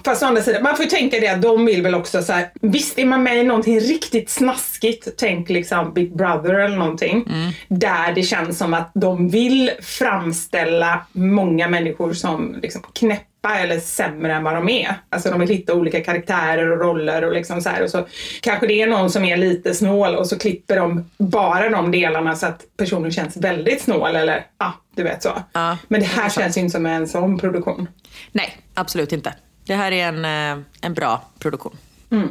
Fast 0.05 0.23
å 0.23 0.25
andra 0.25 0.41
sidan, 0.41 0.63
man 0.63 0.75
får 0.75 0.85
ju 0.85 0.91
tänka 0.91 1.19
det 1.19 1.27
att 1.27 1.41
de 1.41 1.65
vill 1.65 1.81
väl 1.81 1.95
också 1.95 2.23
så 2.23 2.33
här, 2.33 2.51
visst 2.61 2.99
är 2.99 3.05
man 3.05 3.23
med 3.23 3.37
i 3.37 3.43
någonting 3.43 3.79
riktigt 3.79 4.29
snaskigt, 4.29 5.07
tänk 5.17 5.49
liksom 5.49 5.93
Big 5.93 6.15
Brother 6.15 6.53
eller 6.53 6.77
någonting, 6.77 7.25
där 7.67 8.13
det 8.13 8.23
känns 8.23 8.57
som 8.57 8.73
att 8.73 8.91
de 8.93 9.29
vill 9.29 9.71
framställa 9.81 11.05
många 11.11 11.67
människor 11.67 12.13
som 12.13 12.55
liksom 12.61 12.81
knäppa 12.93 13.29
eller 13.59 13.79
sämre 13.79 14.33
än 14.33 14.43
vad 14.43 14.53
de 14.53 14.69
är. 14.69 14.95
Alltså 15.09 15.29
de 15.29 15.39
vill 15.39 15.49
hitta 15.49 15.73
olika 15.73 16.03
karaktärer 16.03 16.71
och 16.71 16.79
roller 16.79 17.23
och 17.23 17.33
liksom 17.33 17.61
så 17.61 17.69
här. 17.69 17.83
Och 17.83 17.89
så 17.89 18.07
kanske 18.41 18.67
det 18.67 18.81
är 18.81 18.87
någon 18.87 19.09
som 19.09 19.25
är 19.25 19.37
lite 19.37 19.73
snål 19.73 20.15
och 20.15 20.27
så 20.27 20.39
klipper 20.39 20.75
de 20.75 21.09
bara 21.17 21.69
de 21.69 21.91
delarna 21.91 22.35
så 22.35 22.45
att 22.45 22.61
personen 22.77 23.11
känns 23.11 23.37
väldigt 23.37 23.81
snål 23.81 24.15
eller 24.15 24.45
ja, 24.57 24.73
du 24.95 25.03
vet 25.03 25.23
så. 25.23 25.31
Ja, 25.53 25.77
Men 25.87 26.01
det 26.01 26.07
här 26.07 26.29
känns 26.29 26.57
ju 26.57 26.61
inte 26.61 26.71
som 26.71 26.85
en 26.85 27.07
sån 27.07 27.37
produktion. 27.37 27.87
Nej, 28.31 28.57
absolut 28.73 29.13
inte. 29.13 29.33
Det 29.65 29.75
här 29.75 29.91
är 29.91 30.07
en, 30.07 30.25
eh, 30.25 30.65
en 30.81 30.93
bra 30.93 31.21
produktion. 31.39 31.77
Mm. 32.11 32.29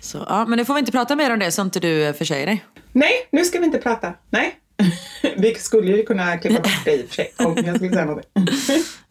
Så, 0.00 0.26
ja, 0.28 0.44
men 0.46 0.56
nu 0.56 0.64
får 0.64 0.74
vi 0.74 0.80
inte 0.80 0.92
prata 0.92 1.16
mer 1.16 1.32
om 1.32 1.38
det 1.38 1.52
så 1.52 1.62
inte 1.62 1.80
du 1.80 2.04
eh, 2.04 2.14
försäger 2.14 2.46
dig. 2.46 2.64
Nej, 2.92 3.28
nu 3.32 3.44
ska 3.44 3.58
vi 3.58 3.64
inte 3.64 3.78
prata. 3.78 4.14
Nej. 4.30 4.56
vi 5.36 5.54
skulle 5.54 5.96
ju 5.96 6.02
kunna 6.02 6.36
klippa 6.38 6.62
bort 6.62 6.84
det 6.84 6.92
i 6.92 7.04
och 7.04 7.08
för 7.08 7.14
sig 7.14 7.32
om 7.38 7.56
jag 7.66 7.76
skulle 7.76 7.92
säga 7.92 8.04
någonting. 8.04 8.30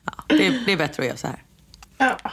Ja, 0.06 0.24
det, 0.28 0.48
är, 0.48 0.64
det 0.66 0.72
är 0.72 0.78
bättre 0.78 1.04
att 1.04 1.08
göra 1.08 1.18
så 1.18 1.28
här. 1.28 1.44
ja. 1.98 2.32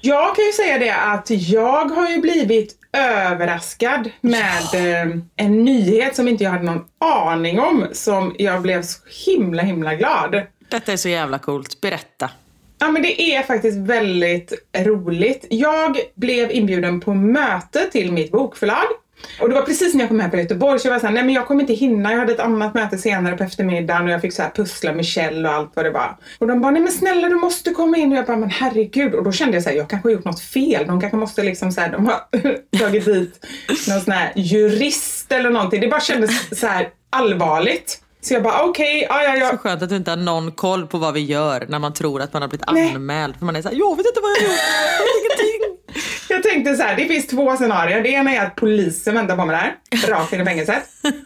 Jag 0.00 0.36
kan 0.36 0.44
ju 0.44 0.52
säga 0.52 0.78
det 0.78 0.94
att 0.94 1.30
jag 1.30 1.84
har 1.84 2.08
ju 2.08 2.20
blivit 2.20 2.76
överraskad 2.92 4.10
med 4.20 4.74
eh, 4.74 5.16
en 5.36 5.64
nyhet 5.64 6.16
som 6.16 6.28
inte 6.28 6.44
jag 6.44 6.50
hade 6.50 6.64
någon 6.64 6.84
aning 6.98 7.60
om 7.60 7.86
som 7.92 8.34
jag 8.38 8.62
blev 8.62 8.82
så 8.82 8.98
himla 9.26 9.62
himla 9.62 9.94
glad. 9.94 10.42
Detta 10.74 10.92
är 10.92 10.96
så 10.96 11.08
jävla 11.08 11.38
coolt. 11.38 11.80
Berätta. 11.80 12.30
Ja 12.78 12.90
men 12.90 13.02
det 13.02 13.22
är 13.22 13.42
faktiskt 13.42 13.78
väldigt 13.78 14.52
roligt. 14.78 15.46
Jag 15.50 15.98
blev 16.14 16.50
inbjuden 16.50 17.00
på 17.00 17.14
möte 17.14 17.90
till 17.92 18.12
mitt 18.12 18.32
bokförlag. 18.32 18.84
Och 19.40 19.48
det 19.48 19.54
var 19.54 19.62
precis 19.62 19.94
när 19.94 20.00
jag 20.00 20.08
kom 20.08 20.20
hem 20.20 20.30
från 20.30 20.40
Göteborg 20.40 20.78
så 20.78 20.88
jag 20.88 20.92
var 20.92 21.00
såhär, 21.00 21.14
nej 21.14 21.24
men 21.24 21.34
jag 21.34 21.46
kommer 21.46 21.60
inte 21.60 21.72
hinna. 21.72 22.12
Jag 22.12 22.18
hade 22.18 22.32
ett 22.32 22.40
annat 22.40 22.74
möte 22.74 22.98
senare 22.98 23.36
på 23.36 23.44
eftermiddagen 23.44 24.04
och 24.04 24.10
jag 24.10 24.20
fick 24.20 24.32
så 24.32 24.42
här 24.42 24.50
pussla 24.50 24.92
med 24.92 25.06
Kjell 25.06 25.46
och 25.46 25.52
allt 25.52 25.72
vad 25.74 25.84
det 25.84 25.90
var. 25.90 26.16
Och 26.38 26.46
de 26.46 26.60
bara, 26.60 26.70
nej 26.70 26.82
men 26.82 26.92
snälla 26.92 27.28
du 27.28 27.34
måste 27.34 27.70
komma 27.70 27.96
in. 27.96 28.12
Och 28.12 28.18
jag 28.18 28.26
bara, 28.26 28.36
men 28.36 28.50
herregud. 28.50 29.14
Och 29.14 29.24
då 29.24 29.32
kände 29.32 29.56
jag 29.56 29.62
såhär, 29.62 29.76
jag 29.76 29.90
kanske 29.90 30.08
har 30.08 30.12
gjort 30.12 30.24
något 30.24 30.40
fel. 30.40 30.86
De 30.86 31.00
kanske 31.00 31.16
måste 31.16 31.42
liksom 31.42 31.72
såhär, 31.72 31.92
de 31.92 32.06
har 32.06 32.20
tagit 32.78 33.04
dit 33.04 33.46
någon 33.88 34.00
sån 34.00 34.12
här 34.12 34.32
jurist 34.36 35.32
eller 35.32 35.50
någonting. 35.50 35.80
Det 35.80 35.88
bara 35.88 36.00
kändes 36.00 36.60
så 36.60 36.66
här 36.66 36.88
allvarligt. 37.10 38.00
Så 38.24 38.34
jag 38.34 38.42
bara, 38.42 38.62
okej, 38.62 39.06
ja 39.08 39.22
ja 39.22 39.36
ja. 39.36 39.50
Så 39.50 39.56
skönt 39.56 39.82
att 39.82 39.88
du 39.88 39.96
inte 39.96 40.10
har 40.10 40.16
någon 40.16 40.52
koll 40.52 40.86
på 40.86 40.98
vad 40.98 41.14
vi 41.14 41.20
gör 41.20 41.66
när 41.68 41.78
man 41.78 41.92
tror 41.92 42.22
att 42.22 42.32
man 42.32 42.42
har 42.42 42.48
blivit 42.48 42.66
Nej. 42.72 42.94
anmäld. 42.94 43.36
För 43.38 43.44
man 43.44 43.56
är 43.56 43.62
såhär, 43.62 43.76
jag 43.76 43.96
vet 43.96 44.06
inte 44.06 44.20
vad 44.20 44.30
jag 44.30 44.42
gjort. 44.42 44.60
Jag 44.98 45.04
vet 45.04 45.40
ingenting. 45.40 45.80
Jag 46.28 46.42
tänkte 46.42 46.76
så 46.76 46.82
här, 46.82 46.96
det 46.96 47.04
finns 47.04 47.26
två 47.26 47.56
scenarier. 47.56 48.02
Det 48.02 48.08
ena 48.08 48.34
är 48.34 48.46
att 48.46 48.56
polisen 48.56 49.14
väntar 49.14 49.36
på 49.36 49.44
mig 49.44 49.56
där, 49.90 50.08
rakt 50.08 50.32
in 50.32 50.40
i 50.40 50.44
fängelset. 50.44 50.82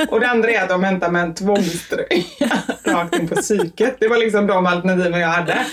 Och 0.09 0.21
det 0.21 0.29
andra 0.29 0.51
är 0.51 0.63
att 0.63 0.69
de 0.69 0.81
väntar 0.81 1.11
med 1.11 1.23
en 1.23 1.35
tvångströja 1.35 2.63
rakt 2.85 3.19
in 3.19 3.29
på 3.29 3.35
psyket. 3.35 3.97
Det 4.01 4.09
var 4.09 4.19
liksom 4.19 4.47
de 4.47 4.67
alternativen 4.67 5.21
jag 5.21 5.29
hade. 5.29 5.67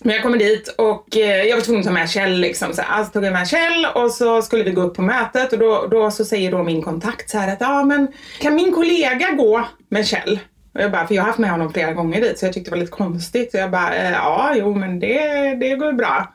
Men 0.00 0.14
jag 0.14 0.22
kommer 0.22 0.38
dit 0.38 0.74
och 0.78 1.16
eh, 1.16 1.42
jag 1.42 1.56
var 1.56 1.62
tvungen 1.62 1.80
att 1.80 1.86
ta 1.86 1.92
med 1.92 2.10
Kjell. 2.10 2.40
Liksom, 2.40 2.74
så. 2.74 2.82
Alltså 2.82 3.12
tog 3.12 3.24
jag 3.24 3.32
med 3.32 3.48
Kjell 3.48 3.86
och 3.94 4.10
så 4.10 4.42
skulle 4.42 4.64
vi 4.64 4.70
gå 4.70 4.80
upp 4.80 4.94
på 4.94 5.02
mötet 5.02 5.52
och 5.52 5.58
då, 5.58 5.86
då 5.90 6.10
så 6.10 6.24
säger 6.24 6.50
då 6.50 6.62
min 6.62 6.82
kontakt 6.82 7.30
så 7.30 7.38
här 7.38 7.52
att 7.52 7.60
ja 7.60 7.84
men 7.84 8.08
kan 8.40 8.54
min 8.54 8.72
kollega 8.72 9.30
gå 9.30 9.68
med 9.88 10.06
Kjell? 10.06 10.38
Och 10.78 10.84
jag 10.84 10.92
bara, 10.92 11.06
för 11.06 11.14
jag 11.14 11.22
har 11.22 11.26
haft 11.26 11.38
med 11.38 11.50
honom 11.50 11.72
flera 11.72 11.92
gånger 11.92 12.20
dit 12.20 12.38
så 12.38 12.46
jag 12.46 12.52
tyckte 12.52 12.70
det 12.70 12.74
var 12.74 12.80
lite 12.80 12.92
konstigt. 12.92 13.50
Så 13.50 13.56
jag 13.56 13.70
bara, 13.70 13.94
eh, 13.94 14.10
ja 14.10 14.52
jo 14.56 14.74
men 14.74 15.00
det, 15.00 15.54
det 15.54 15.74
går 15.74 15.92
bra. 15.92 16.32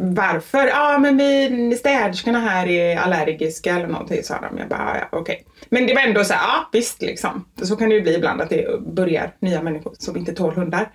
Varför? 0.00 0.66
Ja 0.66 0.98
men 0.98 1.16
vi 1.16 1.76
städerskorna 1.78 2.40
här 2.40 2.66
är 2.66 2.96
allergiska 2.96 3.74
eller 3.74 3.86
någonting 3.86 4.22
sa 4.22 4.40
de. 4.40 4.58
Jag 4.58 4.68
bara, 4.68 4.96
ja, 5.00 5.18
okej. 5.18 5.46
Men 5.68 5.86
det 5.86 5.94
var 5.94 6.02
ändå 6.02 6.24
så 6.24 6.32
här, 6.32 6.40
ja 6.48 6.68
visst 6.72 7.02
liksom. 7.02 7.44
Så 7.62 7.76
kan 7.76 7.88
det 7.88 7.94
ju 7.94 8.02
bli 8.02 8.14
ibland 8.14 8.40
att 8.40 8.50
det 8.50 8.80
börjar 8.80 9.34
nya 9.40 9.62
människor 9.62 9.94
som 9.98 10.16
inte 10.16 10.32
tål 10.32 10.54
hundar. 10.54 10.88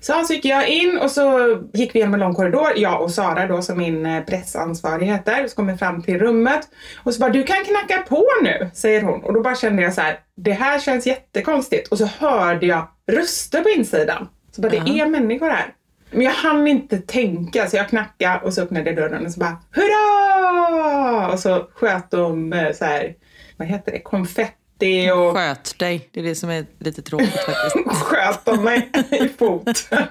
Så, 0.00 0.24
så 0.24 0.32
gick 0.32 0.44
jag 0.44 0.68
in 0.68 0.98
och 0.98 1.10
så 1.10 1.58
gick 1.72 1.94
vi 1.94 1.98
genom 1.98 2.14
en 2.14 2.20
lång 2.20 2.34
korridor, 2.34 2.72
jag 2.76 3.02
och 3.02 3.10
Sara 3.10 3.46
då 3.46 3.62
som 3.62 3.78
min 3.78 4.06
eh, 4.06 4.22
pressansvarig 4.24 5.06
heter. 5.06 5.48
Så 5.48 5.56
kom 5.56 5.66
vi 5.66 5.76
fram 5.76 6.02
till 6.02 6.18
rummet 6.18 6.68
och 7.02 7.14
så 7.14 7.20
bara, 7.20 7.30
du 7.30 7.42
kan 7.42 7.64
knacka 7.64 8.02
på 8.08 8.26
nu, 8.42 8.70
säger 8.74 9.02
hon. 9.02 9.22
Och 9.24 9.34
då 9.34 9.40
bara 9.40 9.54
kände 9.56 9.82
jag 9.82 9.94
så 9.94 10.00
här, 10.00 10.18
det 10.36 10.52
här 10.52 10.78
känns 10.78 11.06
jättekonstigt. 11.06 11.88
Och 11.88 11.98
så 11.98 12.06
hörde 12.06 12.66
jag 12.66 12.88
röster 13.12 13.60
på 13.60 13.68
insidan. 13.68 14.28
Så 14.50 14.60
bara, 14.60 14.68
det 14.68 15.00
är 15.00 15.06
människor 15.06 15.50
här. 15.50 15.74
Men 16.12 16.22
jag 16.22 16.32
hann 16.32 16.66
inte 16.66 16.98
tänka 16.98 17.66
så 17.68 17.76
jag 17.76 17.88
knackade 17.88 18.40
och 18.44 18.54
så 18.54 18.62
öppnade 18.62 18.92
dörren 18.92 19.26
och 19.26 19.32
så 19.32 19.40
bara 19.40 19.56
Hurra! 19.70 21.32
Och 21.32 21.38
så 21.38 21.68
sköt 21.74 22.10
de 22.10 22.52
eh, 22.52 22.72
så 22.72 22.84
här, 22.84 23.14
vad 23.56 23.68
heter 23.68 23.92
det, 23.92 24.00
konfetti 24.00 25.10
och 25.10 25.36
Sköt 25.36 25.78
dig. 25.78 26.08
Det 26.12 26.20
är 26.20 26.24
det 26.24 26.34
som 26.34 26.50
är 26.50 26.66
lite 26.78 27.02
tråkigt 27.02 27.40
faktiskt. 27.46 27.86
sköt 27.88 28.44
de 28.44 28.64
mig 28.64 28.90
i 29.10 29.28
foten. 29.28 30.06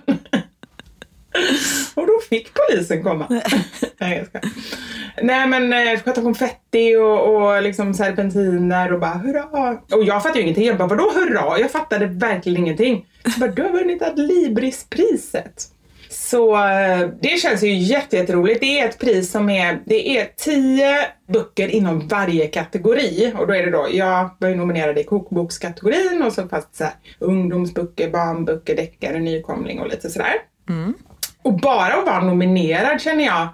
Och 1.95 2.07
då 2.07 2.19
fick 2.29 2.49
polisen 2.53 3.03
komma. 3.03 3.27
Nej, 3.99 4.17
jag 4.17 4.27
ska. 4.27 4.39
Nej 5.21 5.47
men 5.47 5.73
eh, 5.73 5.99
sköt 5.99 6.15
de 6.15 6.23
konfetti 6.23 6.95
och, 6.95 7.35
och 7.35 7.61
liksom 7.63 7.93
serpentiner 7.93 8.93
och 8.93 8.99
bara 8.99 9.11
hurra. 9.11 9.79
Och 9.91 10.03
jag 10.03 10.23
fattade 10.23 10.39
ju 10.39 10.43
ingenting. 10.43 10.65
Jag 10.65 10.77
bara 10.77 10.87
vadå 10.87 11.11
hurra? 11.15 11.59
Jag 11.59 11.71
fattade 11.71 12.05
verkligen 12.05 12.57
ingenting. 12.57 13.05
Så 13.33 13.39
bara 13.39 13.51
du 13.51 13.61
har 13.61 13.69
vunnit 13.69 14.01
Adlibris-priset. 14.01 15.67
Så 16.31 16.55
eh, 16.55 17.09
det 17.21 17.39
känns 17.41 17.63
ju 17.63 17.73
jätte- 17.73 18.17
jätteroligt. 18.17 18.59
Det 18.61 18.79
är 18.79 18.89
ett 18.89 18.99
pris 18.99 19.31
som 19.31 19.49
är, 19.49 19.81
det 19.85 20.17
är 20.17 20.25
tio 20.37 20.97
böcker 21.27 21.67
inom 21.67 22.07
varje 22.07 22.47
kategori. 22.47 23.33
Och 23.37 23.47
då 23.47 23.53
är 23.55 23.65
det 23.65 23.71
då, 23.71 23.87
jag 23.91 24.29
var 24.39 24.49
ju 24.49 24.55
nominerad 24.55 24.97
i 24.97 25.03
kokbokskategorin 25.03 26.21
och 26.25 26.33
så 26.33 26.47
fast 26.47 26.75
så 26.75 26.83
här, 26.83 26.93
ungdomsböcker, 27.19 28.09
barnböcker, 28.09 28.75
deckare, 28.75 29.19
nykomling 29.19 29.79
och 29.79 29.87
lite 29.87 30.09
sådär. 30.09 30.33
Och 31.43 31.53
bara 31.53 31.93
att 31.93 32.05
vara 32.05 32.21
nominerad 32.23 33.01
känner 33.01 33.25
jag 33.25 33.47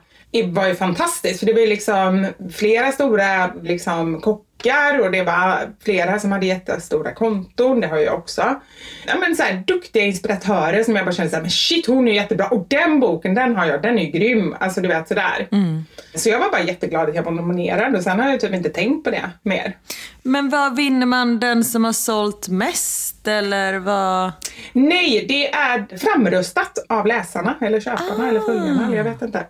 var 0.46 0.68
ju 0.68 0.76
fantastiskt. 0.76 1.40
För 1.40 1.46
det 1.46 1.54
var 1.54 1.60
ju 1.62 1.68
liksom 1.68 2.28
flera 2.54 2.92
stora 2.92 3.52
liksom, 3.64 4.22
backar 4.58 5.00
och 5.00 5.12
det 5.12 5.24
var 5.24 5.70
flera 5.84 6.20
som 6.20 6.32
hade 6.32 6.46
jättestora 6.46 7.14
konton, 7.14 7.82
det 7.82 7.88
har 7.88 7.98
jag 7.98 8.16
också. 8.16 8.42
Ja, 9.08 9.14
men 9.20 9.36
så 9.36 9.44
här, 9.44 9.64
duktiga 9.68 10.04
inspiratörer 10.04 10.84
som 10.84 10.96
jag 10.96 11.06
bara 11.06 11.12
kände 11.12 11.30
så 11.30 11.36
här, 11.36 11.44
men 11.44 11.52
shit 11.52 11.88
hon 11.88 12.08
är 12.08 12.14
jättebra 12.14 12.48
och 12.48 12.66
den 12.70 13.00
boken 13.00 13.34
den 13.34 13.56
har 13.56 13.66
jag, 13.66 13.82
den 13.82 14.00
är 14.00 14.04
ju 14.04 14.12
grym. 14.12 14.56
Alltså 14.60 14.82
du 14.82 14.88
vet 14.88 15.08
sådär. 15.08 15.48
Så 16.16 16.30
jag 16.30 16.40
var 16.40 16.52
bara 16.52 16.64
jätteglad 16.64 17.10
att 17.10 17.16
jag 17.16 17.24
var 17.24 17.32
nominerad 17.32 17.96
och 17.96 18.04
sen 18.04 18.20
har 18.20 18.30
jag 18.30 18.40
typ 18.40 18.54
inte 18.54 18.70
tänkt 18.70 19.04
på 19.04 19.12
det 19.12 19.30
mer. 19.44 19.78
Men 20.24 20.50
vad 20.50 20.76
vinner 20.76 21.06
man 21.06 21.40
den 21.40 21.64
som 21.64 21.86
har 21.86 21.94
sålt 21.94 22.48
mest 22.48 23.28
eller 23.28 23.80
vad? 23.80 24.32
Nej, 24.74 25.26
det 25.28 25.54
är 25.54 25.98
framröstat 25.98 26.86
av 26.90 27.08
läsarna 27.08 27.56
eller 27.62 27.80
köparna 27.80 28.30
eller 28.30 28.40
följarna 28.40 28.96
jag 28.96 29.04
vet 29.04 29.22
inte. 29.22 29.46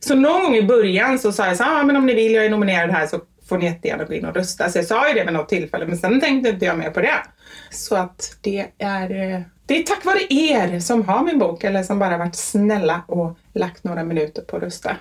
Så 0.00 0.14
någon 0.14 0.42
gång 0.42 0.56
i 0.56 0.62
början 0.62 1.18
så 1.18 1.32
sa 1.32 1.46
jag 1.46 1.56
så 1.56 1.64
ah, 1.64 1.82
men 1.82 1.96
om 1.96 2.06
ni 2.06 2.14
vill, 2.14 2.32
jag 2.34 2.44
är 2.44 2.50
nominerad 2.50 2.90
här 2.90 3.06
så 3.06 3.20
får 3.48 3.58
ni 3.58 3.64
jättegärna 3.64 4.04
gå 4.04 4.14
in 4.14 4.24
och 4.24 4.34
rösta. 4.34 4.68
Så 4.68 4.78
jag 4.78 4.86
sa 4.86 5.08
ju 5.08 5.14
det 5.14 5.24
vid 5.24 5.32
något 5.32 5.48
tillfälle 5.48 5.86
men 5.86 5.98
sen 5.98 6.20
tänkte 6.20 6.50
inte 6.50 6.64
jag 6.64 6.78
mer 6.78 6.90
på 6.90 7.00
det. 7.00 7.22
Så 7.70 7.96
att 7.96 8.36
det 8.40 8.66
är, 8.78 9.34
eh, 9.34 9.40
det 9.66 9.78
är 9.78 9.82
tack 9.82 10.04
vare 10.04 10.20
er 10.30 10.80
som 10.80 11.04
har 11.04 11.24
min 11.24 11.38
bok 11.38 11.64
eller 11.64 11.82
som 11.82 11.98
bara 11.98 12.18
varit 12.18 12.36
snälla 12.36 13.02
och 13.08 13.38
lagt 13.52 13.84
några 13.84 14.04
minuter 14.04 14.42
på 14.42 14.56
att 14.56 14.62
rösta. 14.62 14.96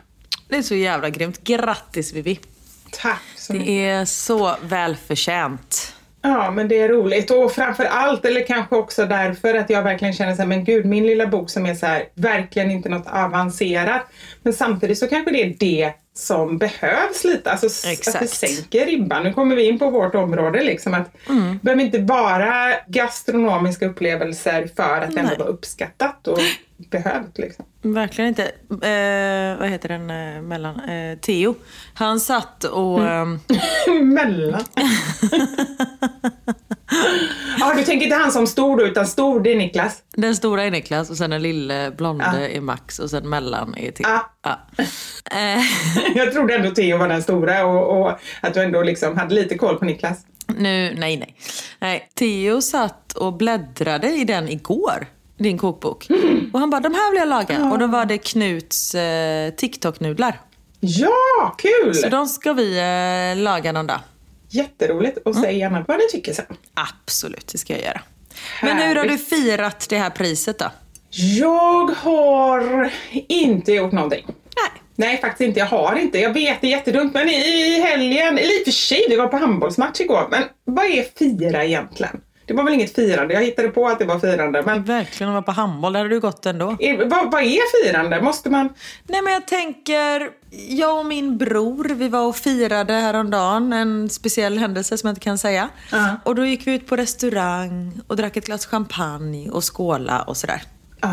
Det 0.49 0.55
är 0.57 0.61
så 0.61 0.75
jävla 0.75 1.09
grymt. 1.09 1.43
Grattis 1.43 2.13
Vivi. 2.13 2.39
Tack 2.91 3.21
så 3.35 3.53
mycket. 3.53 3.67
Det 3.67 3.85
är 3.85 4.05
så 4.05 4.55
välförtjänt. 4.63 5.90
Ja, 6.23 6.51
men 6.51 6.67
det 6.67 6.79
är 6.79 6.89
roligt 6.89 7.31
och 7.31 7.51
framför 7.51 7.83
allt, 7.85 8.25
eller 8.25 8.45
kanske 8.47 8.75
också 8.75 9.05
därför 9.05 9.55
att 9.55 9.69
jag 9.69 9.83
verkligen 9.83 10.13
känner 10.13 10.33
så 10.35 10.41
här, 10.41 10.47
men 10.47 10.63
gud, 10.63 10.85
min 10.85 11.07
lilla 11.07 11.27
bok 11.27 11.49
som 11.49 11.65
är 11.65 11.75
så 11.75 11.85
här, 11.85 12.03
verkligen 12.15 12.71
inte 12.71 12.89
något 12.89 13.07
avancerat. 13.07 14.01
Men 14.43 14.53
samtidigt 14.53 14.97
så 14.97 15.07
kanske 15.07 15.31
det 15.31 15.43
är 15.43 15.55
det 15.59 15.93
som 16.13 16.57
behövs 16.57 17.23
lite, 17.23 17.51
alltså 17.51 17.67
s- 17.67 17.85
att 17.85 17.91
Exakt. 17.91 18.19
det 18.19 18.27
sänker 18.27 18.85
ribban. 18.85 19.23
Nu 19.23 19.33
kommer 19.33 19.55
vi 19.55 19.63
in 19.67 19.79
på 19.79 19.89
vårt 19.89 20.15
område 20.15 20.63
liksom 20.63 20.93
att 20.93 21.13
det 21.27 21.59
behöver 21.61 21.83
inte 21.83 21.99
vara 21.99 22.73
gastronomiska 22.87 23.85
upplevelser 23.85 24.69
för 24.75 24.97
att 25.01 25.09
ändå 25.09 25.21
Nej. 25.21 25.37
vara 25.37 25.49
uppskattat 25.49 26.27
och 26.27 26.39
behövt 26.89 27.37
liksom. 27.37 27.65
Verkligen 27.81 28.27
inte. 28.27 28.43
Eh, 28.69 29.59
vad 29.59 29.69
heter 29.69 29.89
den 29.89 30.09
eh, 30.09 30.41
mellan? 30.41 30.79
Eh, 30.79 31.17
Theo. 31.17 31.55
Han 31.93 32.19
satt 32.19 32.63
och... 32.63 33.07
ehm, 33.07 33.39
Mellan. 34.13 34.63
ja, 37.59 37.73
du 37.77 37.83
tänker 37.83 38.03
inte 38.05 38.15
han 38.15 38.31
som 38.31 38.47
stor 38.47 38.77
då, 38.77 38.83
utan 38.87 39.07
stor 39.07 39.39
det 39.39 39.51
är 39.51 39.55
Niklas. 39.55 40.03
Den 40.13 40.35
stora 40.35 40.63
är 40.63 40.71
Niklas 40.71 41.09
och 41.09 41.17
sen 41.17 41.29
den 41.29 41.41
lille 41.41 41.91
blonde 41.97 42.25
Ja. 42.33 42.47
är 42.47 42.61
Max 42.61 42.99
och 42.99 43.09
sen 43.09 43.29
mellan 43.29 43.75
är 43.77 43.91
Theo. 43.91 44.07
Ja. 44.07 44.31
Ja. 44.43 44.59
Eh, 45.31 45.63
Jag 46.15 46.31
trodde 46.33 46.55
ändå 46.55 46.69
Theo 46.71 46.97
var 46.97 47.07
den 47.07 47.23
stora 47.23 47.65
och, 47.65 48.01
och 48.01 48.19
att 48.41 48.53
du 48.53 48.61
ändå 48.61 48.83
liksom 48.83 49.17
hade 49.17 49.35
lite 49.35 49.57
koll 49.57 49.75
på 49.77 49.85
Niklas. 49.85 50.17
nu, 50.47 50.93
nej, 50.97 51.17
nej. 51.17 51.35
nej. 51.79 52.09
Theo 52.15 52.61
satt 52.61 53.13
och 53.13 53.33
bläddrade 53.33 54.07
i 54.11 54.23
den 54.23 54.49
igår. 54.49 55.07
Din 55.41 55.57
kokbok. 55.57 56.07
Och 56.53 56.59
han 56.59 56.69
bara, 56.69 56.81
de 56.81 56.93
här 56.93 57.11
vill 57.11 57.19
jag 57.19 57.27
laga. 57.27 57.65
Och 57.71 57.79
då 57.79 57.87
var 57.87 58.05
det 58.05 58.17
Knuts 58.17 58.95
eh, 58.95 59.51
TikTok-nudlar. 59.51 60.39
Ja, 60.79 61.55
kul! 61.57 61.95
Så 61.95 62.09
de 62.09 62.27
ska 62.27 62.53
vi 62.53 62.77
eh, 62.77 63.43
laga 63.43 63.71
någon 63.71 63.87
dag. 63.87 63.99
Jätteroligt. 64.49 65.17
Och 65.25 65.35
säg 65.35 65.57
gärna 65.57 65.85
vad 65.87 65.97
ni 65.97 66.07
tycker 66.11 66.33
sen. 66.33 66.45
Absolut, 66.73 67.47
det 67.47 67.57
ska 67.57 67.73
jag 67.73 67.81
göra. 67.83 68.01
Men 68.61 68.77
hur 68.77 68.95
har 68.95 69.03
du 69.03 69.09
Härligt. 69.09 69.29
firat 69.29 69.85
det 69.89 69.97
här 69.97 70.09
priset 70.09 70.59
då? 70.59 70.65
Jag 71.39 71.85
har 71.87 72.91
inte 73.27 73.71
gjort 73.73 73.91
någonting. 73.91 74.25
Nej. 74.27 74.81
Nej, 74.95 75.21
faktiskt 75.21 75.47
inte. 75.47 75.59
Jag 75.59 75.67
har 75.67 75.95
inte. 75.95 76.19
Jag 76.19 76.33
vet, 76.33 76.61
det 76.61 76.67
är 76.67 76.71
jättedumt. 76.71 77.13
Men 77.13 77.29
i 77.29 77.81
helgen, 77.81 78.37
eller 78.37 78.59
i 78.59 78.61
och 78.61 78.65
för 78.65 78.71
sig, 78.71 79.05
vi 79.09 79.15
var 79.15 79.27
på 79.27 79.37
handbollsmatch 79.37 80.01
igår. 80.01 80.27
Men 80.31 80.43
vad 80.65 80.85
är 80.85 81.05
fira 81.19 81.65
egentligen? 81.65 82.21
Det 82.51 82.55
var 82.57 82.63
väl 82.63 82.73
inget 82.73 82.95
firande. 82.95 83.33
Jag 83.33 83.41
hittade 83.41 83.67
på 83.67 83.87
att 83.87 83.99
det 83.99 84.05
var 84.05 84.19
firande. 84.19 84.63
Men 84.65 84.83
Verkligen, 84.83 85.29
att 85.29 85.33
vara 85.33 85.41
på 85.41 85.51
handboll, 85.51 85.93
där 85.93 85.99
hade 85.99 86.09
du 86.09 86.19
gått 86.19 86.45
ändå. 86.45 86.77
är, 86.79 87.05
vad, 87.05 87.31
vad 87.31 87.41
är 87.41 87.83
firande? 87.83 88.21
Måste 88.21 88.49
man... 88.49 88.69
Nej 89.07 89.21
men 89.21 89.33
jag 89.33 89.47
tänker, 89.47 90.29
jag 90.69 90.99
och 90.99 91.05
min 91.05 91.37
bror, 91.37 91.83
vi 91.83 92.07
var 92.07 92.27
och 92.27 92.35
firade 92.35 92.93
häromdagen 92.93 93.73
en 93.73 94.09
speciell 94.09 94.57
händelse 94.57 94.97
som 94.97 95.07
jag 95.07 95.11
inte 95.11 95.21
kan 95.21 95.37
säga. 95.37 95.69
Ja. 95.91 96.15
Och 96.23 96.35
då 96.35 96.45
gick 96.45 96.67
vi 96.67 96.73
ut 96.73 96.87
på 96.87 96.95
restaurang 96.95 98.01
och 98.07 98.15
drack 98.15 98.37
ett 98.37 98.45
glas 98.45 98.65
champagne 98.65 99.49
och 99.49 99.77
skåla 99.77 100.21
och 100.21 100.37
sådär. 100.37 100.61
Ah. 101.01 101.09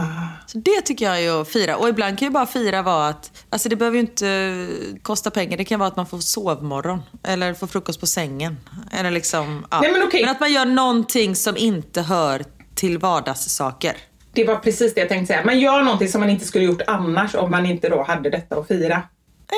Så 0.46 0.58
det 0.58 0.80
tycker 0.80 1.04
jag 1.04 1.22
är 1.22 1.40
att 1.40 1.48
fira. 1.48 1.76
Och 1.76 1.88
ibland 1.88 2.18
kan 2.18 2.28
ju 2.28 2.32
bara 2.32 2.46
fira 2.46 2.82
vara 2.82 3.08
att, 3.08 3.44
alltså 3.50 3.68
det 3.68 3.76
behöver 3.76 3.94
ju 3.94 4.00
inte 4.00 4.68
kosta 5.02 5.30
pengar. 5.30 5.56
Det 5.56 5.64
kan 5.64 5.78
vara 5.78 5.88
att 5.88 5.96
man 5.96 6.06
får 6.06 6.18
sovmorgon. 6.18 7.02
Eller 7.24 7.54
får 7.54 7.66
frukost 7.66 8.00
på 8.00 8.06
sängen. 8.06 8.56
Eller 8.92 9.10
liksom, 9.10 9.66
ja. 9.70 9.80
Nej, 9.80 9.92
men 9.92 10.02
okej. 10.02 10.24
att 10.24 10.40
man 10.40 10.52
gör 10.52 10.64
någonting 10.64 11.36
som 11.36 11.56
inte 11.56 12.02
hör 12.02 12.44
till 12.74 12.98
vardagssaker. 12.98 13.96
Det 14.32 14.44
var 14.44 14.56
precis 14.56 14.94
det 14.94 15.00
jag 15.00 15.08
tänkte 15.08 15.34
säga. 15.34 15.44
Man 15.44 15.60
gör 15.60 15.82
någonting 15.82 16.08
som 16.08 16.20
man 16.20 16.30
inte 16.30 16.44
skulle 16.44 16.64
gjort 16.64 16.82
annars 16.86 17.34
om 17.34 17.50
man 17.50 17.66
inte 17.66 17.88
då 17.88 18.02
hade 18.02 18.30
detta 18.30 18.56
att 18.56 18.68
fira. 18.68 19.02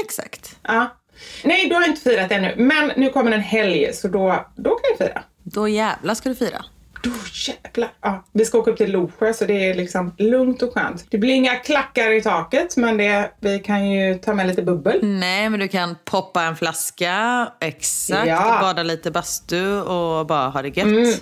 Exakt. 0.05 0.57
Ja. 0.63 0.97
Nej, 1.45 1.69
du 1.69 1.75
har 1.75 1.89
inte 1.89 2.01
firat 2.01 2.33
ännu. 2.33 2.55
Men 2.57 2.93
nu 2.97 3.11
kommer 3.11 3.33
en 3.33 3.41
helg, 3.41 3.95
så 3.95 4.09
då, 4.09 4.47
då 4.57 4.71
kan 4.71 4.91
jag 4.99 5.09
fira. 5.09 5.23
Då 5.43 5.69
jävla 5.69 6.15
ska 6.15 6.29
du 6.29 6.35
fira. 6.35 6.65
Då 7.03 7.11
jävlar. 7.33 7.93
Ja, 8.01 8.25
vi 8.33 8.45
ska 8.45 8.59
åka 8.59 8.71
upp 8.71 8.77
till 8.77 8.93
Losjö, 8.93 9.35
så 9.35 9.45
det 9.45 9.71
är 9.71 9.75
liksom 9.75 10.15
lugnt 10.19 10.63
och 10.63 10.75
skönt. 10.75 11.07
Det 11.11 11.19
blir 11.19 11.35
inga 11.35 11.55
klackar 11.57 12.11
i 12.11 12.23
taket, 12.23 12.77
men 12.77 12.97
det, 12.97 13.31
vi 13.41 13.59
kan 13.59 13.91
ju 13.91 14.15
ta 14.19 14.35
med 14.35 14.47
lite 14.47 14.63
bubbel. 14.63 14.99
Nej, 15.03 15.51
men 15.51 15.61
du 15.61 15.69
kan 15.69 15.97
poppa 16.05 16.43
en 16.43 16.57
flaska, 16.57 17.49
exakt, 17.61 18.27
Ja. 18.29 18.59
bada 18.63 18.83
lite 18.83 19.11
bastu 19.11 19.81
och 19.81 20.27
bara 20.27 20.49
ha 20.49 20.63
det 20.63 20.77
gött. 20.77 20.87
Mm. 20.87 21.13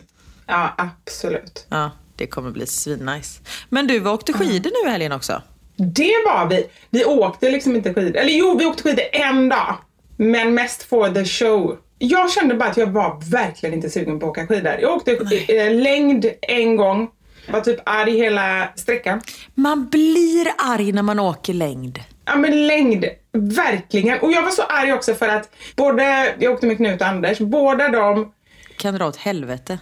Ja, 0.46 0.74
absolut. 0.78 1.66
Ja, 1.68 1.90
det 2.16 2.26
kommer 2.26 2.50
bli 2.50 2.66
svinnice. 2.66 3.40
Men 3.68 3.86
du, 3.86 4.00
vi 4.00 4.08
åkte 4.08 4.32
skidor 4.32 4.70
nu 4.84 4.88
i 4.88 4.92
helgen 4.92 5.12
också. 5.12 5.42
Det 5.76 6.12
var 6.26 6.46
vi. 6.50 6.66
Vi 6.90 7.04
åkte 7.04 7.50
liksom 7.50 7.76
inte 7.76 7.94
skidor. 7.94 8.16
Eller 8.20 8.32
jo, 8.32 8.56
vi 8.58 8.66
åkte 8.66 8.82
skidor 8.82 9.04
en 9.12 9.48
dag. 9.48 9.76
Men 10.20 10.54
mest 10.54 10.82
for 10.82 11.08
the 11.10 11.24
show. 11.24 11.78
Jag 11.98 12.30
kände 12.30 12.54
bara 12.54 12.68
att 12.70 12.76
jag 12.76 12.86
var 12.86 13.30
verkligen 13.30 13.74
inte 13.74 13.90
sugen 13.90 14.20
på 14.20 14.26
att 14.26 14.30
åka 14.30 14.46
skidor. 14.46 14.76
Jag 14.80 14.96
åkte 14.96 15.12
eh, 15.48 15.74
längd 15.74 16.26
en 16.42 16.76
gång. 16.76 17.08
Var 17.52 17.60
typ 17.60 17.80
arg 17.84 18.16
hela 18.16 18.68
sträckan. 18.76 19.20
Man 19.54 19.88
blir 19.88 20.46
arg 20.58 20.92
när 20.92 21.02
man 21.02 21.18
åker 21.18 21.54
längd. 21.54 22.00
Ja 22.24 22.36
men 22.36 22.66
längd, 22.66 23.04
verkligen. 23.32 24.20
Och 24.20 24.32
jag 24.32 24.42
var 24.42 24.50
så 24.50 24.62
arg 24.62 24.92
också 24.92 25.14
för 25.14 25.28
att 25.28 25.50
både, 25.76 26.34
jag 26.38 26.52
åkte 26.52 26.66
med 26.66 26.76
Knut 26.76 27.00
och 27.00 27.06
Anders, 27.06 27.38
båda 27.38 27.88
de 27.88 28.32
Kan 28.76 28.94
dra 28.94 29.06
åt 29.06 29.16
helvete. 29.16 29.78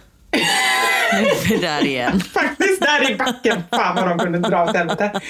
Nu 1.13 1.27
är 1.27 1.49
vi 1.49 1.57
där 1.57 1.85
igen. 1.85 2.19
faktiskt 2.33 2.81
där 2.81 3.11
i 3.11 3.15
backen, 3.15 3.63
fan 3.71 3.95
vad 3.95 4.07
de 4.09 4.19
kunde 4.19 4.39
dra 4.39 4.63
åt 4.63 4.75
helvete. 4.75 5.21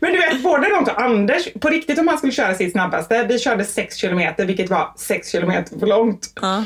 Men 0.00 0.12
du 0.12 0.18
vet, 0.18 0.42
både 0.42 0.68
de 0.68 0.84
och 0.84 1.02
Anders, 1.02 1.48
på 1.60 1.68
riktigt 1.68 1.98
om 1.98 2.08
han 2.08 2.18
skulle 2.18 2.32
köra 2.32 2.54
sitt 2.54 2.72
snabbaste, 2.72 3.26
vi 3.28 3.38
körde 3.38 3.64
6 3.64 3.96
kilometer 3.96 4.46
vilket 4.46 4.70
var 4.70 4.92
6 4.96 5.32
kilometer 5.32 5.78
för 5.78 5.86
långt. 5.86 6.32
Ja. 6.42 6.64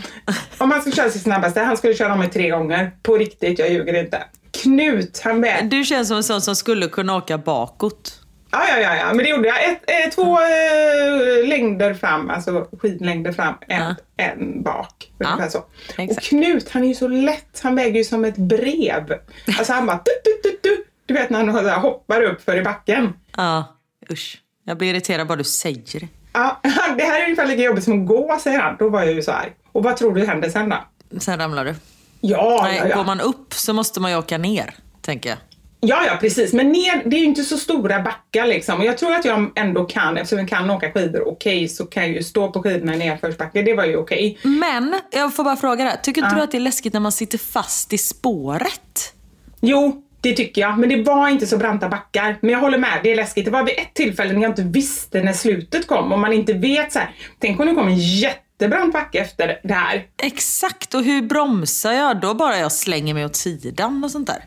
Om 0.58 0.70
han 0.70 0.80
skulle 0.80 0.96
köra 0.96 1.10
sitt 1.10 1.22
snabbaste, 1.22 1.60
han 1.60 1.76
skulle 1.76 1.94
köra 1.94 2.16
mig 2.16 2.30
tre 2.30 2.50
gånger. 2.50 2.90
På 3.02 3.16
riktigt, 3.16 3.58
jag 3.58 3.70
ljuger 3.70 4.04
inte. 4.04 4.24
Knut, 4.62 5.20
han 5.24 5.40
väl. 5.40 5.68
Du 5.68 5.84
känns 5.84 6.08
som 6.08 6.16
en 6.16 6.22
sån 6.24 6.40
som 6.40 6.56
skulle 6.56 6.88
kunna 6.88 7.16
åka 7.16 7.38
bakåt. 7.38 8.20
Ja, 8.50 8.68
ja, 8.68 8.78
ja, 8.78 8.96
ja, 8.96 9.06
men 9.06 9.18
det 9.18 9.28
gjorde 9.28 9.48
jag. 9.48 9.64
Ett, 9.64 9.82
eh, 9.86 10.10
två 10.10 10.38
eh, 10.40 11.48
längder 11.48 11.94
fram, 11.94 12.30
alltså 12.30 12.68
skidlängder 12.80 13.32
fram, 13.32 13.54
en, 13.68 13.94
en 14.16 14.62
bak. 14.62 15.12
Ungefär 15.18 15.48
så. 15.48 15.58
Och 15.58 15.98
exakt. 15.98 16.26
Knut, 16.26 16.70
han 16.70 16.84
är 16.84 16.88
ju 16.88 16.94
så 16.94 17.08
lätt. 17.08 17.60
Han 17.62 17.74
väger 17.74 17.98
ju 17.98 18.04
som 18.04 18.24
ett 18.24 18.36
brev. 18.36 19.14
Alltså 19.58 19.72
han 19.72 19.86
bara... 19.86 20.00
Du, 20.04 20.10
du, 20.24 20.50
du, 20.50 20.58
du. 20.62 20.84
du 21.06 21.14
vet 21.14 21.30
när 21.30 21.44
han 21.44 21.54
så 21.54 21.68
här 21.68 21.78
hoppar 21.80 22.22
upp 22.22 22.42
för 22.42 22.56
i 22.56 22.62
backen. 22.62 23.12
Ja, 23.36 23.76
usch. 24.10 24.42
Jag 24.64 24.78
blir 24.78 24.88
irriterad 24.94 25.26
bara 25.26 25.36
du 25.36 25.44
säger 25.44 26.00
det. 26.00 26.08
Ja, 26.32 26.60
det 26.98 27.04
här 27.04 27.20
är 27.20 27.24
ungefär 27.24 27.46
lika 27.46 27.62
jobbigt 27.62 27.84
som 27.84 28.00
att 28.02 28.08
gå, 28.08 28.38
säger 28.40 28.58
han. 28.58 28.76
Då 28.78 28.88
var 28.88 29.02
jag 29.02 29.12
ju 29.12 29.22
så 29.22 29.32
arg. 29.32 29.52
Och 29.72 29.82
vad 29.82 29.96
tror 29.96 30.14
du 30.14 30.26
hände 30.26 30.50
sen 30.50 30.68
då? 30.68 30.76
Sen 31.18 31.38
ramlar 31.38 31.64
du. 31.64 31.74
Ja, 32.20 32.60
Nej, 32.62 32.76
ja, 32.76 32.88
ja. 32.88 32.96
går 32.96 33.04
man 33.04 33.20
upp 33.20 33.54
så 33.54 33.72
måste 33.72 34.00
man 34.00 34.10
ju 34.10 34.16
åka 34.16 34.38
ner, 34.38 34.74
tänker 35.00 35.28
jag. 35.30 35.38
Ja, 35.80 36.04
ja, 36.06 36.16
precis. 36.20 36.52
Men 36.52 36.68
ner, 36.68 37.02
det 37.04 37.16
är 37.16 37.20
ju 37.20 37.24
inte 37.26 37.42
så 37.42 37.58
stora 37.58 38.00
backar 38.00 38.46
liksom. 38.46 38.78
Och 38.80 38.84
jag 38.84 38.98
tror 38.98 39.14
att 39.14 39.24
jag 39.24 39.50
ändå 39.54 39.84
kan, 39.84 40.16
eftersom 40.16 40.38
jag 40.38 40.48
kan 40.48 40.70
åka 40.70 40.92
skidor 40.92 41.28
okej, 41.28 41.68
så 41.68 41.86
kan 41.86 42.02
jag 42.02 42.12
ju 42.12 42.22
stå 42.22 42.52
på 42.52 42.62
skidorna 42.62 42.94
i 42.94 42.98
nedförsbacke. 42.98 43.62
Det 43.62 43.74
var 43.74 43.84
ju 43.84 43.96
okej. 43.96 44.38
Men, 44.42 44.94
jag 45.10 45.34
får 45.36 45.44
bara 45.44 45.56
fråga 45.56 45.84
det. 45.84 45.96
Tycker 46.02 46.20
inte 46.22 46.34
Ja. 46.34 46.36
du 46.38 46.42
att 46.44 46.50
det 46.50 46.58
är 46.58 46.60
läskigt 46.60 46.92
när 46.92 47.00
man 47.00 47.12
sitter 47.12 47.38
fast 47.38 47.92
i 47.92 47.98
spåret? 47.98 49.14
Jo, 49.60 50.02
det 50.20 50.32
tycker 50.32 50.60
jag. 50.60 50.78
Men 50.78 50.88
det 50.88 51.02
var 51.02 51.28
inte 51.28 51.46
så 51.46 51.56
branta 51.56 51.88
backar. 51.88 52.38
Men 52.40 52.50
jag 52.50 52.58
håller 52.58 52.78
med, 52.78 53.00
det 53.02 53.12
är 53.12 53.16
läskigt. 53.16 53.44
Det 53.44 53.50
var 53.50 53.64
vid 53.64 53.74
ett 53.78 53.94
tillfälle 53.94 54.32
när 54.32 54.42
jag 54.42 54.50
inte 54.50 54.62
visste 54.62 55.22
när 55.22 55.32
slutet 55.32 55.86
kom. 55.86 56.12
Och 56.12 56.18
man 56.18 56.32
inte 56.32 56.52
vet 56.52 56.92
så 56.92 56.98
här. 56.98 57.10
Tänk 57.38 57.60
om 57.60 57.66
det 57.66 57.74
kommer 57.74 57.90
en 57.90 57.98
jättebrant 57.98 58.92
backe 58.92 59.18
efter 59.18 59.60
det 59.64 59.74
här. 59.74 60.06
Exakt, 60.22 60.94
och 60.94 61.02
hur 61.04 61.22
bromsar 61.22 61.92
jag? 61.92 62.20
Då 62.20 62.34
bara 62.34 62.58
jag 62.58 62.72
slänger 62.72 63.14
mig 63.14 63.24
åt 63.24 63.36
sidan 63.36 64.04
och 64.04 64.10
sånt 64.10 64.26
där. 64.26 64.44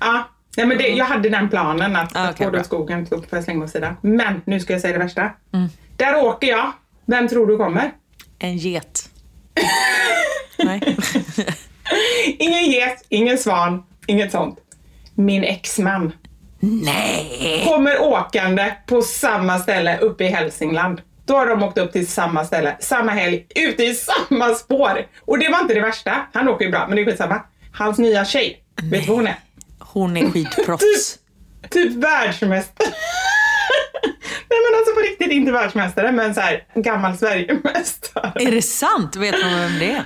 Ja. 0.00 0.28
Nej, 0.56 0.66
men 0.66 0.78
det, 0.78 0.88
jag 0.88 1.04
hade 1.04 1.28
den 1.28 1.48
planen 1.48 1.96
att, 1.96 2.16
Ah, 2.16 2.20
att 2.20 2.38
gå 2.38 2.50
bra. 2.50 2.60
åt 2.60 2.66
skogen 2.66 3.06
så 3.06 3.16
får 3.16 3.26
jag 3.30 3.44
slänga 3.44 3.64
åt 3.64 3.70
sidan. 3.70 3.96
Men 4.02 4.42
nu 4.44 4.60
ska 4.60 4.72
jag 4.72 4.82
säga 4.82 4.92
det 4.92 5.04
värsta. 5.04 5.30
Där 5.96 6.16
åker 6.24 6.46
jag. 6.48 6.72
Vem 7.06 7.28
tror 7.28 7.46
du 7.46 7.56
kommer? 7.56 7.90
En 8.38 8.56
get. 8.56 9.08
Nej. 10.58 10.96
ingen 12.38 12.64
get, 12.70 13.04
ingen 13.08 13.38
svan, 13.38 13.82
inget 14.06 14.32
sånt. 14.32 14.58
Min 15.14 15.44
exman 15.44 16.12
Nej! 16.60 17.62
kommer 17.66 18.00
åkande 18.02 18.72
på 18.86 19.02
samma 19.02 19.58
ställe 19.58 19.98
uppe 19.98 20.24
i 20.24 20.28
Hälsingland. 20.28 21.00
Då 21.24 21.34
har 21.36 21.46
de 21.46 21.62
åkt 21.62 21.78
upp 21.78 21.92
till 21.92 22.06
samma 22.06 22.44
ställe, 22.44 22.76
samma 22.80 23.12
helg, 23.12 23.46
ute 23.54 23.84
i 23.84 23.94
samma 23.94 24.54
spår. 24.54 25.06
Och 25.20 25.38
det 25.38 25.48
var 25.48 25.60
inte 25.60 25.74
det 25.74 25.80
värsta. 25.80 26.26
Han 26.32 26.48
åker 26.48 26.64
ju 26.64 26.70
bra, 26.70 26.86
men 26.88 26.96
det 26.96 27.02
är 27.02 27.06
skitsamma. 27.06 27.42
Hans 27.72 27.98
nya 27.98 28.24
tjej, 28.24 28.62
vet 28.82 29.00
du 29.02 29.08
vad 29.08 29.16
hon 29.16 29.26
är? 29.26 29.36
Hon 29.92 30.16
är 30.16 30.30
skitproffs. 30.30 31.18
Typ 31.70 31.92
världsmästare. 31.92 32.88
Nej 34.50 34.60
men 34.70 34.78
alltså 34.78 34.94
på 34.94 35.00
riktigt 35.00 35.30
inte 35.30 35.52
världsmästare, 35.52 36.12
men 36.12 36.34
så 36.34 36.40
här 36.40 36.64
gammal 36.74 37.16
Sverigemästare. 37.16 38.32
Är 38.34 38.50
det 38.50 38.62
sant? 38.62 39.16
Vet 39.16 39.34
man 39.44 39.60
vem 39.60 39.78
det 39.78 39.90
är? 39.90 40.04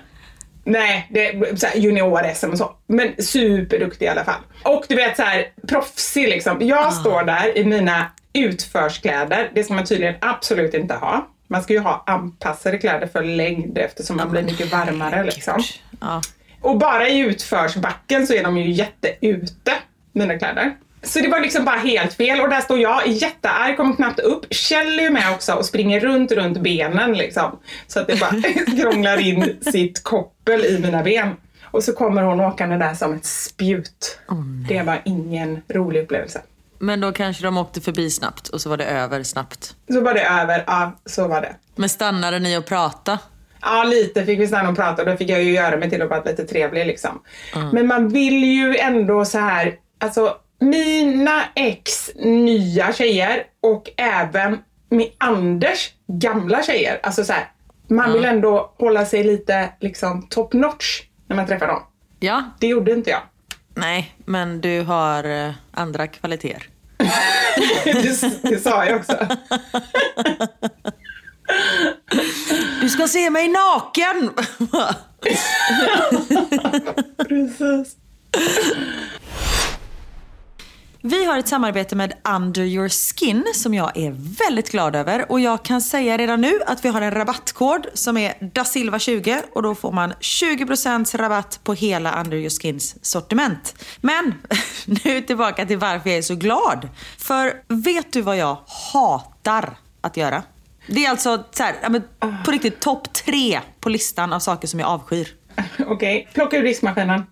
Nej, 0.64 1.08
det 1.10 1.26
är 1.26 1.76
junior-SM 1.76 2.50
och 2.50 2.58
så. 2.58 2.76
Men 2.86 3.14
superduktig 3.18 4.06
i 4.06 4.08
alla 4.08 4.24
fall. 4.24 4.40
Och 4.62 4.84
du 4.88 4.96
vet 4.96 5.16
så 5.16 5.22
här 5.22 5.46
proffsig 5.68 6.28
liksom. 6.28 6.56
Jag 6.60 6.94
står 6.94 7.24
där 7.24 7.58
i 7.58 7.64
mina 7.64 8.10
utförskläder. 8.32 9.50
Det 9.54 9.64
ska 9.64 9.74
man 9.74 9.84
tydligen 9.84 10.14
absolut 10.20 10.74
inte 10.74 10.94
ha. 10.94 11.28
Man 11.48 11.62
ska 11.62 11.72
ju 11.72 11.78
ha 11.78 12.04
anpassade 12.06 12.78
kläder 12.78 13.06
för 13.06 13.22
längd 13.22 13.78
eftersom 13.78 14.16
man 14.16 14.30
blir 14.30 14.42
mycket 14.42 14.72
varmare 14.72 15.24
liksom. 15.24 15.62
Ja. 16.00 16.22
Och 16.66 16.78
bara 16.78 17.08
i 17.08 17.18
utförsbacken 17.18 18.26
så 18.26 18.34
är 18.34 18.42
de 18.42 18.56
ju 18.58 18.70
jätteute, 18.70 19.72
mina 20.12 20.38
kläder. 20.38 20.76
Så 21.02 21.20
det 21.20 21.28
var 21.28 21.40
liksom 21.40 21.64
bara 21.64 21.76
helt 21.76 22.14
fel 22.14 22.40
och 22.40 22.48
där 22.48 22.60
står 22.60 22.78
jag 22.78 23.06
jättearg, 23.08 23.76
kommer 23.76 23.96
knappt 23.96 24.20
upp. 24.20 24.46
Kjell 24.50 24.98
är 25.00 25.10
med 25.10 25.32
också 25.34 25.52
och 25.52 25.64
springer 25.64 26.00
runt, 26.00 26.32
runt 26.32 26.58
benen 26.58 27.12
liksom. 27.12 27.58
Så 27.86 28.00
att 28.00 28.06
det 28.06 28.20
bara 28.20 28.34
krånglar 28.82 29.16
in 29.16 29.56
sitt 29.60 30.02
koppel 30.02 30.64
i 30.64 30.78
mina 30.78 31.02
ben. 31.02 31.36
Och 31.62 31.84
så 31.84 31.92
kommer 31.92 32.22
hon 32.22 32.40
åkande 32.40 32.76
där 32.76 32.94
som 32.94 33.14
ett 33.14 33.26
spjut. 33.26 34.18
det 34.68 34.82
var 34.82 35.02
ingen 35.04 35.62
rolig 35.68 36.02
upplevelse. 36.02 36.42
Men 36.78 37.00
då 37.00 37.12
kanske 37.12 37.44
de 37.44 37.58
åkte 37.58 37.80
förbi 37.80 38.10
snabbt 38.10 38.48
och 38.48 38.60
så 38.60 38.68
var 38.68 38.76
det 38.76 38.84
över 38.84 39.22
snabbt. 39.22 39.74
Så 39.92 40.00
var 40.00 40.14
det 40.14 40.24
över, 40.26 40.64
ja 40.66 40.92
så 41.06 41.28
var 41.28 41.40
det. 41.40 41.54
Men 41.74 41.88
stannade 41.88 42.38
ni 42.38 42.58
och 42.58 42.66
prata? 42.66 43.18
Ja, 43.66 43.84
lite 43.84 44.24
fick 44.24 44.40
vi 44.40 44.46
stanna 44.46 44.68
och 44.68 44.76
prata 44.76 45.02
och 45.02 45.08
då 45.08 45.16
fick 45.16 45.30
jag 45.30 45.42
ju 45.42 45.52
göra 45.52 45.76
mig 45.76 45.90
till 45.90 46.02
att 46.02 46.10
vara 46.10 46.22
lite 46.22 46.44
trevlig 46.44 46.86
liksom. 46.86 47.22
Men 47.72 47.86
man 47.86 48.08
vill 48.08 48.44
ju 48.44 48.76
ändå 48.76 49.24
så 49.24 49.38
här, 49.38 49.74
alltså 49.98 50.36
mina 50.58 51.42
ex 51.54 52.10
nya 52.14 52.92
tjejer 52.92 53.42
och 53.62 53.90
även 53.96 54.58
med 54.88 55.08
Anders 55.18 55.90
gamla 56.06 56.62
tjejer, 56.62 57.00
alltså 57.02 57.24
så 57.24 57.32
här, 57.32 57.48
man 57.88 58.12
vill 58.12 58.24
ändå 58.24 58.74
hålla 58.78 59.06
sig 59.06 59.24
lite 59.24 59.72
liksom 59.80 60.26
top 60.28 60.52
notch 60.52 61.02
när 61.28 61.36
man 61.36 61.46
träffar 61.46 61.66
dem. 61.66 61.82
Ja. 62.20 62.44
Det 62.60 62.66
gjorde 62.66 62.92
inte 62.92 63.10
jag. 63.10 63.20
Nej, 63.74 64.14
men 64.24 64.60
du 64.60 64.82
har 64.82 65.46
eh, 65.46 65.52
andra 65.70 66.06
kvaliteter. 66.06 66.62
Det, 67.84 68.42
det 68.42 68.58
sa 68.58 68.86
jag 68.86 68.96
också. 68.96 69.16
Du 72.80 72.88
ska 72.88 73.08
se 73.08 73.30
mig 73.30 73.48
naken! 73.48 74.30
Precis. 77.28 77.96
Vi 81.08 81.24
har 81.24 81.38
ett 81.38 81.48
samarbete 81.48 81.96
med 81.96 82.12
Under 82.36 82.62
Your 82.62 82.88
Skin 82.88 83.44
som 83.54 83.74
jag 83.74 83.96
är 83.96 84.10
väldigt 84.38 84.70
glad 84.70 84.96
över. 84.96 85.32
Och 85.32 85.40
jag 85.40 85.64
kan 85.64 85.82
säga 85.82 86.16
redan 86.16 86.40
nu 86.40 86.60
att 86.66 86.84
vi 86.84 86.88
har 86.88 87.00
en 87.00 87.10
rabattkod 87.10 87.86
som 87.94 88.16
är 88.16 88.32
DaSilva20 88.40 89.42
och 89.54 89.62
då 89.62 89.74
får 89.74 89.92
man 89.92 90.12
20% 90.12 91.16
rabatt 91.16 91.60
på 91.64 91.74
hela 91.74 92.20
Under 92.20 92.36
Your 92.36 92.50
Skins 92.50 93.04
sortiment. 93.04 93.74
Men 94.00 94.34
nu 95.04 95.20
tillbaka 95.20 95.66
till 95.66 95.78
varför 95.78 96.10
jag 96.10 96.18
är 96.18 96.22
så 96.22 96.34
glad. 96.34 96.88
För 97.18 97.62
vet 97.68 98.12
du 98.12 98.22
vad 98.22 98.36
jag 98.36 98.58
hatar 98.92 99.78
att 100.00 100.16
göra? 100.16 100.42
Det 100.86 101.04
är 101.06 101.10
alltså 101.10 101.44
så 101.50 101.62
här, 101.62 101.74
ja, 101.82 101.88
men 101.88 102.02
på 102.44 102.50
riktigt 102.50 102.80
topp 102.80 103.12
tre 103.12 103.60
på 103.80 103.88
listan 103.88 104.32
av 104.32 104.38
saker 104.40 104.68
som 104.68 104.80
jag 104.80 104.88
avskyr. 104.88 105.28
Okej, 105.86 106.28
plocka 106.34 106.56
ur 106.56 106.62
diskmaskinen. 106.62 107.22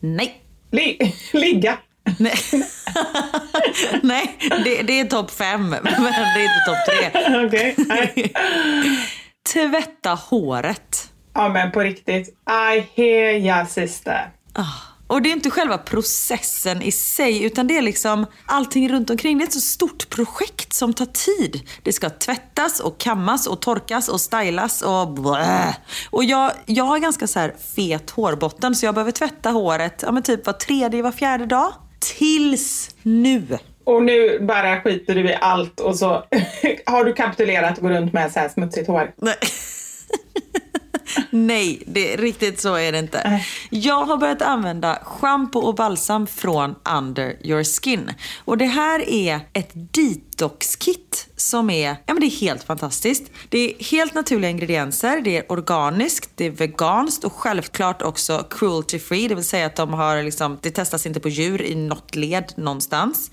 Nej. 0.00 0.42
Li- 0.70 1.14
ligga. 1.32 1.78
Nej, 2.18 2.34
Nej 4.02 4.36
det, 4.64 4.82
det 4.82 5.00
är 5.00 5.04
topp 5.04 5.30
fem, 5.30 5.68
men 5.70 5.82
det 5.82 6.40
är 6.40 6.42
inte 6.42 6.64
topp 6.66 6.86
tre. 6.88 7.46
Okej. 7.46 7.74
nej. 7.76 8.32
Tvätta 9.52 10.10
håret. 10.14 11.12
Ja 11.34 11.48
men 11.48 11.72
på 11.72 11.80
riktigt. 11.80 12.28
I 12.28 12.80
hear 13.02 13.32
ya 13.32 13.66
sister. 13.66 14.30
Ah. 14.52 14.64
Och 15.08 15.22
det 15.22 15.28
är 15.28 15.32
inte 15.32 15.50
själva 15.50 15.78
processen 15.78 16.82
i 16.82 16.92
sig, 16.92 17.44
utan 17.44 17.66
det 17.66 17.76
är 17.76 17.82
liksom 17.82 18.26
allting 18.46 18.88
runt 18.88 19.10
omkring. 19.10 19.38
Det 19.38 19.44
är 19.44 19.46
ett 19.46 19.52
så 19.52 19.60
stort 19.60 20.08
projekt 20.10 20.72
som 20.72 20.94
tar 20.94 21.06
tid. 21.06 21.68
Det 21.82 21.92
ska 21.92 22.10
tvättas 22.10 22.80
och 22.80 22.98
kammas 22.98 23.46
och 23.46 23.60
torkas 23.60 24.08
och 24.08 24.20
stylas 24.20 24.82
och 24.82 25.08
blä. 25.08 25.76
Och 26.10 26.24
jag, 26.24 26.52
jag 26.66 26.84
har 26.84 26.98
ganska 26.98 27.26
så 27.26 27.38
här 27.38 27.54
fet 27.74 28.10
hårbotten 28.10 28.74
så 28.74 28.86
jag 28.86 28.94
behöver 28.94 29.12
tvätta 29.12 29.50
håret 29.50 30.02
ja, 30.02 30.12
men 30.12 30.22
typ 30.22 30.46
var 30.46 30.52
tredje, 30.52 31.02
var 31.02 31.12
fjärde 31.12 31.46
dag. 31.46 31.72
Tills 32.18 32.90
nu. 33.02 33.58
Och 33.84 34.02
nu 34.02 34.38
bara 34.40 34.80
skiter 34.80 35.14
du 35.14 35.30
i 35.30 35.34
allt 35.40 35.80
och 35.80 35.96
så 35.96 36.06
har 36.86 37.04
du 37.04 37.12
kapitulerat 37.12 37.78
och 37.78 37.82
går 37.82 37.90
runt 37.90 38.12
med 38.12 38.32
så 38.32 38.38
här 38.38 38.48
smutsigt 38.48 38.88
hår. 38.88 39.14
Nej. 39.16 39.34
Nej, 41.30 41.82
det, 41.86 42.16
riktigt 42.16 42.60
så 42.60 42.74
är 42.74 42.92
det 42.92 42.98
inte. 42.98 43.44
Jag 43.70 44.04
har 44.04 44.16
börjat 44.16 44.42
använda 44.42 44.98
shampoo 45.04 45.60
och 45.60 45.74
balsam 45.74 46.26
från 46.26 46.74
Under 46.98 47.46
Your 47.46 47.64
Skin. 47.64 48.10
Och 48.44 48.58
det 48.58 48.66
här 48.66 49.08
är 49.08 49.40
ett 49.52 49.70
detox-kit 49.74 51.28
som 51.36 51.70
är, 51.70 51.88
ja 52.06 52.14
men 52.14 52.20
det 52.20 52.26
är 52.26 52.40
helt 52.40 52.64
fantastiskt. 52.64 53.30
Det 53.48 53.58
är 53.58 53.84
helt 53.84 54.14
naturliga 54.14 54.50
ingredienser, 54.50 55.20
det 55.20 55.36
är 55.36 55.52
organiskt, 55.52 56.30
det 56.34 56.44
är 56.44 56.50
veganskt 56.50 57.24
och 57.24 57.32
självklart 57.32 58.02
också 58.02 58.46
cruelty 58.50 58.98
free. 58.98 59.28
Det 59.28 59.34
vill 59.34 59.44
säga 59.44 59.66
att 59.66 59.76
de 59.76 59.94
har 59.94 60.22
liksom, 60.22 60.58
det 60.62 60.70
testas 60.70 61.06
inte 61.06 61.20
på 61.20 61.28
djur 61.28 61.62
i 61.62 61.74
något 61.74 62.14
led 62.14 62.52
någonstans. 62.56 63.30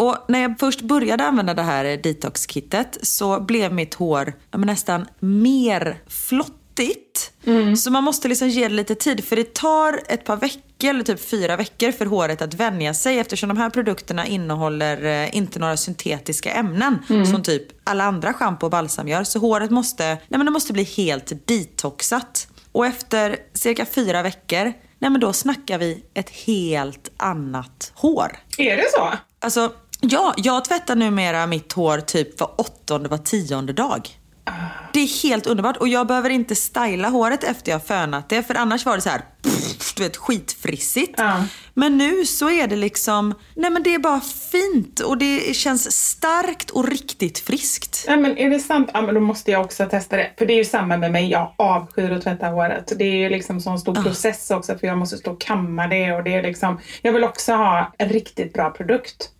Och 0.00 0.16
när 0.28 0.42
jag 0.42 0.58
först 0.60 0.80
började 0.80 1.24
använda 1.24 1.54
det 1.54 1.62
här 1.62 1.84
detox-kittet 1.84 2.98
så 3.02 3.40
blev 3.40 3.72
mitt 3.72 3.94
hår 3.94 4.32
ja, 4.50 4.58
men 4.58 4.66
nästan 4.66 5.06
mer 5.20 5.98
flott 6.08 6.61
flottigt. 6.86 7.32
Så 7.76 7.90
man 7.90 8.04
måste 8.04 8.28
liksom 8.28 8.48
ge 8.48 8.68
det 8.68 8.74
lite 8.74 8.94
tid 8.94 9.24
för 9.24 9.36
det 9.36 9.54
tar 9.54 10.00
ett 10.08 10.24
par 10.24 10.36
veckor 10.36 10.90
eller 10.90 11.04
typ 11.04 11.20
fyra 11.20 11.56
veckor 11.56 11.92
för 11.92 12.06
håret 12.06 12.42
att 12.42 12.54
vänja 12.54 12.94
sig 12.94 13.18
eftersom 13.18 13.48
de 13.48 13.58
här 13.58 13.70
produkterna 13.70 14.26
innehåller 14.26 15.04
eh, 15.04 15.36
inte 15.36 15.58
några 15.58 15.76
syntetiska 15.76 16.52
ämnen 16.52 16.98
som 17.32 17.42
typ 17.42 17.62
alla 17.84 18.04
andra 18.04 18.32
schampo 18.32 18.66
och 18.66 18.70
balsam 18.70 19.08
gör. 19.08 19.24
Så 19.24 19.38
håret 19.38 19.70
måste, 19.70 20.04
nej 20.04 20.18
men 20.28 20.44
det 20.44 20.50
måste 20.52 20.72
bli 20.72 20.82
helt 20.82 21.32
detoxat. 21.46 22.48
Och 22.72 22.86
efter 22.86 23.36
cirka 23.54 23.86
fyra 23.86 24.22
veckor, 24.22 24.72
nej 24.98 25.10
men 25.10 25.20
då 25.20 25.32
snackar 25.32 25.78
vi 25.78 26.04
ett 26.14 26.30
helt 26.30 27.10
annat 27.16 27.92
hår. 27.94 28.38
Är 28.58 28.76
det 28.76 28.90
så? 28.90 29.12
Alltså, 29.40 29.72
ja, 30.00 30.34
jag 30.36 30.64
tvättar 30.64 30.96
numera 30.96 31.46
mitt 31.46 31.72
hår 31.72 31.98
typ 31.98 32.40
var 32.40 32.60
åttonde, 32.60 33.08
var 33.08 33.18
tionde 33.18 33.72
dag. 33.72 34.08
Det 34.92 35.00
är 35.00 35.22
helt 35.22 35.46
underbart 35.46 35.76
och 35.76 35.88
jag 35.88 36.06
behöver 36.06 36.30
inte 36.30 36.54
styla 36.54 37.08
håret 37.08 37.44
efter 37.44 37.72
jag 37.72 37.86
fönat 37.86 38.28
det 38.28 38.42
för 38.42 38.54
annars 38.54 38.86
var 38.86 38.96
det 38.96 39.02
så 39.02 39.08
här, 39.08 39.22
pff, 39.42 39.94
du 39.94 40.02
vet 40.02 40.16
skitfrissigt. 40.16 41.14
Ja. 41.16 41.44
Men 41.74 41.98
nu 41.98 42.24
så 42.24 42.50
är 42.50 42.66
det 42.66 42.76
liksom, 42.76 43.34
nej 43.54 43.70
men 43.70 43.82
det 43.82 43.94
är 43.94 43.98
bara 43.98 44.20
fint 44.20 45.00
och 45.00 45.18
det 45.18 45.56
känns 45.56 45.92
starkt 45.92 46.70
och 46.70 46.88
riktigt 46.88 47.38
friskt. 47.38 48.04
Nej 48.08 48.16
men 48.16 48.38
är 48.38 48.50
det 48.50 48.60
sant? 48.60 48.90
Ja 48.94 49.02
men 49.02 49.14
då 49.14 49.20
måste 49.20 49.50
jag 49.50 49.64
också 49.64 49.86
testa 49.86 50.16
det. 50.16 50.30
För 50.38 50.46
det 50.46 50.52
är 50.52 50.58
ju 50.58 50.64
samma 50.64 50.96
med 50.96 51.12
mig. 51.12 51.30
Jag 51.30 51.54
avskyr 51.58 52.10
att 52.10 52.22
tvätta 52.22 52.46
håret. 52.46 52.92
Det 52.96 53.04
är 53.04 53.16
ju 53.16 53.28
liksom 53.28 53.60
sån 53.60 53.78
stor 53.78 53.94
process 53.94 54.50
också 54.50 54.78
för 54.78 54.86
jag 54.86 54.98
måste 54.98 55.16
stå 55.16 55.32
och 55.32 55.40
kamma 55.40 55.86
det 55.86 56.12
och 56.12 56.24
det 56.24 56.34
är 56.34 56.42
liksom. 56.42 56.80
Jag 57.02 57.12
vill 57.12 57.24
också 57.24 57.52
ha 57.52 57.92
en 57.98 58.08
riktigt 58.08 58.52
bra 58.52 58.70
produkt. 58.70 59.30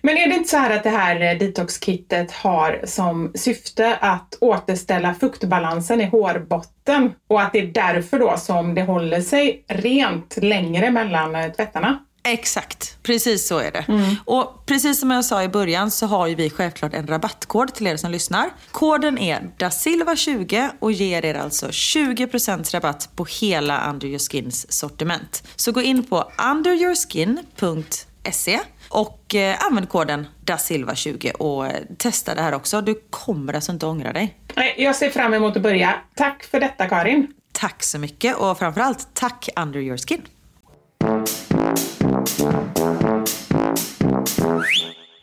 Men 0.00 0.16
är 0.16 0.28
det 0.28 0.34
inte 0.34 0.50
så 0.50 0.56
här 0.56 0.76
att 0.76 0.82
det 0.82 0.90
här 0.90 1.20
eh, 1.20 1.38
detox-kittet 1.38 2.32
har 2.32 2.80
som 2.84 3.32
syfte 3.34 3.96
att 4.00 4.38
återställa 4.40 5.14
fuktbalansen 5.14 6.00
i 6.00 6.04
hårbotten 6.04 7.12
och 7.28 7.42
att 7.42 7.52
det 7.52 7.58
är 7.58 7.66
därför 7.66 8.18
då 8.18 8.36
som 8.38 8.74
det 8.74 8.82
håller 8.82 9.20
sig 9.20 9.64
rent 9.68 10.38
längre 10.42 10.90
mellan 10.90 11.34
eh, 11.34 11.52
tvättarna? 11.52 11.98
Exakt, 12.24 12.96
precis 13.02 13.46
så 13.46 13.58
är 13.58 13.70
det. 13.70 13.84
Och 14.24 14.66
precis 14.66 15.00
som 15.00 15.10
jag 15.10 15.24
sa 15.24 15.42
i 15.42 15.48
början 15.48 15.90
så 15.90 16.06
har 16.06 16.26
ju 16.26 16.34
vi 16.34 16.50
självklart 16.50 16.94
en 16.94 17.06
rabattkod 17.06 17.74
till 17.74 17.86
er 17.86 17.96
som 17.96 18.10
lyssnar. 18.10 18.50
Koden 18.70 19.18
är 19.18 19.50
DASILVA20 19.58 20.70
och 20.78 20.92
ger 20.92 21.24
er 21.24 21.34
alltså 21.34 21.66
20% 21.66 22.74
rabatt 22.74 23.10
på 23.16 23.26
hela 23.40 23.90
Under 23.90 24.08
Your 24.08 24.18
Skins 24.18 24.72
sortiment. 24.72 25.42
Så 25.56 25.72
gå 25.72 25.82
in 25.82 26.02
på 26.02 26.32
underyourskin.se 26.52 28.60
och 28.92 29.34
eh, 29.34 29.56
använd 29.60 29.88
koden 29.88 30.26
DASILVA20 30.44 31.32
och 31.32 31.66
eh, 31.66 31.72
testa 31.98 32.34
det 32.34 32.42
här 32.42 32.54
också. 32.54 32.80
Du 32.80 33.02
kommer 33.10 33.54
alltså 33.54 33.72
inte 33.72 33.86
ångra 33.86 34.12
dig. 34.12 34.38
Nej, 34.54 34.74
jag 34.78 34.96
ser 34.96 35.10
fram 35.10 35.34
emot 35.34 35.56
att 35.56 35.62
börja. 35.62 35.94
Tack 36.14 36.44
för 36.44 36.60
detta 36.60 36.88
Karin. 36.88 37.26
Tack 37.52 37.82
så 37.82 37.98
mycket 37.98 38.36
och 38.36 38.58
framförallt 38.58 39.08
tack 39.14 39.48
Under 39.56 39.80
Your 39.80 39.96
Skin. 39.96 40.22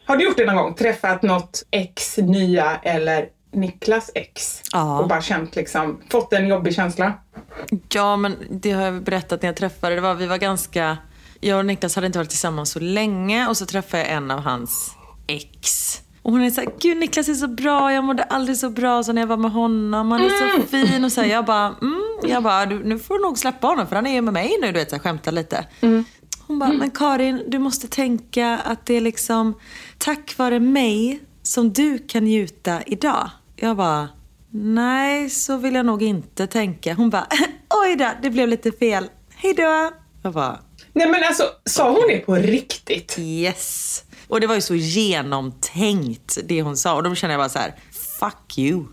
Har 0.06 0.18
du 0.18 0.26
gjort 0.26 0.38
det 0.38 0.46
någon 0.46 0.56
gång? 0.56 0.74
Träffat 0.74 1.22
något 1.22 1.64
ex, 1.72 2.18
nya 2.18 2.80
eller 2.84 3.26
Niklas 3.52 4.12
ex? 4.16 4.62
Ja. 4.72 5.00
Och 5.00 5.08
bara 5.08 5.22
känt 5.22 5.56
liksom, 5.56 6.02
fått 6.10 6.34
en 6.34 6.48
jobbig 6.48 6.76
känsla? 6.76 7.14
Ja, 7.90 8.16
men 8.16 8.36
det 8.50 8.72
har 8.72 8.84
jag 8.84 9.04
berättat 9.04 9.42
när 9.42 9.50
jag 9.50 9.56
träffade. 9.56 9.96
Det 9.96 10.02
var, 10.02 10.16
vi 10.16 10.26
var 10.26 10.38
ganska... 10.38 10.98
Jag 11.42 11.60
och 11.60 11.66
Niklas 11.66 11.96
hade 11.96 12.08
inte 12.08 12.20
varit 12.20 12.30
tillsammans 12.30 12.72
så 12.72 12.80
länge 12.80 13.48
och 13.48 13.58
så 13.58 13.66
träffade 13.66 14.04
jag 14.04 14.12
en 14.12 14.32
av 14.32 14.40
hans 14.40 14.96
ex. 15.28 15.96
Och 16.22 16.32
hon 16.32 16.42
är 16.42 16.50
såhär, 16.52 16.70
gud 16.80 16.98
Niklas 16.98 17.30
är 17.30 17.34
så 17.34 17.48
bra, 17.48 17.94
jag 17.94 18.04
mådde 18.04 18.24
aldrig 18.24 18.58
så 18.58 18.70
bra 18.70 19.04
som 19.04 19.16
när 19.16 19.22
jag 19.22 19.28
var 19.28 19.38
med 19.38 19.52
honom. 19.52 20.12
Han 20.12 20.22
är 20.22 20.60
så 20.60 20.68
fin. 20.68 21.04
Och 21.06 21.12
så 21.12 21.22
här, 21.22 21.28
jag 21.28 21.46
bara, 21.46 21.76
mm, 21.82 22.02
jag 22.24 22.44
bara, 22.44 22.66
nu 22.66 23.00
får 23.00 23.16
du 23.16 23.22
nog 23.22 23.38
släppa 23.38 23.68
honom 23.68 23.88
för 23.88 23.96
han 23.96 24.08
är 24.08 24.14
ju 24.14 24.22
med 24.22 24.34
mig 24.34 24.58
nu, 24.62 24.68
du 24.68 24.74
vet, 24.74 24.90
så 24.90 25.00
skämtar 25.00 25.32
lite. 25.32 25.66
Hon 26.48 26.60
bara, 26.60 26.74
men 26.74 26.92
Karin, 26.92 27.44
du 27.48 27.60
måste 27.60 27.88
tänka 27.88 28.58
att 28.58 28.86
det 28.86 28.94
är 28.94 29.02
liksom 29.02 29.54
tack 29.98 30.38
vare 30.38 30.60
mig 30.60 31.24
som 31.44 31.74
du 31.74 31.98
kan 31.98 32.24
njuta 32.24 32.82
idag. 32.86 33.30
Jag 33.56 33.78
bara, 33.78 34.10
nej 34.52 35.30
så 35.30 35.58
vill 35.58 35.76
jag 35.76 35.86
nog 35.86 36.04
inte 36.04 36.48
tänka. 36.48 36.94
Hon 36.94 37.10
bara, 37.10 37.28
oj 37.84 37.96
då, 37.96 38.10
det 38.22 38.30
blev 38.30 38.48
lite 38.48 38.72
fel. 38.72 39.10
Hej 39.36 39.54
då. 39.54 39.90
Jag 40.22 40.34
bara, 40.34 40.60
Nej 40.94 41.08
men 41.10 41.24
alltså, 41.24 41.44
sa 41.66 41.92
hon 41.92 42.08
det 42.08 42.18
på 42.20 42.36
riktigt? 42.36 43.16
yes. 43.20 44.04
Och 44.28 44.42
det 44.42 44.48
var 44.48 44.56
ju 44.56 44.62
så 44.62 44.76
genomtänkt 44.76 46.38
det 46.44 46.62
hon 46.62 46.78
sa. 46.78 46.94
Och 46.94 47.04
då 47.04 47.16
kände 47.16 47.34
jag 47.34 47.40
bara 47.40 47.50
så 47.50 47.60
här, 47.60 47.76
fuck 48.20 48.58
you. 48.58 48.84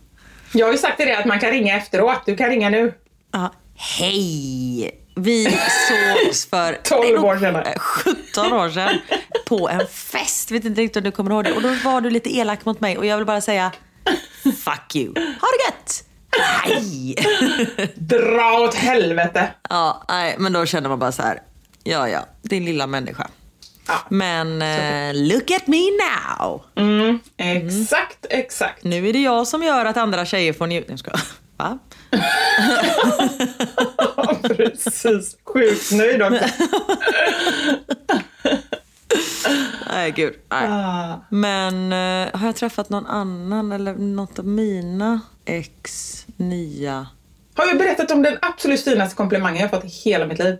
Jag 0.52 0.66
har 0.66 0.72
ju 0.72 0.78
sagt 0.78 0.96
till 0.96 1.06
dig 1.06 1.14
att 1.16 1.24
man 1.26 1.40
kan 1.40 1.50
ringa 1.50 1.76
efteråt. 1.76 2.22
Du 2.26 2.36
kan 2.36 2.48
ringa 2.50 2.68
nu. 2.70 2.94
Ja, 3.32 3.52
hej! 3.76 5.02
Vi 5.16 5.44
sågs 5.88 6.46
för 6.46 6.78
12 6.84 7.24
år 7.24 7.38
sedan. 7.38 7.56
eh, 7.56 7.78
17 7.78 8.52
år 8.52 8.70
sedan 8.70 8.98
på 9.48 9.68
en 9.68 9.86
fest. 9.86 10.50
Vet 10.50 10.64
inte 10.64 10.80
riktigt 10.80 10.96
om 10.96 11.02
du 11.04 11.10
kommer 11.10 11.30
ihåg 11.30 11.44
det. 11.44 11.52
Och 11.52 11.62
då 11.62 11.74
var 11.84 12.00
du 12.00 12.10
lite 12.10 12.36
elak 12.36 12.64
mot 12.64 12.80
mig 12.80 12.98
och 12.98 13.06
jag 13.06 13.16
vill 13.16 13.26
bara 13.26 13.40
säga 13.40 13.72
fuck 14.42 14.94
you. 14.96 15.14
Ha 15.14 15.48
det 15.48 15.64
gött! 15.66 16.04
Nej! 16.68 17.14
Dra 17.94 18.60
åt 18.60 18.74
helvete. 18.74 19.48
Ja, 19.70 20.04
nej, 20.08 20.34
men 20.38 20.52
då 20.52 20.66
känner 20.66 20.88
man 20.88 20.98
bara 20.98 21.12
så 21.12 21.22
här. 21.22 21.42
Ja, 21.88 22.08
ja, 22.08 22.26
din 22.42 22.64
lilla 22.64 22.86
människa. 22.86 23.28
Ja. 23.86 23.94
Men 24.08 24.62
eh, 24.62 25.14
look 25.14 25.50
at 25.50 25.66
me 25.66 25.76
now. 25.76 26.62
Mm, 26.74 27.18
exakt, 27.36 28.26
exakt. 28.30 28.84
Nu 28.84 29.08
är 29.08 29.12
det 29.12 29.18
jag 29.18 29.46
som 29.46 29.62
gör 29.62 29.84
att 29.84 29.96
andra 29.96 30.24
tjejer 30.24 30.52
får 30.52 30.66
njuta. 30.66 30.92
Jag 30.92 30.98
skojar. 30.98 31.20
Va? 31.56 31.78
Precis. 34.42 35.36
Sjukt 35.44 35.92
nöjd 35.92 36.22
också. 36.22 36.44
Nej, 39.90 40.10
gud. 40.10 40.34
Nej. 40.50 40.68
Ah. 40.68 41.20
Men 41.28 41.92
eh, 41.92 42.38
har 42.38 42.46
jag 42.46 42.56
träffat 42.56 42.90
någon 42.90 43.06
annan 43.06 43.72
eller 43.72 43.94
något 43.94 44.38
av 44.38 44.46
mina 44.46 45.20
ex, 45.44 46.26
nya? 46.36 47.06
Har 47.54 47.66
jag 47.66 47.78
berättat 47.78 48.10
om 48.10 48.22
den 48.22 48.38
absolut 48.42 48.84
finaste 48.84 49.16
komplimangen 49.16 49.62
jag 49.62 49.70
fått 49.70 49.84
i 49.84 49.88
hela 49.88 50.26
mitt 50.26 50.38
liv? 50.38 50.56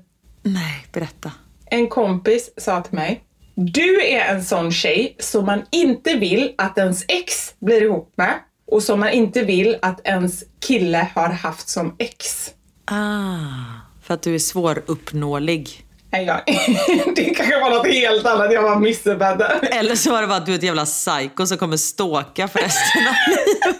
Nej, 0.46 0.86
berätta. 0.92 1.32
En 1.66 1.88
kompis 1.88 2.50
sa 2.56 2.80
till 2.80 2.94
mig, 2.94 3.24
du 3.54 4.06
är 4.06 4.34
en 4.34 4.44
sån 4.44 4.72
tjej 4.72 5.16
som 5.18 5.46
man 5.46 5.62
inte 5.70 6.14
vill 6.14 6.54
att 6.58 6.78
ens 6.78 7.04
ex 7.08 7.54
blir 7.58 7.82
ihop 7.82 8.12
med 8.16 8.34
och 8.66 8.82
som 8.82 9.00
man 9.00 9.10
inte 9.10 9.42
vill 9.42 9.76
att 9.82 10.06
ens 10.06 10.44
kille 10.66 11.08
har 11.14 11.28
haft 11.28 11.68
som 11.68 11.96
ex. 11.98 12.50
Ah, 12.84 13.80
för 14.02 14.14
att 14.14 14.22
du 14.22 14.34
är 14.34 14.38
svåruppnåelig. 14.38 15.85
Nej, 16.16 16.26
jag, 16.26 16.40
det 17.16 17.24
kanske 17.24 17.60
var 17.60 17.70
något 17.70 17.86
helt 17.86 18.26
annat 18.26 18.52
jag 18.52 18.62
var 18.62 18.76
missuppfattad. 18.76 19.68
Eller 19.70 19.94
så 19.94 20.10
var 20.10 20.20
det 20.20 20.26
bara 20.28 20.36
att 20.36 20.46
du 20.46 20.52
är 20.52 20.56
ett 20.56 20.62
jävla 20.62 20.84
psycho 20.84 21.46
som 21.46 21.58
kommer 21.58 21.76
ståka 21.76 22.48
för 22.48 22.58
resten 22.58 23.06
av 23.06 23.14
livet. 23.28 23.76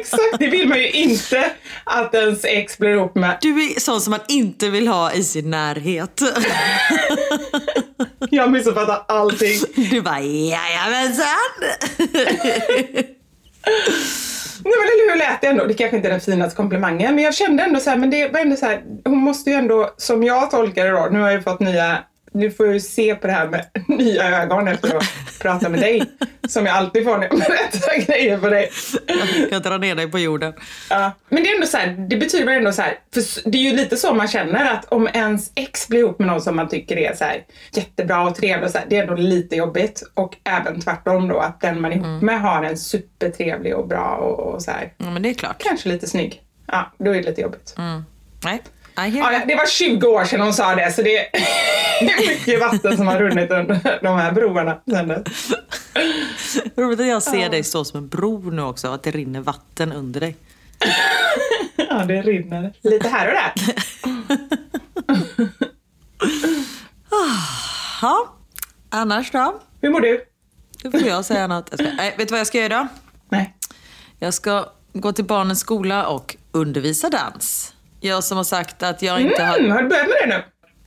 Exakt, 0.00 0.38
det 0.38 0.46
vill 0.46 0.68
man 0.68 0.78
ju 0.78 0.90
inte 0.90 1.50
att 1.84 2.14
ens 2.14 2.44
ex 2.44 2.78
blir 2.78 2.90
ihop 2.90 3.14
med. 3.14 3.38
Du 3.40 3.64
är 3.64 3.80
sån 3.80 4.00
som 4.00 4.10
man 4.10 4.20
inte 4.28 4.70
vill 4.70 4.88
ha 4.88 5.12
i 5.12 5.24
sin 5.24 5.50
närhet. 5.50 6.20
Jag 8.30 8.50
missuppfattar 8.50 9.04
allting. 9.08 9.60
Du 9.74 10.00
bara, 10.00 10.20
jajamensan! 10.20 11.26
Nej 14.66 14.74
men 14.78 14.88
eller 14.88 15.12
hur 15.12 15.18
lät 15.18 15.40
det 15.40 15.46
ändå? 15.46 15.64
Det 15.64 15.74
kanske 15.74 15.96
inte 15.96 16.08
är 16.08 16.12
den 16.12 16.20
finaste 16.20 16.56
komplimangen 16.56 17.14
men 17.14 17.24
jag 17.24 17.34
kände 17.34 17.62
ändå 17.62 17.80
så 17.80 17.90
här, 17.90 17.96
men 17.96 18.10
det 18.10 18.28
var 18.28 18.40
ändå 18.40 18.56
så 18.56 18.66
här, 18.66 18.82
hon 19.04 19.18
måste 19.18 19.50
ju 19.50 19.56
ändå, 19.56 19.90
som 19.96 20.22
jag 20.22 20.50
tolkar 20.50 20.84
det 20.84 20.90
då, 20.90 21.08
nu 21.10 21.20
har 21.20 21.28
jag 21.28 21.36
ju 21.36 21.42
fått 21.42 21.60
nya, 21.60 21.98
nu 22.32 22.50
får 22.50 22.66
jag 22.66 22.74
ju 22.74 22.80
se 22.80 23.14
på 23.14 23.26
det 23.26 23.32
här 23.32 23.48
med 23.48 23.64
nya 23.88 24.42
ögon 24.42 24.68
efter 24.68 24.96
att 24.96 25.04
prata 25.40 25.68
med 25.68 25.80
dig. 25.80 26.02
Som 26.48 26.66
jag 26.66 26.76
alltid 26.76 27.04
får 27.04 27.18
när 27.18 27.26
jag 27.30 27.38
berättar 27.38 28.06
grejer 28.06 28.38
för 28.38 28.50
dig. 28.50 28.70
Jag 29.50 29.62
drar 29.62 29.78
ner 29.78 29.94
dig 29.94 30.10
på 30.10 30.18
jorden. 30.18 30.52
Ja. 30.90 31.12
Men 31.28 31.42
det 31.42 31.50
är 31.50 31.54
ändå 31.54 31.66
så 31.66 31.76
här, 31.76 32.06
det 32.10 32.16
betyder 32.16 32.52
ändå 32.52 32.72
så 32.72 32.82
här, 32.82 32.98
för 33.14 33.50
det 33.50 33.58
är 33.58 33.62
ju 33.62 33.76
lite 33.76 33.96
så 33.96 34.14
man 34.14 34.28
känner 34.28 34.72
att 34.72 34.84
om 34.84 35.08
ens 35.14 35.50
ex 35.54 35.88
blir 35.88 36.00
ihop 36.00 36.18
med 36.18 36.28
någon 36.28 36.40
som 36.40 36.56
man 36.56 36.68
tycker 36.68 36.96
är 36.98 37.14
så 37.14 37.24
här 37.24 37.44
jättebra 37.72 38.22
och 38.28 38.34
trevlig 38.34 38.64
och 38.64 38.70
så 38.70 38.78
här, 38.78 38.86
det 38.90 38.96
är 38.96 39.02
ändå 39.02 39.14
lite 39.14 39.56
jobbigt. 39.56 40.02
Och 40.14 40.36
även 40.44 40.80
tvärtom 40.80 41.28
då 41.28 41.38
att 41.38 41.60
den 41.60 41.80
man 41.80 41.92
är 41.92 41.96
ihop 41.96 42.22
med 42.22 42.40
har 42.40 42.62
en 42.64 42.76
supertrevlig 42.78 43.76
och 43.76 43.88
bra 43.88 44.16
och, 44.16 44.54
och 44.54 44.62
så 44.62 44.70
här, 44.70 44.92
Ja, 44.98 45.10
men 45.10 45.22
det 45.22 45.28
är 45.30 45.34
klart. 45.34 45.62
kanske 45.62 45.88
lite 45.88 46.06
snygg. 46.06 46.42
Ja, 46.66 46.92
då 46.98 47.10
är 47.10 47.14
det 47.14 47.22
lite 47.28 47.40
jobbigt. 47.40 47.74
Nej, 47.76 47.92
I 48.44 48.48
hear 48.48 48.60
Ja, 48.96 49.06
ja, 49.32 49.42
det 49.46 49.54
var 49.54 49.66
20 49.66 50.06
år 50.06 50.24
sedan 50.24 50.40
hon 50.40 50.54
sa 50.54 50.74
det 50.74 50.92
så 50.92 51.02
det 51.02 51.16
är 51.18 52.28
mycket 52.28 52.60
vatten 52.60 52.96
som 52.96 53.06
har 53.06 53.18
runnit 53.18 53.50
under 53.50 53.98
de 54.02 54.18
här 54.18 54.32
broarna 54.32 54.80
sen 54.90 55.08
dess. 55.08 55.52
Roligt 56.76 57.00
att 57.00 57.06
jag 57.06 57.22
ser 57.22 57.50
dig 57.50 57.64
stå 57.64 57.84
som 57.84 57.98
en 57.98 58.08
bro 58.08 58.50
nu 58.50 58.62
också, 58.62 58.88
att 58.88 59.02
det 59.02 59.10
rinner 59.10 59.40
vatten 59.40 59.92
under 59.92 60.20
dig. 60.20 60.36
Ja, 61.88 62.04
det 62.04 62.22
rinner 62.22 62.72
lite 62.82 63.08
här 63.08 63.28
och 63.28 63.34
där. 63.34 63.74
Ja, 68.02 68.34
annars 68.90 69.30
då? 69.30 69.60
Hur 69.80 69.90
mår 69.90 70.00
du? 70.00 70.24
Då 70.82 70.90
får 70.90 71.00
jag 71.00 71.24
säga 71.24 71.46
något. 71.46 71.66
Jag 71.70 71.80
ska, 71.80 71.96
nej, 71.96 72.14
vet 72.18 72.28
du 72.28 72.32
vad 72.32 72.40
jag 72.40 72.46
ska 72.46 72.58
göra 72.58 72.66
idag? 72.66 72.86
Nej. 73.28 73.54
Jag 74.18 74.34
ska 74.34 74.66
gå 74.92 75.12
till 75.12 75.24
barnens 75.24 75.60
skola 75.60 76.06
och 76.06 76.36
undervisa 76.52 77.10
dans. 77.10 77.74
Jag 78.06 78.24
som 78.24 78.36
har 78.36 78.44
sagt 78.44 78.82
att 78.82 79.02
jag 79.02 79.20
inte 79.20 79.42
har... 79.42 79.58
Mm, 79.58 79.70
har 79.70 79.82
du 79.82 79.88
börjat 79.88 80.06
med 80.08 80.16
det 80.22 80.36
nu? 80.36 80.42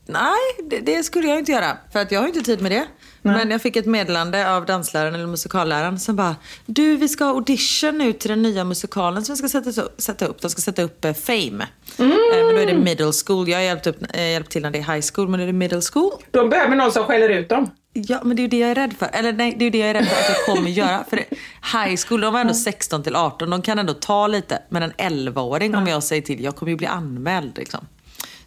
Nej, 0.06 0.70
det, 0.70 0.80
det 0.80 1.04
skulle 1.04 1.28
jag 1.28 1.40
inte 1.40 1.52
göra. 1.52 1.78
För 1.94 2.00
att 2.00 2.12
jag 2.12 2.20
har 2.20 2.28
inte 2.28 2.42
tid 2.42 2.62
med 2.62 2.72
det. 2.72 2.88
Men 3.22 3.52
jag 3.52 3.62
fick 3.62 3.76
ett 3.76 3.86
meddelande 3.86 4.52
av 4.52 4.66
dansläraren 4.66 5.16
eller 5.16 5.28
musikalläraren 5.28 6.00
som 6.00 6.16
bara 6.16 6.36
Du, 6.66 6.96
vi 6.96 7.08
ska 7.08 7.24
ha 7.24 7.32
audition 7.32 7.98
nu 7.98 8.14
till 8.14 8.30
den 8.30 8.42
nya 8.42 8.64
musikalen 8.64 9.26
som 9.26 9.36
vi 9.36 9.50
ska 9.50 9.62
sätta, 9.64 9.90
sätta 9.98 10.26
upp. 10.26 10.42
De 10.42 10.50
ska 10.50 10.62
sätta 10.62 10.82
upp 10.82 11.06
eh, 11.06 11.14
Fame. 11.14 11.68
Eh, 11.98 12.06
men 12.46 12.56
då 12.56 12.62
är 12.62 12.66
det 12.66 12.74
middle 12.74 13.12
school. 13.26 13.50
Jag 13.50 13.58
har 13.58 13.64
hjälpt, 13.64 13.88
upp, 13.88 13.98
eh, 14.14 14.32
hjälpt 14.32 14.52
till 14.52 14.62
när 14.62 14.72
det 14.72 14.80
är 14.80 14.94
high 14.94 15.06
school, 15.14 15.28
men 15.28 15.40
är 15.40 15.46
det 15.48 15.54
middle 15.54 15.82
school? 15.94 16.12
De 16.32 16.50
behöver 16.50 16.76
någon 16.76 16.92
som 16.92 17.04
skäller 17.04 17.30
ut 17.30 17.50
dem. 17.50 17.72
Ja, 18.08 18.22
men 18.24 18.36
det 18.36 18.40
är 18.40 18.44
ju 18.44 18.48
det 18.48 18.58
jag 18.60 18.72
är 18.72 18.76
rädd 18.76 18.94
för. 19.00 19.10
Eller 19.14 19.34
nej, 19.34 19.56
det 19.60 19.64
är 19.64 19.66
ju 19.66 19.70
det 19.70 19.78
jag 19.78 19.90
är 19.90 19.94
rädd 19.94 20.08
för 20.08 20.16
att 20.16 20.38
jag 20.38 20.56
kommer 20.56 20.70
göra. 20.70 21.04
För 21.10 21.18
det, 21.18 21.26
high 21.74 22.00
school, 22.08 22.22
de 22.22 22.34
var 22.34 22.42
ändå 22.42 22.54
16 22.54 23.04
till 23.04 23.16
18. 23.16 23.50
De 23.50 23.62
kan 23.62 23.80
ändå 23.80 23.94
ta 23.94 24.28
lite. 24.28 24.62
Men 24.70 24.84
en 24.84 24.92
11-åring, 24.92 25.76
om 25.76 25.88
jag 25.88 26.04
säger 26.04 26.22
till, 26.22 26.44
jag 26.44 26.56
kommer 26.56 26.72
ju 26.72 26.76
bli 26.78 26.88
anmäld 26.88 27.58
liksom. 27.58 27.88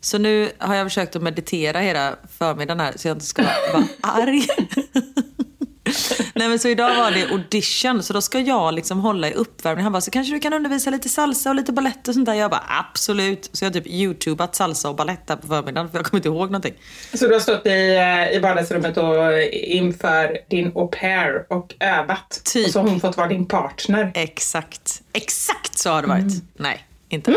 Så 0.01 0.19
nu 0.19 0.51
har 0.59 0.75
jag 0.75 0.87
försökt 0.87 1.17
att 1.17 1.23
meditera 1.23 1.79
hela 1.81 2.17
förmiddagen 2.39 2.81
här 2.81 2.93
så 2.97 3.09
jag 3.09 3.15
inte 3.15 3.27
ska 3.27 3.43
vara 3.43 3.85
arg. 4.01 4.47
Nej 6.35 6.49
men 6.49 6.59
så 6.59 6.69
idag 6.69 6.97
var 6.97 7.11
det 7.11 7.31
audition, 7.31 8.03
så 8.03 8.13
då 8.13 8.21
ska 8.21 8.41
jag 8.41 8.75
liksom 8.75 9.01
hålla 9.01 9.29
i 9.29 9.33
uppvärmning. 9.33 9.83
Han 9.83 9.93
bara, 9.93 10.01
så 10.01 10.11
kanske 10.11 10.35
du 10.35 10.41
kan 10.41 10.53
undervisa 10.53 10.91
lite 10.91 11.09
salsa 11.09 11.49
och 11.51 11.57
lite 11.57 11.73
balett 11.73 12.09
och 12.09 12.15
sånt 12.15 12.27
där. 12.27 12.35
Jag 12.35 12.51
bara, 12.51 12.65
absolut. 12.69 13.51
Så 13.53 13.65
jag 13.65 13.71
har 13.71 13.75
typ 13.75 13.87
youtubat 13.87 14.55
salsa 14.55 14.89
och 14.89 14.97
balett 14.97 15.27
på 15.27 15.47
förmiddagen 15.47 15.91
för 15.91 15.99
jag 15.99 16.07
kommer 16.07 16.19
inte 16.19 16.29
ihåg 16.29 16.51
någonting. 16.51 16.75
Så 17.15 17.27
du 17.27 17.33
har 17.33 17.41
stått 17.41 17.67
i, 17.67 17.97
eh, 17.97 18.37
i 18.37 18.39
vardagsrummet 18.39 18.97
och 18.97 19.43
inför 19.53 20.39
din 20.51 20.73
au 20.75 20.89
pair 20.89 21.47
och 21.49 21.75
övat. 21.81 22.41
Typ. 22.45 22.67
Och 22.67 22.73
så 22.73 22.81
har 22.81 22.89
hon 22.89 23.01
fått 23.01 23.17
vara 23.17 23.29
din 23.29 23.47
partner. 23.47 24.13
Exakt. 24.15 25.03
Exakt 25.13 25.79
så 25.79 25.91
har 25.91 26.03
det 26.03 26.09
varit. 26.09 26.43
Nej, 26.57 26.87
inte. 27.09 27.37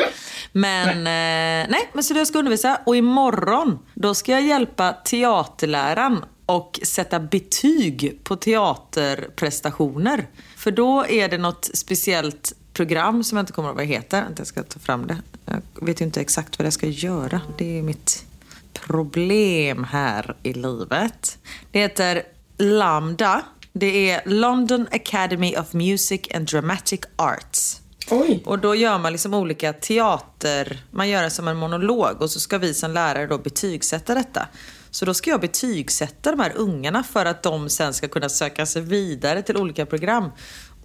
Men, 0.52 1.04
nej. 1.04 1.68
nej, 1.70 1.90
men 1.94 2.04
så 2.04 2.14
jag 2.14 2.28
ska 2.28 2.40
undervisa. 2.40 2.80
Och 2.86 2.96
imorgon, 2.96 3.80
då 3.94 4.14
ska 4.14 4.32
jag 4.32 4.42
hjälpa 4.42 4.94
teaterläraren 4.94 6.26
och 6.46 6.80
sätta 6.84 7.20
betyg 7.20 8.20
på 8.24 8.36
teaterprestationer. 8.36 10.28
För 10.56 10.72
då 10.72 11.06
är 11.06 11.30
det 11.30 11.38
något 11.38 11.70
speciellt 11.74 12.54
program 12.74 13.24
som 13.24 13.38
jag 13.38 13.44
inte 13.44 13.54
kommer 13.54 13.70
ihåg 13.70 13.76
vad 13.76 13.88
det 13.88 13.94
heter. 13.94 14.26
Jag 14.38 14.48
ska 14.48 14.64
ta 14.64 14.80
fram 14.80 15.08
det. 15.08 15.18
Jag 15.46 15.86
vet 15.86 16.02
inte 16.02 16.22
exakt 16.22 16.60
vad 16.60 16.66
jag 16.66 16.74
ska 16.74 16.88
göra. 16.88 17.42
Det 17.58 17.78
är 17.78 17.82
mitt 17.82 18.26
problem 18.74 19.84
här 19.84 20.36
i 20.44 20.54
livet. 20.54 21.38
Det 21.72 21.80
heter 21.80 22.24
Lambda. 22.58 23.42
Det 23.74 24.10
är 24.10 24.22
London 24.26 24.88
Academy 24.92 25.56
of 25.56 25.74
Music 25.74 26.22
and 26.34 26.48
Dramatic 26.48 27.00
Arts. 27.16 27.82
Oj. 28.12 28.44
Och 28.46 28.60
då 28.60 28.76
gör 28.76 29.00
man 29.00 29.12
liksom 29.12 29.34
olika 29.34 29.74
teater, 29.74 30.84
man 30.92 31.10
gör 31.10 31.24
det 31.24 31.30
som 31.30 31.48
en 31.48 31.58
monolog 31.58 32.22
och 32.22 32.30
så 32.30 32.40
ska 32.40 32.58
vi 32.58 32.74
som 32.74 32.92
lärare 32.92 33.28
då 33.28 33.38
betygsätta 33.38 34.16
detta. 34.16 34.48
Så 34.96 35.06
då 35.06 35.14
ska 35.14 35.30
jag 35.30 35.42
betygsätta 35.42 36.32
de 36.32 36.40
här 36.40 36.52
ungarna 36.56 37.04
för 37.04 37.26
att 37.26 37.44
de 37.44 37.70
sen 37.70 37.94
ska 37.94 38.08
kunna 38.08 38.30
söka 38.30 38.66
sig 38.66 38.82
vidare 38.82 39.42
till 39.42 39.58
olika 39.58 39.86
program. 39.86 40.32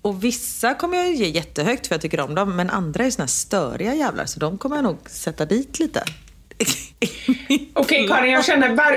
Och 0.03 0.25
vissa 0.25 0.75
kommer 0.75 0.97
jag 0.97 1.15
ge 1.15 1.27
jättehögt 1.27 1.87
för 1.87 1.95
jag 1.95 2.03
tycker 2.03 2.21
om 2.21 2.35
dem, 2.35 2.57
men 2.57 2.71
andra 2.71 3.05
är 3.05 3.11
såna 3.11 3.23
här 3.23 3.29
störiga 3.29 3.95
jävlar 3.95 4.27
så 4.27 4.41
de 4.41 4.59
kommer 4.59 4.77
jag 4.77 4.83
nog 4.83 4.99
sätta 5.07 5.45
dit 5.45 5.79
lite. 5.79 6.03
Okej 7.75 8.09
Karin, 8.09 8.33
jag 8.33 8.45
känner 8.45 8.75
bara... 8.75 8.95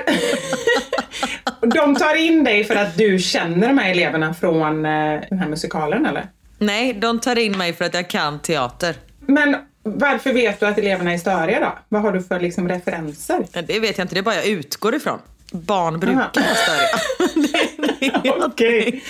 De 1.76 1.95
tar 1.95 2.16
in 2.16 2.43
dig 2.43 2.64
för 2.64 2.76
att 2.76 2.97
du 2.97 3.20
känner 3.20 3.68
de 3.68 3.78
här 3.78 3.91
eleverna 3.91 4.34
från 4.34 4.86
eh, 4.86 5.22
den 5.30 5.39
här 5.39 5.49
musikalen 5.49 6.05
eller? 6.05 6.30
Nej, 6.57 6.93
de 6.93 7.20
tar 7.20 7.38
in 7.38 7.57
mig 7.57 7.74
för 7.74 7.86
att 7.86 7.93
jag 7.93 8.09
kan 8.09 8.39
teater. 8.39 8.95
Men 9.20 9.55
varför 9.84 10.34
vet 10.34 10.59
du 10.59 10.65
att 10.65 10.77
eleverna 10.77 11.13
är 11.13 11.17
störiga 11.17 11.59
då? 11.59 11.77
Vad 11.89 12.01
har 12.01 12.11
du 12.11 12.21
för 12.21 12.39
liksom 12.39 12.69
referenser? 12.69 13.47
Det 13.51 13.79
vet 13.79 13.97
jag 13.97 14.05
inte, 14.05 14.15
det 14.15 14.19
är 14.19 14.23
bara 14.23 14.36
jag 14.36 14.45
utgår 14.45 14.95
ifrån. 14.95 15.19
Barn 15.51 15.99
brukar 15.99 16.19
Aha. 16.19 16.31
vara 16.36 16.55
störiga. 16.55 18.36
Okej. 18.45 19.03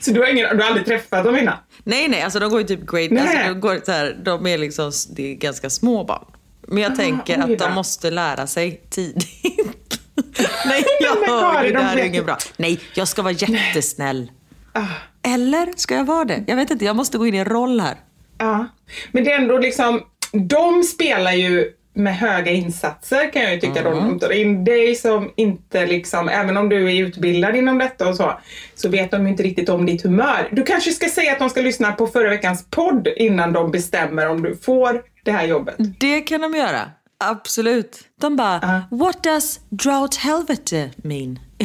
Så 0.00 0.10
du 0.10 0.20
har, 0.20 0.26
ingen, 0.26 0.56
du 0.56 0.62
har 0.62 0.68
aldrig 0.68 0.86
träffat 0.86 1.24
dem 1.24 1.36
innan? 1.36 1.54
Nej, 1.84 2.08
nej, 2.08 2.22
alltså 2.22 2.38
de 2.38 2.50
går 2.50 2.60
ju 2.60 2.66
typ 2.66 2.86
grade... 2.86 3.08
Nej. 3.10 3.22
Alltså, 3.22 3.54
de, 3.54 3.60
går 3.60 3.80
så 3.84 3.92
här, 3.92 4.16
de 4.24 4.46
är 4.46 4.58
liksom, 4.58 4.92
det 5.10 5.32
är 5.32 5.34
ganska 5.34 5.70
små 5.70 6.04
barn. 6.04 6.24
Men 6.68 6.82
jag 6.82 6.96
tänker 6.96 7.44
oj 7.46 7.52
att 7.52 7.58
de 7.58 7.72
måste 7.72 8.10
lära 8.10 8.46
sig 8.46 8.80
tidigt. 8.90 10.00
nej, 10.66 10.84
jag 11.00 11.26
hör 11.26 11.64
ju, 11.64 11.72
det 11.72 11.78
de 11.78 11.84
här 11.84 11.96
är 11.96 12.04
inget 12.04 12.26
bra. 12.26 12.38
Nej, 12.56 12.80
jag 12.94 13.08
ska 13.08 13.22
vara 13.22 13.32
jättesnäll. 13.32 14.30
Ah. 14.72 14.82
Eller 15.22 15.72
ska 15.76 15.94
jag 15.94 16.04
vara 16.04 16.24
det? 16.24 16.44
Jag 16.46 16.56
vet 16.56 16.70
inte, 16.70 16.84
jag 16.84 16.96
måste 16.96 17.18
gå 17.18 17.26
in 17.26 17.34
i 17.34 17.38
en 17.38 17.44
roll 17.44 17.80
här. 17.80 17.96
Ja. 18.38 18.66
Men 19.12 19.24
det 19.24 19.32
är 19.32 19.38
ändå 19.40 19.58
liksom, 19.58 20.02
de 20.32 20.82
spelar 20.82 21.32
ju 21.32 21.72
med 21.94 22.16
höga 22.16 22.52
insatser 22.52 23.32
kan 23.32 23.42
jag 23.42 23.54
ju 23.54 23.60
tycka. 23.60 23.82
då. 23.82 23.90
De 23.90 24.18
tar 24.18 24.32
in 24.32 24.64
dig 24.64 24.94
som 24.94 25.32
inte 25.36 25.86
liksom, 25.86 26.28
även 26.28 26.56
om 26.56 26.68
du 26.68 26.90
är 26.92 27.02
utbildad 27.06 27.56
inom 27.56 27.78
detta 27.78 28.08
och 28.08 28.16
så, 28.16 28.32
så 28.74 28.88
vet 28.88 29.10
de 29.10 29.26
inte 29.26 29.42
riktigt 29.42 29.68
om 29.68 29.86
ditt 29.86 30.02
humör. 30.02 30.48
Du 30.52 30.62
kanske 30.62 30.90
ska 30.92 31.08
säga 31.08 31.32
att 31.32 31.38
de 31.38 31.50
ska 31.50 31.60
lyssna 31.60 31.92
på 31.92 32.06
förra 32.06 32.30
veckans 32.30 32.66
podd 32.70 33.08
innan 33.16 33.52
de 33.52 33.70
bestämmer 33.70 34.28
om 34.28 34.42
du 34.42 34.56
får 34.56 35.02
det 35.24 35.32
här 35.32 35.46
jobbet. 35.46 35.76
Det 35.98 36.20
kan 36.20 36.40
de 36.40 36.54
göra. 36.54 36.90
Absolut. 37.18 38.00
De 38.20 38.36
bara, 38.36 38.84
what 38.90 39.22
does 39.22 39.60
drought 39.70 40.16
helvete 40.16 40.90
mean? 40.96 41.38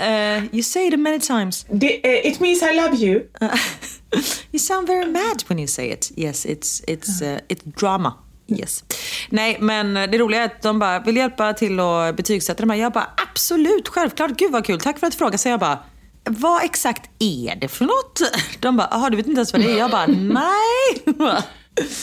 uh, 0.00 0.48
you 0.52 0.62
say 0.62 0.86
it 0.86 0.98
many 0.98 1.20
times. 1.20 1.66
Det, 1.70 2.06
eh, 2.06 2.32
it 2.32 2.40
means 2.40 2.62
I 2.62 2.74
love 2.76 2.94
you. 2.94 3.20
you 4.52 4.58
sound 4.58 4.86
very 4.86 5.06
mad 5.06 5.44
when 5.48 5.58
you 5.58 5.66
say 5.66 5.90
it. 5.90 6.12
Yes, 6.16 6.46
it's, 6.46 6.84
it's, 6.88 7.22
uh, 7.22 7.38
it's 7.48 7.62
drama. 7.80 8.14
Yes. 8.48 8.84
Nej, 9.28 9.56
men 9.60 9.94
det 9.94 10.18
roliga 10.18 10.40
är 10.40 10.44
att 10.44 10.62
de 10.62 10.78
bara 10.78 11.00
vill 11.00 11.16
hjälpa 11.16 11.52
till 11.52 11.80
att 11.80 12.16
betygsätta 12.16 12.60
de 12.62 12.70
här. 12.70 12.76
Jag 12.76 12.92
bara 12.92 13.10
absolut, 13.30 13.88
självklart. 13.88 14.30
Gud 14.30 14.52
vad 14.52 14.64
kul. 14.64 14.80
Tack 14.80 14.98
för 14.98 15.06
att 15.06 15.12
du 15.12 15.18
frågar. 15.18 15.38
Så 15.38 15.48
jag 15.48 15.60
bara, 15.60 15.78
vad 16.24 16.64
exakt 16.64 17.10
är 17.18 17.56
det 17.56 17.68
för 17.68 17.84
något? 17.84 18.20
De 18.60 18.76
bara, 18.76 18.88
jaha 18.90 19.10
du 19.10 19.16
vet 19.16 19.26
inte 19.26 19.38
ens 19.38 19.52
vad 19.52 19.62
det 19.62 19.72
är? 19.72 19.78
Jag 19.78 19.90
bara, 19.90 20.06
nej. 20.16 21.42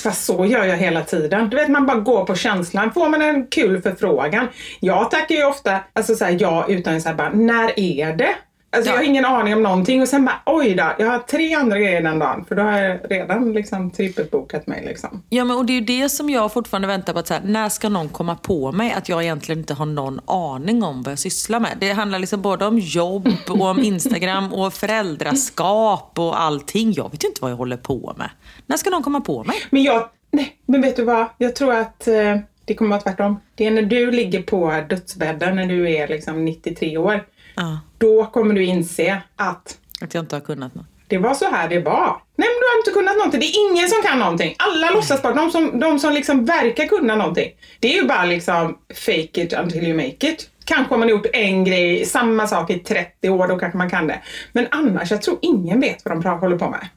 Fast 0.04 0.26
så 0.26 0.46
gör 0.46 0.64
jag 0.64 0.78
hela 0.78 1.02
tiden. 1.02 1.50
Du 1.50 1.58
vet, 1.58 1.70
man 1.70 1.86
bara 1.86 1.98
går 2.00 2.26
på 2.26 2.36
känslan. 2.36 2.92
Får 2.94 3.10
man 3.10 3.22
en 3.22 3.48
kul 3.48 3.82
förfrågan. 3.82 4.48
Jag 4.80 5.12
tackar 5.12 5.36
ju 5.36 5.46
ofta 5.46 5.80
alltså 5.94 6.16
så 6.16 6.26
här, 6.26 6.38
ja 6.40 6.66
utan 6.68 7.02
så 7.02 7.10
här 7.10 7.16
bara, 7.16 7.30
när 7.30 7.80
är 7.80 8.14
det? 8.14 8.30
Alltså 8.76 8.90
Ja. 8.90 8.96
jag 8.96 9.02
har 9.02 9.06
ingen 9.06 9.26
aning 9.26 9.54
om 9.54 9.64
någonting 9.64 10.02
och 10.02 10.08
sen 10.08 10.26
bara, 10.26 10.42
oj 10.46 10.74
då, 10.74 10.92
jag 11.00 11.08
har 11.08 11.20
tre 11.20 11.54
andra 11.54 11.80
grejer 11.80 12.02
den 12.02 12.20
dagen. 12.20 12.46
För 12.48 12.56
då 12.56 12.62
har 12.64 12.80
jag 12.80 13.00
redan 13.10 13.54
liksom 13.54 13.92
trippelbokat 13.92 14.68
mig 14.68 14.84
liksom. 14.86 15.24
Ja, 15.30 15.44
men 15.46 15.58
och 15.58 15.66
det 15.66 15.74
är 15.74 15.76
ju 15.76 15.82
det 16.02 16.10
som 16.10 16.30
jag 16.30 16.54
fortfarande 16.54 16.88
väntar 16.88 17.14
på. 17.14 17.20
Att 17.20 17.28
så 17.28 17.34
här, 17.34 17.42
när 17.46 17.70
ska 17.70 17.90
någon 17.90 18.10
komma 18.10 18.36
på 18.36 18.72
mig 18.72 18.94
att 18.94 19.10
jag 19.10 19.24
egentligen 19.24 19.60
inte 19.60 19.74
har 19.74 19.86
någon 19.86 20.20
aning 20.28 20.84
om 20.84 21.04
vad 21.04 21.12
jag 21.12 21.20
sysslar 21.20 21.60
med? 21.60 21.72
Det 21.80 21.92
handlar 21.92 22.20
liksom 22.20 22.42
både 22.42 22.66
om 22.66 22.80
jobb 22.80 23.30
och 23.50 23.62
om 23.62 23.80
Instagram 23.80 24.54
och 24.54 24.74
föräldraskap 24.74 26.20
och 26.20 26.42
allting. 26.42 26.94
Jag 26.94 27.12
vet 27.12 27.24
ju 27.24 27.28
inte 27.28 27.42
vad 27.42 27.52
jag 27.52 27.58
håller 27.58 27.78
på 27.78 28.14
med. 28.18 28.30
När 28.66 28.78
ska 28.78 28.90
någon 28.90 29.04
komma 29.04 29.22
på 29.22 29.44
mig? 29.44 29.56
Men 29.70 29.84
jag, 29.84 30.10
nej, 30.32 30.58
men 30.66 30.82
vet 30.82 30.96
du 30.96 31.04
vad? 31.04 31.26
Jag 31.38 31.56
tror 31.56 31.74
att 31.74 32.08
eh, 32.08 32.38
det 32.66 32.74
kommer 32.74 32.90
vara 32.90 33.02
tvärtom. 33.02 33.40
Det 33.56 33.66
är 33.66 33.72
när 33.72 33.82
du 33.82 34.12
ligger 34.12 34.42
på 34.42 34.84
dödsbädden 34.90 35.56
när 35.56 35.66
du 35.66 35.92
är 35.92 36.08
liksom 36.08 36.46
93 36.46 36.98
år. 36.98 37.26
Ja, 37.56 37.80
Då 37.98 38.26
kommer 38.26 38.54
du 38.56 38.64
inse 38.66 39.22
att 39.36 39.78
att 40.02 40.14
jag 40.14 40.22
inte 40.24 40.36
har 40.36 40.42
kunnat 40.42 40.76
något. 40.76 40.86
Det 41.08 41.18
var 41.18 41.34
så 41.34 41.46
här 41.46 41.70
det 41.70 41.80
var. 41.80 42.22
Nej 42.36 42.48
men 42.50 42.60
du 42.60 42.68
har 42.72 42.78
inte 42.78 42.92
kunnat 42.92 43.16
någonting. 43.18 43.40
Det 43.40 43.46
är 43.46 43.72
ingen 43.72 43.90
som 43.90 44.02
kan 44.04 44.20
någonting. 44.20 44.56
Alla 44.58 44.90
låtsas 44.92 45.22
bara. 45.22 45.34
De 45.34 45.52
som, 45.52 45.80
de 45.80 46.00
som 46.00 46.14
liksom 46.14 46.46
verkar 46.46 46.86
kunna 46.86 47.16
någonting. 47.16 47.52
Det 47.80 47.94
är 47.94 48.02
ju 48.02 48.08
bara 48.08 48.26
liksom 48.26 48.78
fake 49.06 49.42
it 49.42 49.54
until 49.54 49.84
you 49.84 49.96
make 49.98 50.30
it. 50.30 50.50
Kanske 50.66 50.94
om 50.94 51.00
man 51.00 51.10
har 51.10 51.16
gjort 51.16 51.26
en 51.34 51.64
grej, 51.64 52.06
samma 52.06 52.48
sak 52.48 52.70
i 52.70 52.80
30 52.80 53.30
år, 53.30 53.48
då 53.48 53.60
kanske 53.60 53.78
man 53.78 53.90
kan 53.90 54.08
det. 54.08 54.22
Men 54.52 54.68
annars, 54.72 55.12
jag 55.12 55.22
tror 55.22 55.38
ingen 55.42 55.80
vet 55.80 56.06
vad 56.06 56.22
de 56.24 56.30
håller 56.30 56.58
på 56.58 56.70
med. 56.70 56.88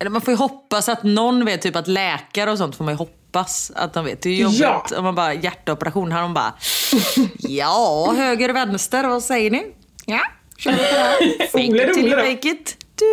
Eller 0.00 0.10
man 0.10 0.20
får 0.20 0.32
ju 0.32 0.38
hoppas 0.38 0.88
att 0.88 1.02
någon 1.02 1.44
vet, 1.44 1.62
typ 1.62 1.76
att 1.76 1.88
läkare 1.88 2.50
och 2.50 2.58
sånt 2.58 2.76
får 2.76 2.84
man 2.84 2.94
ju 2.94 2.98
hoppas 2.98 3.72
att 3.74 3.94
de 3.94 4.04
vet. 4.04 4.22
Det 4.22 4.28
är 4.28 4.32
ju 4.34 4.42
jobbigt 4.42 4.60
Ja. 4.60 4.84
om 4.98 5.04
man 5.04 5.14
bara 5.14 5.34
hjärtoperation 5.34 6.12
här 6.12 6.22
de 6.22 6.34
bara 6.34 6.54
Ja, 7.38 8.14
höger, 8.16 8.48
vänster, 8.52 9.04
vad 9.04 9.22
säger 9.22 9.50
ni? 9.50 9.66
Ja, 10.06 10.20
kör 10.58 10.70
vi 10.72 10.76
på 10.76 10.82
det 10.82 10.88
här. 10.98 11.46
Fake 11.52 11.68
Ole 11.68 11.88
it 11.88 11.94
till 11.94 12.06
you 12.06 12.14
Ole 12.14 12.22
då. 12.24 12.30
make 12.30 12.48
it. 12.48 12.76
Du. 12.94 13.04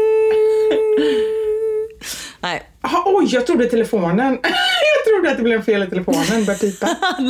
Nej, 2.39 2.63
Aha, 2.81 3.03
oj, 3.05 3.27
jag 3.31 3.47
trodde 3.47 3.65
telefonen. 3.65 4.39
jag 4.43 5.13
trodde 5.13 5.31
att 5.31 5.37
det 5.37 5.43
blev 5.43 5.63
fel 5.65 5.83
i 5.83 5.87
telefonen. 5.87 6.45
Började 6.45 6.55
pipa. 6.59 6.87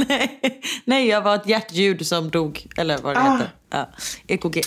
nej, 0.09 0.39
nej, 0.85 1.07
jag 1.07 1.21
var 1.21 1.35
ett 1.35 1.47
hjärtljud 1.47 2.07
som 2.07 2.29
dog. 2.29 2.65
Eller 2.77 2.97
vad 2.97 3.15
det 3.15 3.19
Ah. 3.19 3.31
heter. 3.33 3.49
Ja, 3.71 3.89
EKG. 4.27 4.61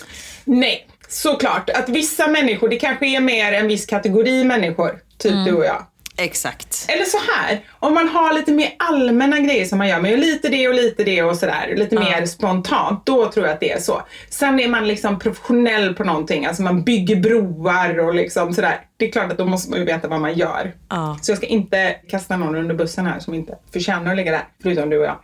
Nej, 0.45 0.89
såklart. 1.09 1.71
Att 1.71 1.89
vissa 1.89 2.27
människor, 2.29 2.69
det 2.69 2.77
kanske 2.77 3.07
är 3.07 3.21
mer 3.21 3.53
en 3.53 3.69
viss 3.69 3.87
kategori 3.87 4.45
människor. 4.45 5.01
Typ 5.19 5.45
du 5.47 5.53
och 5.53 5.65
jag. 5.65 5.87
Exakt. 6.21 6.87
Eller 6.89 7.05
så 7.05 7.19
här, 7.33 7.61
om 7.79 7.95
man 7.95 8.09
har 8.09 8.33
lite 8.33 8.53
mer 8.53 8.75
allmänna 8.79 9.39
grejer 9.41 9.65
som 9.65 9.79
man 9.79 9.89
gör, 9.89 10.07
gör 10.07 10.17
lite 10.17 10.49
det 10.49 10.69
och 10.69 10.75
lite 10.75 11.05
det 11.05 11.23
och 11.23 11.37
sådär, 11.37 11.75
lite 11.77 11.95
mer 11.95 12.27
spontant, 12.27 13.07
då 13.07 13.33
tror 13.33 13.47
jag 13.47 13.55
att 13.55 13.61
det 13.61 13.73
är 13.73 13.81
så. 13.81 14.03
Sen 14.31 14.61
är 14.61 14.69
man 14.69 14.89
liksom 14.89 15.19
professionell 15.19 15.95
på 15.95 16.05
någonting, 16.05 16.47
alltså 16.47 16.63
man 16.63 16.85
bygger 16.85 17.17
broar 17.17 17.99
och 17.99 18.15
liksom 18.15 18.55
sådär. 18.55 18.81
Det 18.97 19.09
är 19.09 19.13
klart 19.13 19.33
att 19.33 19.39
då 19.39 19.45
måste 19.45 19.71
man 19.71 19.79
ju 19.79 19.85
veta 19.85 20.09
vad 20.09 20.21
man 20.21 20.35
gör. 20.35 20.75
Ja. 20.89 21.19
Så 21.23 21.31
jag 21.31 21.39
ska 21.39 21.47
inte 21.47 21.97
kasta 22.09 22.37
någon 22.37 22.55
under 22.55 22.75
bussen 22.75 23.07
här 23.07 23.21
som 23.21 23.35
inte 23.35 23.59
förtjänar 23.73 24.11
att 24.11 24.17
ligga 24.17 24.33
där, 24.33 24.45
förutom 24.63 24.91
du 24.91 24.99
och 24.99 25.05
jag. 25.05 25.19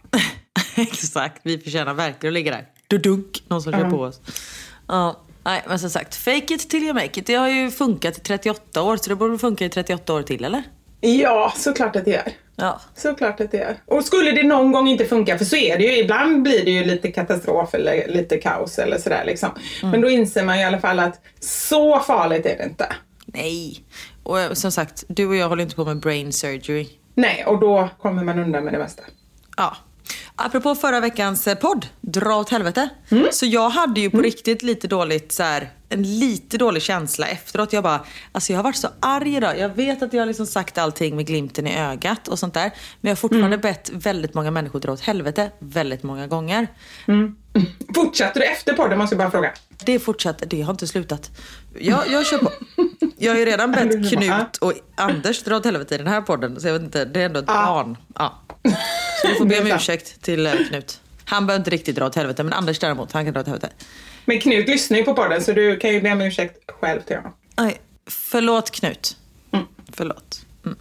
Exakt, 0.76 1.40
vi 1.42 1.58
förtjänar 1.58 1.94
verkligen 1.94 2.30
att 2.30 2.34
ligga 2.34 2.52
där. 2.52 2.66
Dudunk, 2.88 3.42
någon 3.48 3.62
som 3.62 3.72
kör 3.72 3.90
på 3.90 4.00
oss. 4.00 4.20
Ja, 4.88 5.20
nej, 5.44 5.62
men 5.66 5.78
som 5.78 5.90
sagt, 5.90 6.14
fake 6.14 6.54
it 6.54 6.70
till 6.70 6.82
you 6.82 6.94
make 6.94 7.20
it. 7.20 7.26
Det 7.26 7.34
har 7.34 7.48
ju 7.48 7.70
funkat 7.70 8.18
i 8.18 8.20
38 8.20 8.82
år, 8.82 8.96
så 8.96 9.10
det 9.10 9.16
borde 9.16 9.38
funka 9.38 9.64
i 9.64 9.68
38 9.68 10.14
år 10.14 10.22
till, 10.22 10.44
eller? 10.44 10.62
Ja, 11.00 11.52
såklart 11.56 11.96
att 11.96 12.04
det 12.04 12.10
gör. 12.10 12.32
Ja. 12.56 12.80
Såklart 12.94 13.40
att 13.40 13.50
det 13.50 13.58
är. 13.58 13.76
Och 13.86 14.04
skulle 14.04 14.32
det 14.32 14.42
någon 14.42 14.72
gång 14.72 14.88
inte 14.88 15.04
funka, 15.04 15.38
för 15.38 15.44
så 15.44 15.56
är 15.56 15.78
det 15.78 15.84
ju, 15.84 15.98
ibland 15.98 16.42
blir 16.42 16.64
det 16.64 16.70
ju 16.70 16.84
lite 16.84 17.12
katastrof 17.12 17.74
eller 17.74 18.08
lite 18.08 18.36
kaos 18.36 18.78
eller 18.78 18.98
sådär 18.98 19.22
liksom. 19.26 19.50
Men 19.82 20.00
då 20.00 20.10
inser 20.10 20.44
man 20.44 20.56
ju 20.56 20.62
i 20.62 20.64
alla 20.64 20.80
fall 20.80 20.98
att 20.98 21.20
så 21.40 22.00
farligt 22.00 22.46
är 22.46 22.58
det 22.58 22.64
inte. 22.64 22.86
Nej. 23.26 23.84
Och 24.22 24.40
eh, 24.40 24.52
som 24.52 24.72
sagt, 24.72 25.04
du 25.08 25.26
och 25.26 25.36
jag 25.36 25.48
håller 25.48 25.62
inte 25.62 25.76
på 25.76 25.84
med 25.84 25.96
brain 25.96 26.32
surgery. 26.32 26.88
Nej, 27.14 27.44
och 27.44 27.60
då 27.60 27.88
kommer 27.98 28.24
man 28.24 28.38
undan 28.38 28.64
med 28.64 28.72
det 28.72 28.78
mesta. 28.78 29.02
Ja. 29.56 29.76
Apropå 30.36 30.74
förra 30.74 31.00
veckans 31.00 31.46
eh, 31.46 31.54
podd, 31.58 31.86
Dra 32.00 32.36
åt 32.36 32.50
helvete. 32.50 32.88
Så 33.32 33.46
jag 33.46 33.70
hade 33.70 34.00
ju 34.00 34.10
på 34.10 34.18
riktigt 34.18 34.62
lite 34.62 34.88
dåligt 34.88 35.32
så 35.32 35.42
här, 35.42 35.70
en 35.88 36.02
lite 36.18 36.58
dålig 36.58 36.82
känsla 36.82 37.26
efteråt. 37.26 37.72
Jag 37.72 37.82
bara, 37.82 38.04
alltså 38.32 38.52
jag 38.52 38.58
har 38.58 38.64
varit 38.64 38.76
så 38.76 38.88
arg 39.00 39.36
idag. 39.36 39.58
Jag 39.58 39.68
vet 39.68 40.02
att 40.02 40.12
jag 40.12 40.20
har 40.20 40.26
liksom 40.26 40.46
sagt 40.46 40.78
allting 40.78 41.16
med 41.16 41.26
glimten 41.26 41.66
i 41.66 41.78
ögat 41.78 42.28
och 42.28 42.38
sånt 42.38 42.54
där. 42.54 42.70
Men 43.00 43.08
jag 43.08 43.10
har 43.10 43.16
fortfarande 43.16 43.58
bett 43.58 43.90
väldigt 43.94 44.34
många 44.34 44.50
människor 44.50 44.80
dra 44.80 44.92
åt 44.92 45.00
helvete 45.00 45.50
väldigt 45.58 46.02
många 46.02 46.26
gånger. 46.26 46.66
Fortsatte 47.94 48.38
du 48.40 48.44
efter 48.44 48.72
podden 48.72 48.98
måste 48.98 49.14
jag 49.14 49.18
bara 49.18 49.30
fråga. 49.30 49.52
Det 49.84 49.98
fortsatte, 49.98 50.46
det 50.46 50.62
har 50.62 50.70
inte 50.70 50.86
slutat. 50.86 51.30
Jag, 51.78 52.10
jag 52.10 52.26
kör 52.26 52.38
på. 52.38 52.52
Jag 53.16 53.32
har 53.32 53.38
ju 53.38 53.44
redan 53.44 53.72
bett 53.72 54.10
Knut 54.10 54.56
och 54.60 54.72
Anders 54.94 55.42
dra 55.42 55.56
åt 55.56 55.64
helvete 55.64 55.94
i 55.94 55.98
den 55.98 56.06
här 56.06 56.20
podden. 56.20 56.60
Så 56.60 56.66
jag 56.68 56.72
vet 56.72 56.82
inte, 56.82 57.04
det 57.04 57.20
är 57.20 57.26
ändå 57.26 57.40
ett 57.40 57.46
barn. 57.46 57.96
Ja. 58.14 58.42
Så 59.22 59.28
du 59.28 59.34
får 59.34 59.44
be 59.44 59.60
om 59.60 59.66
ursäkt 59.66 60.22
till 60.22 60.46
eh, 60.46 60.52
Knut. 60.68 61.00
Han 61.24 61.46
behöver 61.46 61.60
inte 61.60 61.70
riktigt 61.70 61.96
dra 61.96 62.06
åt 62.06 62.14
helvete, 62.14 62.42
men 62.42 62.52
Anders 62.52 62.78
däremot, 62.78 63.12
han 63.12 63.24
kan 63.24 63.34
dra 63.34 63.40
åt 63.40 63.46
helvete. 63.46 63.70
Men 64.24 64.40
Knut 64.40 64.68
lyssnar 64.68 64.98
ju 64.98 65.04
på 65.04 65.14
podden 65.14 65.42
så 65.42 65.52
du 65.52 65.76
kan 65.76 65.92
ju 65.92 66.00
be 66.00 66.12
om 66.12 66.20
ursäkt 66.20 66.70
själv 66.80 67.00
till 67.00 67.16
honom. 67.16 67.32
Aj, 67.54 67.80
förlåt 68.10 68.70
Knut. 68.70 69.16
Förlåt. 69.92 70.46
Mm. 70.64 70.78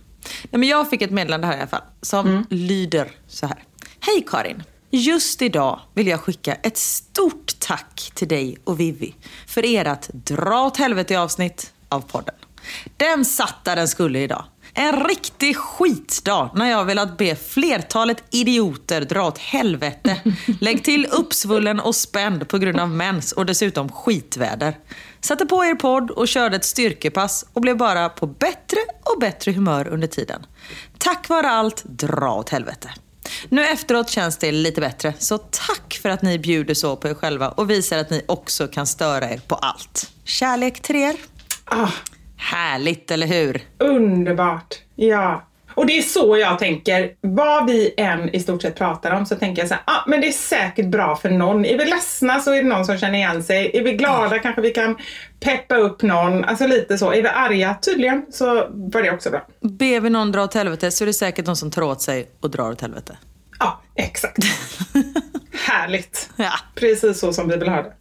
Nej, 0.51 0.59
men 0.59 0.69
jag 0.69 0.89
fick 0.89 1.01
ett 1.01 1.11
meddelande 1.11 1.47
här 1.47 1.53
i 1.57 1.59
alla 1.59 1.67
fall 1.67 1.81
som 2.01 2.45
lyder 2.49 3.11
så 3.27 3.45
här. 3.47 3.63
Hej 3.99 4.25
Karin! 4.27 4.63
Just 4.95 5.41
idag 5.41 5.79
vill 5.93 6.07
jag 6.07 6.19
skicka 6.19 6.53
ett 6.53 6.77
stort 6.77 7.59
tack 7.59 8.11
till 8.13 8.27
dig 8.27 8.57
och 8.63 8.79
Vivi 8.79 9.15
för 9.47 9.63
ert 9.65 10.09
dra 10.13 10.65
åt 10.65 10.77
helvete 10.77 11.19
avsnitt 11.19 11.73
av 11.89 12.01
podden. 12.01 12.35
Den 12.97 13.25
satt 13.25 13.55
där 13.63 13.75
den 13.75 13.87
skulle 13.87 14.19
idag. 14.19 14.45
En 14.73 15.03
riktig 15.07 15.57
skitdag 15.57 16.49
när 16.55 16.69
jag 16.69 16.85
velat 16.85 17.17
be 17.17 17.35
flertalet 17.35 18.23
idioter 18.31 19.01
dra 19.01 19.27
åt 19.27 19.37
helvete. 19.37 20.21
Lägg 20.61 20.83
till 20.83 21.05
uppsvullen 21.05 21.79
och 21.79 21.95
spänd 21.95 22.47
på 22.47 22.57
grund 22.57 22.79
av 22.79 22.89
mens 22.89 23.31
och 23.31 23.45
dessutom 23.45 23.89
skitväder. 23.89 24.77
Satte 25.21 25.45
på 25.45 25.65
er 25.65 25.75
podd 25.75 26.11
och 26.11 26.27
körde 26.27 26.55
ett 26.55 26.65
styrkepass 26.65 27.45
och 27.53 27.61
blev 27.61 27.77
bara 27.77 28.09
på 28.09 28.27
bättre 28.27 28.79
och 29.03 29.19
bättre 29.19 29.51
humör 29.51 29.87
under 29.87 30.07
tiden. 30.07 30.45
Tack 30.97 31.29
vare 31.29 31.49
allt, 31.49 31.83
dra 31.83 32.35
åt 32.35 32.49
helvete. 32.49 32.89
Nu 33.49 33.65
efteråt 33.65 34.09
känns 34.09 34.37
det 34.37 34.51
lite 34.51 34.81
bättre, 34.81 35.13
så 35.19 35.37
tack 35.37 35.99
för 36.01 36.09
att 36.09 36.21
ni 36.21 36.39
bjuder 36.39 36.73
så 36.73 36.95
på 36.95 37.07
er 37.07 37.13
själva 37.13 37.49
och 37.49 37.69
visar 37.69 37.97
att 37.97 38.09
ni 38.09 38.21
också 38.27 38.67
kan 38.67 38.87
störa 38.87 39.29
er 39.31 39.41
på 39.47 39.55
allt. 39.55 40.11
Kärlek 40.23 40.81
till 40.81 40.95
er. 40.95 41.15
Ah, 41.65 41.89
Härligt, 42.37 43.11
eller 43.11 43.27
hur? 43.27 43.61
underbart. 43.79 44.75
Ja. 44.95 45.47
Och 45.75 45.85
det 45.85 45.97
är 45.97 46.01
så 46.01 46.37
jag 46.37 46.59
tänker. 46.59 47.11
Vad 47.21 47.67
vi 47.67 47.93
än 47.97 48.35
i 48.35 48.39
stort 48.39 48.61
sett 48.61 48.75
pratar 48.75 49.11
om 49.11 49.25
så 49.25 49.35
tänker 49.35 49.61
jag 49.61 49.69
så 49.69 49.73
här, 49.73 49.83
ah, 49.87 50.03
men 50.07 50.21
det 50.21 50.27
är 50.27 50.31
säkert 50.31 50.85
bra 50.85 51.15
för 51.15 51.29
någon. 51.29 51.65
Är 51.65 51.77
vi 51.77 51.85
ledsna 51.85 52.39
så 52.39 52.51
är 52.51 52.63
det 52.63 52.69
någon 52.69 52.85
som 52.85 52.97
känner 52.97 53.17
igen 53.17 53.43
sig. 53.43 53.71
Är 53.73 53.83
vi 53.83 53.93
glada 53.93 54.39
kanske 54.39 54.61
vi 54.61 54.69
kan 54.69 54.97
peppa 55.39 55.75
upp 55.75 56.01
någon. 56.01 56.43
Alltså 56.43 56.67
lite 56.67 56.97
så. 56.97 57.11
Är 57.11 57.21
vi 57.21 57.27
arga 57.27 57.75
tydligen 57.81 58.25
så 58.31 58.67
var 58.69 59.01
det 59.01 59.11
också 59.11 59.29
bra. 59.29 59.47
Ber 59.61 59.99
vi 59.99 60.09
någon 60.09 60.31
dra 60.31 60.43
åt 60.43 60.53
helvete 60.53 60.91
så 60.91 61.03
är 61.03 61.05
det 61.05 61.13
säkert 61.13 61.45
någon 61.45 61.55
som 61.55 61.71
tar 61.71 61.81
åt 61.81 62.01
sig 62.01 62.27
och 62.39 62.49
drar 62.49 62.71
åt 62.71 62.81
helvete. 62.81 63.17
Ja, 63.59 63.81
exakt. 63.95 64.37
Härligt. 65.67 66.29
Ja. 66.35 66.51
Precis 66.75 67.19
så 67.19 67.33
som 67.33 67.49
vi 67.49 67.57
vill 67.57 67.69
ha 67.69 67.81
det. 67.81 67.93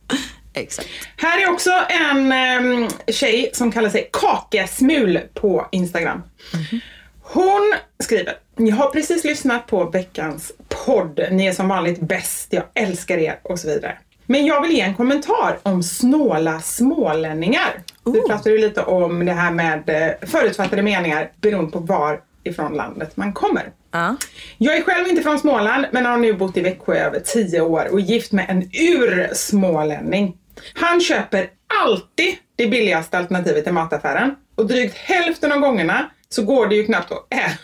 Exakt. 0.54 0.88
Här 1.16 1.42
är 1.42 1.50
också 1.50 1.70
en 1.88 2.32
um, 2.64 2.88
tjej 3.06 3.50
som 3.52 3.72
kallar 3.72 3.90
sig 3.90 4.10
Kakesmul 4.12 5.20
på 5.34 5.68
Instagram. 5.72 6.22
Hon 7.34 7.74
skriver, 7.98 8.34
jag 8.56 8.76
har 8.76 8.90
precis 8.90 9.24
lyssnat 9.24 9.66
på 9.66 9.84
veckans 9.84 10.52
podd. 10.68 11.20
Ni 11.30 11.46
är 11.46 11.52
som 11.52 11.68
vanligt 11.68 12.00
bäst, 12.00 12.48
jag 12.50 12.64
älskar 12.74 13.18
er 13.18 13.38
och 13.42 13.58
så 13.58 13.68
vidare. 13.68 13.98
Men 14.26 14.46
jag 14.46 14.62
vill 14.62 14.72
ge 14.72 14.80
en 14.80 14.94
kommentar 14.94 15.58
om 15.62 15.82
snåla 15.82 16.60
smålänningar. 16.60 17.82
Vi 18.04 18.20
pratade 18.20 18.50
ju 18.50 18.58
lite 18.58 18.82
om 18.82 19.26
det 19.26 19.32
här 19.32 19.50
med 19.50 19.90
eh, 19.90 20.28
förutfattade 20.28 20.82
meningar 20.82 21.30
beroende 21.40 21.70
på 21.70 21.78
var 21.78 22.20
ifrån 22.44 22.74
landet 22.74 23.16
man 23.16 23.32
kommer. 23.32 23.72
Ja. 23.90 24.16
Jag 24.58 24.76
är 24.76 24.82
själv 24.82 25.08
inte 25.08 25.22
från 25.22 25.38
Småland 25.38 25.86
men 25.90 26.06
har 26.06 26.16
nu 26.16 26.32
bott 26.32 26.56
i 26.56 26.60
Växjö 26.60 26.94
i 26.94 26.98
över 26.98 27.20
10 27.20 27.60
år 27.60 27.88
och 27.92 27.98
är 27.98 28.02
gift 28.02 28.32
med 28.32 28.46
en 28.50 28.70
ursmålänning. 28.72 30.36
Han 30.74 31.00
köper 31.00 31.50
alltid 31.84 32.34
det 32.56 32.66
billigaste 32.66 33.18
alternativet 33.18 33.66
i 33.66 33.72
mataffären 33.72 34.34
och 34.54 34.66
drygt 34.66 34.96
hälften 34.96 35.52
av 35.52 35.58
gångerna 35.58 36.10
så 36.34 36.42
går 36.42 36.66
det 36.66 36.74
ju 36.74 36.84
knappt 36.86 37.12
att 37.12 37.26
ä- 37.30 37.58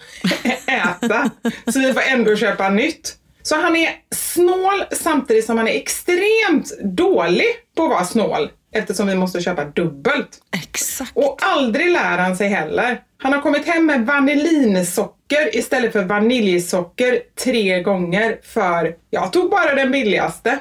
äta 0.66 1.30
så 1.72 1.78
vi 1.80 1.92
får 1.92 2.02
ändå 2.02 2.36
köpa 2.36 2.68
nytt. 2.70 3.14
Så 3.42 3.60
han 3.60 3.76
är 3.76 3.90
snål 4.14 4.84
samtidigt 4.92 5.46
som 5.46 5.58
han 5.58 5.68
är 5.68 5.72
extremt 5.72 6.78
dålig 6.84 7.46
på 7.76 7.82
att 7.84 7.90
vara 7.90 8.04
snål 8.04 8.50
eftersom 8.74 9.06
vi 9.06 9.14
måste 9.14 9.40
köpa 9.40 9.64
dubbelt. 9.64 10.28
Exakt. 10.62 11.10
Och 11.14 11.38
aldrig 11.42 11.90
lär 11.90 12.18
han 12.18 12.36
sig 12.36 12.48
heller. 12.48 13.00
Han 13.22 13.32
har 13.32 13.40
kommit 13.42 13.66
hem 13.66 13.86
med 13.86 14.06
vanillinsocker 14.06 15.56
istället 15.56 15.92
för 15.92 16.04
vaniljsocker 16.04 17.20
tre 17.44 17.82
gånger 17.82 18.38
för 18.44 18.96
jag 19.10 19.32
tog 19.32 19.50
bara 19.50 19.74
den 19.74 19.90
billigaste. 19.90 20.58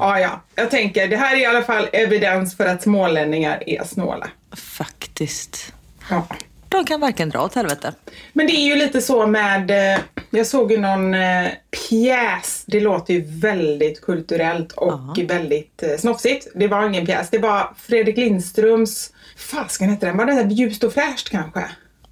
Ja, 0.00 0.20
ja. 0.20 0.42
Jag 0.54 0.70
tänker, 0.70 1.08
det 1.08 1.16
här 1.16 1.36
är 1.36 1.40
i 1.40 1.46
alla 1.46 1.62
fall 1.62 1.88
evidens 1.92 2.56
för 2.56 2.66
att 2.66 2.82
smålänningar 2.82 3.62
är 3.66 3.84
snåla. 3.84 4.28
Faktiskt. 4.56 5.72
Ja. 6.10 6.26
De 6.68 6.84
kan 6.84 7.00
verkligen 7.00 7.30
dra 7.30 7.44
åt 7.44 7.54
helvete. 7.54 7.94
Men 8.32 8.46
det 8.46 8.52
är 8.52 8.66
ju 8.66 8.76
lite 8.76 9.00
så 9.00 9.26
med, 9.26 9.70
eh, 9.70 10.00
jag 10.30 10.46
såg 10.46 10.72
ju 10.72 10.78
någon 10.78 11.14
eh, 11.14 11.48
pjäs, 11.88 12.64
det 12.66 12.80
låter 12.80 13.14
ju 13.14 13.24
väldigt 13.40 14.00
kulturellt 14.00 14.72
och 14.72 15.18
väldigt 15.28 15.82
eh, 15.82 15.96
snofsigt. 15.98 16.46
Det 16.54 16.68
var 16.68 16.86
ingen 16.86 17.06
pjäs, 17.06 17.30
det 17.30 17.38
var 17.38 17.74
Fredrik 17.78 18.16
Lindströms, 18.16 19.12
fasken 19.36 19.90
hette 19.90 20.06
den, 20.06 20.16
var 20.16 20.26
där 20.26 20.50
Ljust 20.50 20.84
och 20.84 20.92
fräscht 20.92 21.30
kanske? 21.30 21.64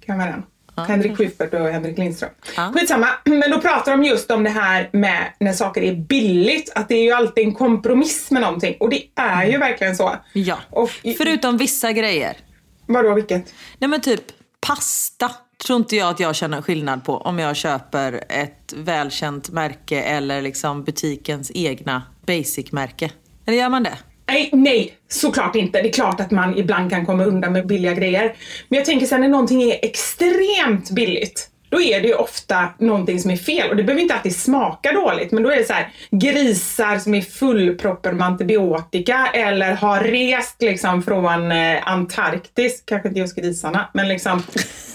Kan 0.05 0.17
vara 0.17 0.29
den. 0.29 0.43
Henrik 0.77 1.17
Schyffert 1.17 1.53
och 1.53 1.67
Henrik 1.67 1.97
Lindström. 1.97 2.29
Ja. 2.57 2.71
Skitsamma, 2.73 3.07
men 3.25 3.51
då 3.51 3.61
pratar 3.61 3.91
de 3.91 4.03
just 4.03 4.31
om 4.31 4.43
det 4.43 4.49
här 4.49 4.89
med 4.93 5.33
när 5.39 5.53
saker 5.53 5.81
är 5.81 5.95
billigt, 5.95 6.71
att 6.75 6.89
det 6.89 6.95
är 6.95 7.03
ju 7.03 7.11
alltid 7.11 7.47
en 7.47 7.53
kompromiss 7.53 8.31
med 8.31 8.41
någonting. 8.41 8.77
Och 8.79 8.89
det 8.89 9.03
är 9.15 9.45
ju 9.45 9.57
verkligen 9.57 9.95
så. 9.95 10.15
Ja. 10.33 10.57
Och, 10.69 10.89
Förutom 11.17 11.57
vissa 11.57 11.91
grejer. 11.91 12.37
vadå, 12.85 13.13
vilket? 13.13 13.53
Nej 13.79 13.89
men 13.89 14.01
typ 14.01 14.21
pasta 14.67 15.31
tror 15.65 15.79
inte 15.79 15.95
jag 15.95 16.09
att 16.09 16.19
jag 16.19 16.35
känner 16.35 16.61
skillnad 16.61 17.03
på 17.03 17.17
om 17.17 17.39
jag 17.39 17.55
köper 17.55 18.23
ett 18.29 18.73
välkänt 18.75 19.49
märke 19.49 20.01
eller 20.01 20.41
liksom 20.41 20.83
butikens 20.83 21.51
egna 21.55 22.03
basic-märke. 22.25 23.11
Eller 23.45 23.57
gör 23.57 23.69
man 23.69 23.83
det? 23.83 23.97
Nej, 24.27 24.49
nej, 24.53 24.93
såklart 25.09 25.55
inte. 25.55 25.81
Det 25.81 25.89
är 25.89 25.93
klart 25.93 26.19
att 26.19 26.31
man 26.31 26.57
ibland 26.57 26.89
kan 26.89 27.05
komma 27.05 27.25
undan 27.25 27.53
med 27.53 27.67
billiga 27.67 27.93
grejer. 27.93 28.35
Men 28.69 28.77
jag 28.77 28.85
tänker 28.85 29.05
sen 29.05 29.21
när 29.21 29.27
någonting 29.27 29.63
är 29.63 29.79
extremt 29.81 30.91
billigt, 30.91 31.49
då 31.75 31.81
är 31.81 32.01
det 32.01 32.07
ju 32.07 32.13
ofta 32.13 32.69
någonting 32.79 33.19
som 33.19 33.31
är 33.31 33.37
fel. 33.37 33.69
Och 33.69 33.75
det 33.75 33.83
behöver 33.83 34.01
inte 34.01 34.15
alltid 34.15 34.35
smaka 34.35 34.91
dåligt, 34.91 35.31
men 35.31 35.43
då 35.43 35.51
är 35.51 35.57
det 35.57 35.65
så 35.65 35.73
här 35.73 35.89
grisar 36.11 36.99
som 36.99 37.13
är 37.13 37.21
fullproppade 37.21 38.15
med 38.15 38.27
antibiotika 38.27 39.29
eller 39.33 39.73
har 39.73 39.99
rest 39.99 40.61
liksom 40.61 41.03
från 41.03 41.51
eh, 41.51 41.87
Antarktis, 41.87 42.83
kanske 42.85 43.07
inte 43.07 43.19
just 43.19 43.35
grisarna, 43.35 43.89
men 43.93 44.07
liksom 44.07 44.43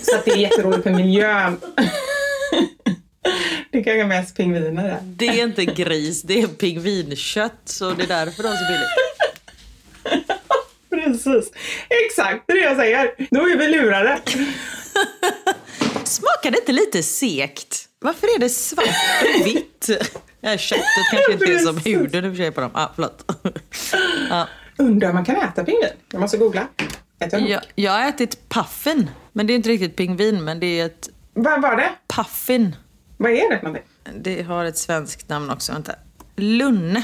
så 0.03 0.17
att 0.17 0.25
det 0.25 0.31
är 0.31 0.37
jätteroligt 0.37 0.83
för 0.83 0.91
miljön. 0.91 1.61
det 3.71 3.79
är 3.79 3.85
kanske 3.85 4.05
mest 4.05 4.37
pingviner 4.37 4.83
där. 4.83 4.99
Det 5.03 5.29
är 5.29 5.45
inte 5.45 5.65
gris, 5.65 6.23
det 6.23 6.41
är 6.41 6.47
pingvinkött 6.47 7.61
så 7.65 7.91
det 7.91 8.03
är 8.03 8.09
därför 8.09 8.43
de 8.43 8.49
är 8.49 8.57
så 8.57 8.73
billigt. 8.73 8.89
Precis, 10.91 11.53
exakt 11.89 12.45
det 12.47 12.53
är 12.53 12.57
det 12.57 12.63
jag 12.63 12.77
säger. 12.77 13.15
Då 13.31 13.49
är 13.49 13.57
vi 13.57 13.69
lurade. 13.69 14.21
Smakar 16.11 16.51
det 16.51 16.59
inte 16.59 16.73
lite 16.73 17.03
sekt? 17.03 17.89
Varför 18.01 18.27
är 18.27 18.39
det 18.41 18.49
svart 18.49 18.87
och 19.41 19.47
vitt? 19.47 19.89
Ja, 20.41 20.57
köttet 20.57 20.85
kanske 21.11 21.33
inte 21.33 21.45
är 21.45 21.59
som 21.59 21.77
huden 21.77 22.25
i 22.25 22.29
och 22.29 22.33
för 22.33 22.37
sig 22.43 22.51
på 22.53 22.61
dem. 22.61 22.71
Ah, 22.75 22.89
förlåt. 22.95 23.33
Ja. 24.31 24.49
Undrar 24.79 25.09
om 25.09 25.15
man 25.15 25.25
kan 25.25 25.37
äta 25.37 25.65
pingvin? 25.65 25.89
Jag 26.13 26.21
måste 26.21 26.37
googla. 26.37 26.67
Äter 27.19 27.41
jag 27.49 27.61
Jag, 27.75 27.93
har 27.93 28.09
ätit 28.09 28.49
puffin, 28.49 29.11
men 29.33 29.47
det 29.47 29.53
är 29.53 29.55
inte 29.55 29.69
riktigt 29.69 29.97
pingvin, 29.97 30.45
men 30.45 30.61
det 30.61 30.81
är 30.81 30.87
ett 30.87 31.09
Vad 31.35 31.63
var 31.63 31.77
det? 31.77 31.91
puffin. 32.17 32.77
Vad 33.17 33.31
är 33.33 33.51
det 33.51 33.63
någonting? 33.63 33.85
Det 34.21 34.43
har 34.43 34.65
ett 34.65 34.79
svenskt 34.79 35.29
namn 35.29 35.51
också. 35.51 35.73
Vänta. 35.73 35.93
Lunne. 36.37 37.03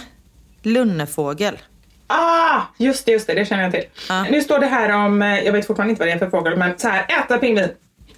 Lunnefågel. 0.63 1.59
Ah, 2.07 2.61
just 2.79 3.07
det, 3.07 3.13
just 3.13 3.27
det, 3.27 3.35
det 3.35 3.45
känner 3.47 3.63
jag 3.63 3.73
till. 3.73 3.85
Ja. 4.09 4.23
Nu 4.31 4.41
står 4.41 4.59
det 4.59 4.67
här 4.67 4.91
om, 5.07 5.23
eh, 5.23 5.41
jag 5.45 5.53
vet 5.53 5.67
fortfarande 5.67 5.91
inte 5.91 6.01
vad 6.01 6.09
det 6.09 6.13
är 6.13 6.19
för 6.19 6.31
fågel, 6.31 6.57
men 6.59 6.79
så 6.79 6.89
här, 6.89 7.23
äta 7.25 7.39
pingvin. 7.39 7.69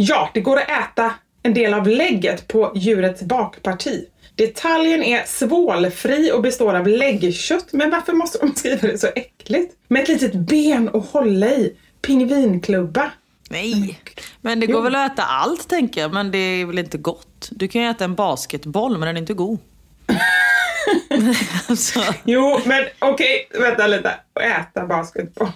Ja, 0.01 0.30
det 0.34 0.40
går 0.40 0.57
att 0.57 0.70
äta 0.70 1.14
en 1.42 1.55
del 1.55 1.74
av 1.74 1.88
lägget 1.88 2.49
på 2.49 2.72
djurets 2.74 3.22
bakparti. 3.22 4.05
Detaljen 4.34 5.03
är 5.03 5.24
svålfri 5.26 6.32
och 6.32 6.42
består 6.42 6.74
av 6.74 6.88
läggkött, 6.88 7.66
men 7.72 7.90
varför 7.90 8.12
måste 8.12 8.38
de 8.38 8.55
skriva 8.55 8.88
det 8.88 8.99
så 8.99 9.07
äckligt? 9.07 9.74
Med 9.88 10.03
ett 10.03 10.09
litet 10.09 10.34
ben 10.34 10.90
att 10.94 11.11
hålla 11.11 11.46
i. 11.46 11.76
Pingvinklubba. 12.03 13.11
Nej. 13.51 14.01
Men 14.40 14.61
det 14.61 14.66
går 14.66 14.82
väl 14.82 14.94
att 14.94 15.12
äta 15.12 15.22
allt 15.22 15.68
tänker 15.68 16.01
jag, 16.01 16.12
men 16.12 16.30
det 16.30 16.38
är 16.38 16.66
väl 16.66 16.78
inte 16.78 16.99
gott. 16.99 17.49
Du 17.51 17.68
kan 17.68 17.82
ju 17.82 17.88
äta 17.88 18.05
en 18.05 18.14
basketboll, 18.14 18.99
men 18.99 19.07
den 19.07 19.16
är 19.16 19.20
inte 19.20 19.34
god. 19.34 19.59
alltså, 21.68 22.01
Jo, 22.24 22.61
men 22.64 22.84
okej, 22.99 23.49
vänta 23.61 23.86
lite. 23.86 24.14
Äta 24.40 24.86
basketboll. 24.86 25.49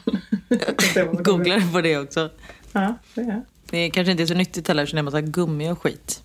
googla 1.24 1.62
på 1.72 1.80
det 1.80 1.98
också. 1.98 2.30
Ja, 2.72 2.94
det 3.14 3.20
är. 3.20 3.42
Det 3.72 3.90
kanske 3.90 4.10
inte 4.10 4.22
är 4.22 4.26
så 4.26 4.34
nyttigt 4.34 4.68
heller, 4.68 4.86
så 4.86 4.96
det 4.96 5.00
är 5.00 5.02
massa 5.02 5.20
gummi 5.20 5.70
och 5.70 5.82
skit. 5.82 6.22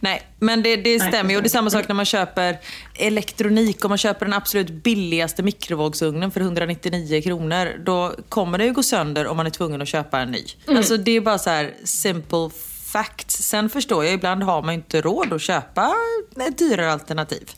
Nej, 0.00 0.22
men 0.38 0.62
det, 0.62 0.76
det 0.76 1.00
stämmer 1.00 1.30
ju. 1.30 1.36
Och 1.36 1.42
det 1.42 1.46
är 1.46 1.50
samma 1.50 1.70
sak 1.70 1.88
när 1.88 1.94
man 1.94 2.04
köper 2.04 2.58
elektronik. 2.94 3.84
Om 3.84 3.88
man 3.88 3.98
köper 3.98 4.26
den 4.26 4.32
absolut 4.32 4.70
billigaste 4.70 5.42
mikrovågsugnen 5.42 6.30
för 6.30 6.40
199 6.40 7.22
kronor. 7.22 7.84
Då 7.84 8.14
kommer 8.28 8.58
det 8.58 8.64
ju 8.64 8.72
gå 8.72 8.82
sönder 8.82 9.26
om 9.26 9.36
man 9.36 9.46
är 9.46 9.50
tvungen 9.50 9.82
att 9.82 9.88
köpa 9.88 10.20
en 10.20 10.30
ny. 10.30 10.44
Alltså 10.66 10.96
det 10.96 11.10
är 11.10 11.20
bara 11.20 11.38
så 11.38 11.50
här 11.50 11.74
simple 11.84 12.50
facts. 12.84 13.42
Sen 13.42 13.70
förstår 13.70 14.04
jag, 14.04 14.14
ibland 14.14 14.42
har 14.42 14.62
man 14.62 14.74
ju 14.74 14.80
inte 14.80 15.00
råd 15.00 15.32
att 15.32 15.42
köpa 15.42 15.94
ett 16.48 16.58
dyrare 16.58 16.92
alternativ. 16.92 17.50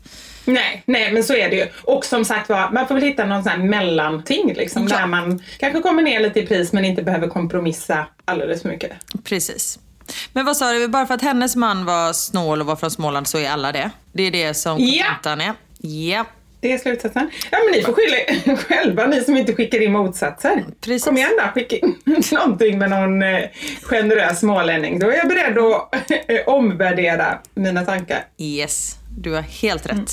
Nej, 0.46 0.82
nej, 0.86 1.12
men 1.12 1.24
så 1.24 1.34
är 1.34 1.50
det 1.50 1.56
ju. 1.56 1.66
Och 1.82 2.04
som 2.04 2.24
sagt 2.24 2.48
var, 2.48 2.70
man 2.70 2.88
får 2.88 2.94
väl 2.94 3.02
hitta 3.04 3.24
någon 3.24 3.42
sån 3.42 3.52
här 3.52 3.58
mellanting 3.58 4.54
liksom, 4.54 4.86
Ja. 4.90 4.96
där 4.98 5.06
man 5.06 5.42
kanske 5.58 5.80
kommer 5.80 6.02
ner 6.02 6.20
lite 6.20 6.40
i 6.40 6.46
pris 6.46 6.72
men 6.72 6.84
inte 6.84 7.02
behöver 7.02 7.28
kompromissa 7.28 8.06
alldeles 8.24 8.62
för 8.62 8.68
mycket. 8.68 8.92
Precis. 9.24 9.78
Men 10.32 10.44
vad 10.46 10.56
sa 10.56 10.72
du, 10.72 10.88
bara 10.88 11.06
för 11.06 11.14
att 11.14 11.22
hennes 11.22 11.56
man 11.56 11.84
var 11.84 12.12
snål 12.12 12.60
och 12.60 12.66
var 12.66 12.76
från 12.76 12.90
Småland 12.90 13.28
så 13.28 13.38
är 13.38 13.50
alla 13.50 13.72
det? 13.72 13.90
Det 14.12 14.22
är 14.22 14.30
det 14.30 14.54
som 14.54 14.76
Ja. 14.80 15.04
kontentan 15.04 15.40
är? 15.40 15.52
Ja. 15.80 16.24
Det 16.60 16.72
är 16.72 16.78
slutsatsen. 16.78 17.30
Ja, 17.50 17.58
men 17.64 17.78
ni 17.78 17.82
får 17.84 17.92
skylla 17.92 18.16
er 18.16 18.56
själva, 18.68 19.06
ni 19.06 19.20
som 19.24 19.36
inte 19.36 19.52
skickar 19.54 19.82
in 19.82 19.92
motsatser. 19.92 20.64
Precis. 20.80 21.04
Kom 21.04 21.16
igen 21.16 21.30
då, 21.38 21.50
skicka 21.54 21.76
in 21.76 21.94
någonting 22.32 22.78
med 22.78 22.90
någon 22.90 23.22
eh, 23.22 23.40
generös 23.82 24.40
smålänning. 24.40 24.98
Då 24.98 25.10
är 25.10 25.16
jag 25.16 25.28
beredd 25.28 25.58
att 25.58 26.10
eh, 26.10 26.38
omvärdera 26.46 27.38
mina 27.54 27.84
tankar. 27.84 28.24
Yes, 28.38 28.96
du 29.18 29.32
har 29.32 29.42
helt 29.42 29.86
rätt. 29.86 30.12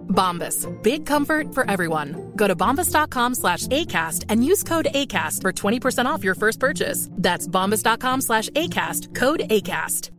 Bombas. 0.11 0.67
Big 0.83 1.05
comfort 1.07 1.55
for 1.55 1.71
everyone. 1.71 2.31
Go 2.35 2.47
to 2.47 2.55
bombas.com 2.55 3.35
slash 3.35 3.67
ACAST 3.67 4.25
and 4.29 4.45
use 4.45 4.63
code 4.63 4.87
ACAST 4.93 5.41
for 5.41 5.51
20% 5.51 6.05
off 6.05 6.23
your 6.23 6.35
first 6.35 6.59
purchase. 6.59 7.09
That's 7.23 7.47
bombas.com 7.47 8.21
slash 8.21 8.49
ACAST. 8.49 9.15
Code 9.15 9.41
ACAST. 9.49 10.11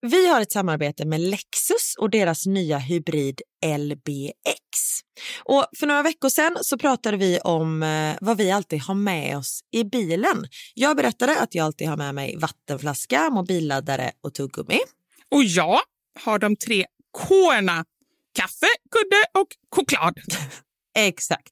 Vi 0.00 0.28
har 0.28 0.40
ett 0.40 0.52
samarbete 0.52 1.06
med 1.06 1.20
Lexus 1.20 1.94
och 1.98 2.10
deras 2.10 2.46
nya 2.46 2.78
hybrid 2.78 3.40
LBX. 3.78 4.42
Och 5.44 5.66
för 5.78 5.86
några 5.86 6.02
veckor 6.02 6.28
sedan 6.28 6.56
så 6.60 6.78
pratade 6.78 7.16
vi 7.16 7.38
om 7.38 7.82
eh, 7.82 8.16
vad 8.20 8.36
vi 8.36 8.50
alltid 8.50 8.80
har 8.80 8.94
med 8.94 9.36
oss 9.38 9.60
i 9.72 9.84
bilen. 9.84 10.46
Jag 10.74 10.96
berättade 10.96 11.40
att 11.40 11.54
jag 11.54 11.64
alltid 11.64 11.88
har 11.88 11.96
med 11.96 12.14
mig 12.14 12.36
vattenflaska, 12.36 13.30
mobilladdare 13.30 14.12
och 14.20 14.34
tuggummi. 14.34 14.78
Och 15.30 15.44
jag 15.44 15.78
har 16.24 16.38
de 16.38 16.56
tre 16.56 16.86
Korna. 17.12 17.84
Kaffe, 18.34 18.66
kudde 18.90 19.40
och 19.40 19.48
choklad. 19.76 20.14
Exakt. 20.98 21.50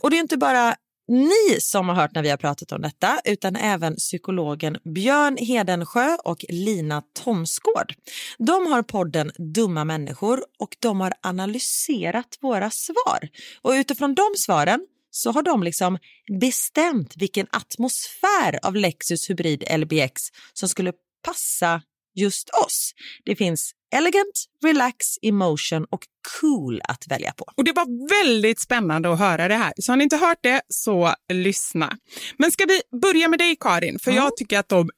Och 0.00 0.10
det 0.10 0.16
är 0.16 0.20
inte 0.20 0.36
bara 0.36 0.76
ni 1.08 1.60
som 1.60 1.88
har 1.88 1.96
hört 1.96 2.14
när 2.14 2.22
vi 2.22 2.30
har 2.30 2.36
pratat 2.36 2.72
om 2.72 2.82
detta 2.82 3.20
utan 3.24 3.56
även 3.56 3.96
psykologen 3.96 4.76
Björn 4.94 5.36
Hedensjö 5.36 6.16
och 6.24 6.44
Lina 6.48 7.02
Thomsgård. 7.24 7.94
De 8.38 8.66
har 8.66 8.82
podden 8.82 9.30
Dumma 9.54 9.84
människor 9.84 10.44
och 10.58 10.76
de 10.80 11.00
har 11.00 11.12
analyserat 11.20 12.38
våra 12.40 12.70
svar. 12.70 13.28
Och 13.62 13.70
utifrån 13.70 14.14
de 14.14 14.34
svaren 14.36 14.86
så 15.10 15.32
har 15.32 15.42
de 15.42 15.62
liksom 15.62 15.98
bestämt 16.40 17.16
vilken 17.16 17.46
atmosfär 17.50 18.58
av 18.62 18.76
Lexus 18.76 19.30
Hybrid 19.30 19.64
LBX 19.78 20.22
som 20.52 20.68
skulle 20.68 20.92
passa 21.24 21.82
just 22.16 22.50
oss. 22.50 22.92
Det 23.24 23.36
finns 23.36 23.72
elegant, 23.94 24.44
relax, 24.64 25.06
emotion 25.22 25.86
och 25.90 26.00
cool 26.40 26.80
att 26.84 27.04
välja 27.08 27.32
på. 27.32 27.44
Och 27.56 27.64
Det 27.64 27.72
var 27.72 28.08
väldigt 28.24 28.60
spännande 28.60 29.12
att 29.12 29.18
höra 29.18 29.48
det 29.48 29.54
här. 29.54 29.72
Så 29.76 29.92
har 29.92 29.96
ni 29.96 30.04
inte 30.04 30.16
hört 30.16 30.38
det, 30.40 30.60
så 30.68 31.14
lyssna. 31.32 31.96
Men 32.36 32.52
ska 32.52 32.64
vi 32.64 32.98
börja 33.00 33.28
med 33.28 33.38
dig, 33.38 33.56
Karin? 33.60 33.98
För 33.98 34.10
mm. 34.10 34.22
jag 34.22 34.36
tycker 34.36 34.58
att 34.58 34.68
de 34.68 34.90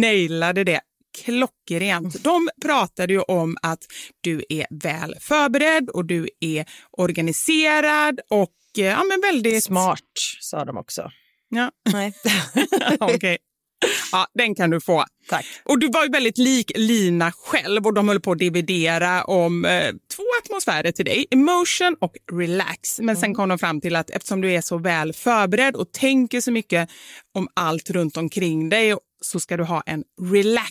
nailade 0.00 0.64
det 0.64 0.80
klockrent. 1.24 2.24
De 2.24 2.48
pratade 2.62 3.12
ju 3.12 3.20
om 3.20 3.56
att 3.62 3.84
du 4.20 4.44
är 4.48 4.66
väl 4.70 5.14
förberedd 5.20 5.88
och 5.88 6.04
du 6.04 6.28
är 6.40 6.66
organiserad 6.90 8.20
och 8.30 8.52
ja, 8.74 9.04
men 9.04 9.20
väldigt... 9.20 9.64
Smart, 9.64 10.00
sa 10.40 10.64
de 10.64 10.76
också. 10.76 11.10
Ja. 11.48 11.70
Nej. 11.92 12.12
Okej. 13.00 13.16
Okay. 13.16 13.38
Ja, 14.12 14.26
den 14.34 14.54
kan 14.54 14.70
du 14.70 14.80
få. 14.80 15.04
Tack. 15.28 15.46
Och 15.64 15.78
du 15.78 15.88
var 15.88 16.04
ju 16.04 16.10
väldigt 16.10 16.38
lik 16.38 16.72
Lina 16.74 17.32
själv 17.32 17.86
och 17.86 17.94
de 17.94 18.08
höll 18.08 18.20
på 18.20 18.32
att 18.32 18.38
dividera 18.38 19.24
om 19.24 19.64
eh, 19.64 19.90
två 20.16 20.22
atmosfärer 20.44 20.92
till 20.92 21.04
dig, 21.04 21.26
emotion 21.30 21.96
och 22.00 22.12
relax. 22.32 22.98
Men 22.98 23.08
mm. 23.08 23.20
sen 23.20 23.34
kom 23.34 23.48
de 23.48 23.58
fram 23.58 23.80
till 23.80 23.96
att 23.96 24.10
eftersom 24.10 24.40
du 24.40 24.52
är 24.52 24.60
så 24.60 24.78
väl 24.78 25.12
förberedd 25.12 25.76
och 25.76 25.92
tänker 25.92 26.40
så 26.40 26.52
mycket 26.52 26.90
om 27.34 27.48
allt 27.54 27.90
runt 27.90 28.16
omkring 28.16 28.68
dig 28.68 28.94
så 29.20 29.40
ska 29.40 29.56
du 29.56 29.64
ha 29.64 29.82
en 29.86 30.04
relax 30.32 30.68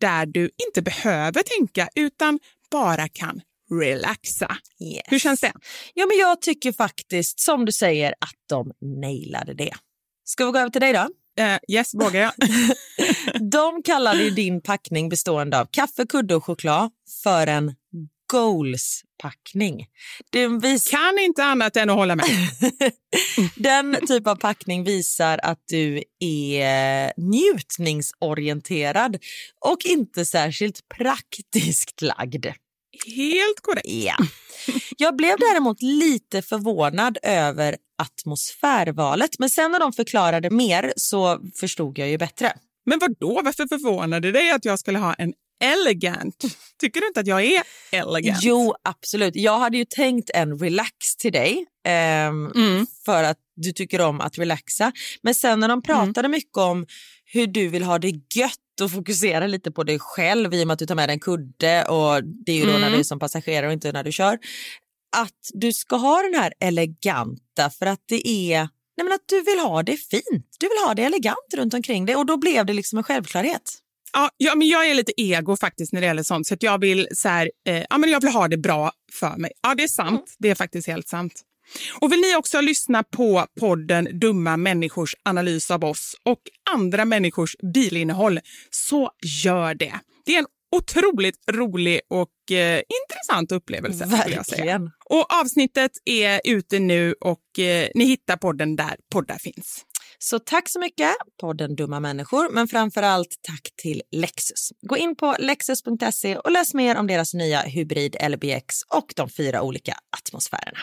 där 0.00 0.26
du 0.26 0.50
inte 0.66 0.82
behöver 0.82 1.42
tänka 1.42 1.88
utan 1.94 2.38
bara 2.70 3.08
kan 3.08 3.40
relaxa. 3.70 4.56
Yes. 4.80 5.02
Hur 5.06 5.18
känns 5.18 5.40
det? 5.40 5.52
Ja, 5.94 6.06
men 6.06 6.18
jag 6.18 6.40
tycker 6.40 6.72
faktiskt, 6.72 7.40
som 7.40 7.64
du 7.64 7.72
säger, 7.72 8.10
att 8.10 8.36
de 8.48 8.72
nailade 9.00 9.54
det. 9.54 9.74
Ska 10.24 10.46
vi 10.46 10.52
gå 10.52 10.58
över 10.58 10.70
till 10.70 10.80
dig 10.80 10.92
då? 10.92 11.08
Uh, 11.38 11.58
yes, 11.68 11.94
vågar 11.94 12.20
jag. 12.20 12.32
De 13.50 13.82
kallade 13.82 14.22
ju 14.22 14.30
din 14.30 14.60
packning 14.60 15.08
bestående 15.08 15.60
av 15.60 15.66
kaffe, 15.70 16.06
kudde 16.06 16.34
och 16.34 16.44
choklad 16.44 16.90
för 17.22 17.46
en 17.46 17.74
goals-packning. 18.32 19.86
Vis... 20.62 20.90
Kan 20.90 21.18
inte 21.18 21.44
annat 21.44 21.76
än 21.76 21.90
att 21.90 21.96
hålla 21.96 22.16
med. 22.16 22.26
Den 23.56 24.06
typ 24.06 24.26
av 24.26 24.36
packning 24.36 24.84
visar 24.84 25.40
att 25.42 25.62
du 25.68 26.02
är 26.20 27.12
njutningsorienterad 27.16 29.18
och 29.66 29.84
inte 29.84 30.26
särskilt 30.26 30.88
praktiskt 30.88 32.02
lagd. 32.02 32.46
Helt 33.06 33.60
korrekt. 33.62 33.88
Ja. 33.88 34.16
Jag 34.96 35.16
blev 35.16 35.36
däremot 35.38 35.82
lite 35.82 36.42
förvånad 36.42 37.18
över 37.22 37.76
atmosfärvalet, 38.02 39.30
men 39.38 39.50
sen 39.50 39.72
när 39.72 39.80
de 39.80 39.92
förklarade 39.92 40.50
mer 40.50 40.92
så 40.96 41.40
förstod 41.60 41.98
jag 41.98 42.08
ju 42.08 42.18
bättre. 42.18 42.52
Men 42.86 42.98
vad 42.98 43.18
då? 43.20 43.40
varför 43.44 43.68
förvånade 43.68 44.32
dig 44.32 44.50
att 44.50 44.64
jag 44.64 44.78
skulle 44.78 44.98
ha 44.98 45.14
en 45.14 45.32
elegant? 45.60 46.44
Tycker 46.80 47.00
du 47.00 47.06
inte 47.06 47.20
att 47.20 47.26
jag 47.26 47.44
är 47.44 47.62
elegant? 47.92 48.42
Jo, 48.42 48.74
absolut. 48.82 49.36
Jag 49.36 49.58
hade 49.58 49.76
ju 49.76 49.84
tänkt 49.84 50.30
en 50.34 50.58
relax 50.58 51.16
till 51.18 51.32
dig 51.32 51.66
ehm, 51.84 52.52
mm. 52.54 52.86
för 53.04 53.24
att 53.24 53.38
du 53.56 53.72
tycker 53.72 54.00
om 54.00 54.20
att 54.20 54.38
relaxa. 54.38 54.92
Men 55.22 55.34
sen 55.34 55.60
när 55.60 55.68
de 55.68 55.82
pratade 55.82 56.20
mm. 56.20 56.30
mycket 56.30 56.56
om 56.56 56.86
hur 57.24 57.46
du 57.46 57.68
vill 57.68 57.82
ha 57.82 57.98
det 57.98 58.12
gött 58.34 58.67
och 58.80 58.90
fokusera 58.90 59.46
lite 59.46 59.70
på 59.70 59.84
dig 59.84 59.98
själv 59.98 60.54
i 60.54 60.62
och 60.62 60.66
med 60.66 60.72
att 60.72 60.78
du 60.78 60.86
tar 60.86 60.94
med 60.94 61.08
dig 61.08 61.14
en 61.14 61.20
kudde 61.20 61.84
och 61.84 62.24
det 62.24 62.52
är 62.52 62.56
ju 62.56 62.64
då 62.64 62.70
mm. 62.70 62.80
när 62.80 62.90
du 62.90 62.98
är 62.98 63.02
som 63.02 63.18
passagerare 63.18 63.66
och 63.66 63.72
inte 63.72 63.92
när 63.92 64.04
du 64.04 64.12
kör. 64.12 64.38
Att 65.16 65.50
du 65.54 65.72
ska 65.72 65.96
ha 65.96 66.22
den 66.22 66.34
här 66.34 66.52
eleganta 66.60 67.70
för 67.78 67.86
att 67.86 68.02
det 68.08 68.28
är 68.28 68.58
nej 68.96 69.04
men 69.04 69.12
att 69.12 69.24
du 69.26 69.42
vill 69.42 69.58
ha 69.58 69.82
det 69.82 69.96
fint. 69.96 70.56
Du 70.60 70.68
vill 70.68 70.86
ha 70.86 70.94
det 70.94 71.02
elegant 71.02 71.54
runt 71.56 71.74
omkring 71.74 72.06
dig 72.06 72.16
och 72.16 72.26
då 72.26 72.36
blev 72.36 72.66
det 72.66 72.72
liksom 72.72 72.98
en 72.98 73.04
självklarhet. 73.04 73.78
Ja, 74.12 74.30
ja, 74.36 74.54
men 74.54 74.68
jag 74.68 74.90
är 74.90 74.94
lite 74.94 75.12
ego 75.20 75.56
faktiskt 75.56 75.92
när 75.92 76.00
det 76.00 76.06
gäller 76.06 76.22
sånt. 76.22 76.46
Så 76.46 76.54
att 76.54 76.62
jag 76.62 76.80
vill 76.80 77.08
så 77.12 77.28
här, 77.28 77.50
eh, 77.68 77.84
ja, 77.90 77.98
men 77.98 78.10
jag 78.10 78.20
vill 78.20 78.32
ha 78.32 78.48
det 78.48 78.56
bra 78.56 78.92
för 79.12 79.36
mig. 79.36 79.52
Ja, 79.62 79.74
det 79.74 79.82
är 79.82 79.88
sant. 79.88 80.10
Mm. 80.10 80.22
Det 80.38 80.50
är 80.50 80.54
faktiskt 80.54 80.88
helt 80.88 81.08
sant. 81.08 81.42
Och 82.00 82.12
vill 82.12 82.20
ni 82.20 82.36
också 82.36 82.60
lyssna 82.60 83.02
på 83.02 83.46
podden 83.60 84.08
Dumma 84.20 84.56
människors 84.56 85.14
analys 85.22 85.70
av 85.70 85.84
oss 85.84 86.16
och 86.24 86.40
andra 86.70 87.04
människors 87.04 87.56
bilinnehåll 87.74 88.40
så 88.70 89.10
gör 89.44 89.74
det. 89.74 90.00
Det 90.26 90.34
är 90.34 90.38
en 90.38 90.46
otroligt 90.76 91.50
rolig 91.50 92.00
och 92.10 92.52
eh, 92.56 92.82
intressant 93.02 93.52
upplevelse. 93.52 94.06
Verkligen. 94.06 94.90
Och 95.04 95.34
avsnittet 95.40 95.90
är 96.04 96.40
ute 96.44 96.78
nu 96.78 97.14
och 97.20 97.58
eh, 97.58 97.88
ni 97.94 98.04
hittar 98.04 98.36
podden 98.36 98.76
där 98.76 98.96
poddar 99.12 99.38
finns. 99.38 99.84
Så 100.18 100.38
tack 100.38 100.68
så 100.68 100.80
mycket, 100.80 101.10
podden 101.40 101.76
Dumma 101.76 102.00
människor, 102.00 102.48
men 102.50 102.68
framför 102.68 103.02
allt 103.02 103.36
tack 103.42 103.70
till 103.76 104.02
Lexus. 104.10 104.72
Gå 104.82 104.96
in 104.96 105.16
på 105.16 105.36
lexus.se 105.38 106.36
och 106.36 106.52
läs 106.52 106.74
mer 106.74 106.96
om 106.96 107.06
deras 107.06 107.34
nya 107.34 107.60
hybrid 107.60 108.16
LBX 108.28 108.82
och 108.94 109.12
de 109.16 109.28
fyra 109.28 109.62
olika 109.62 109.94
atmosfärerna. 110.16 110.78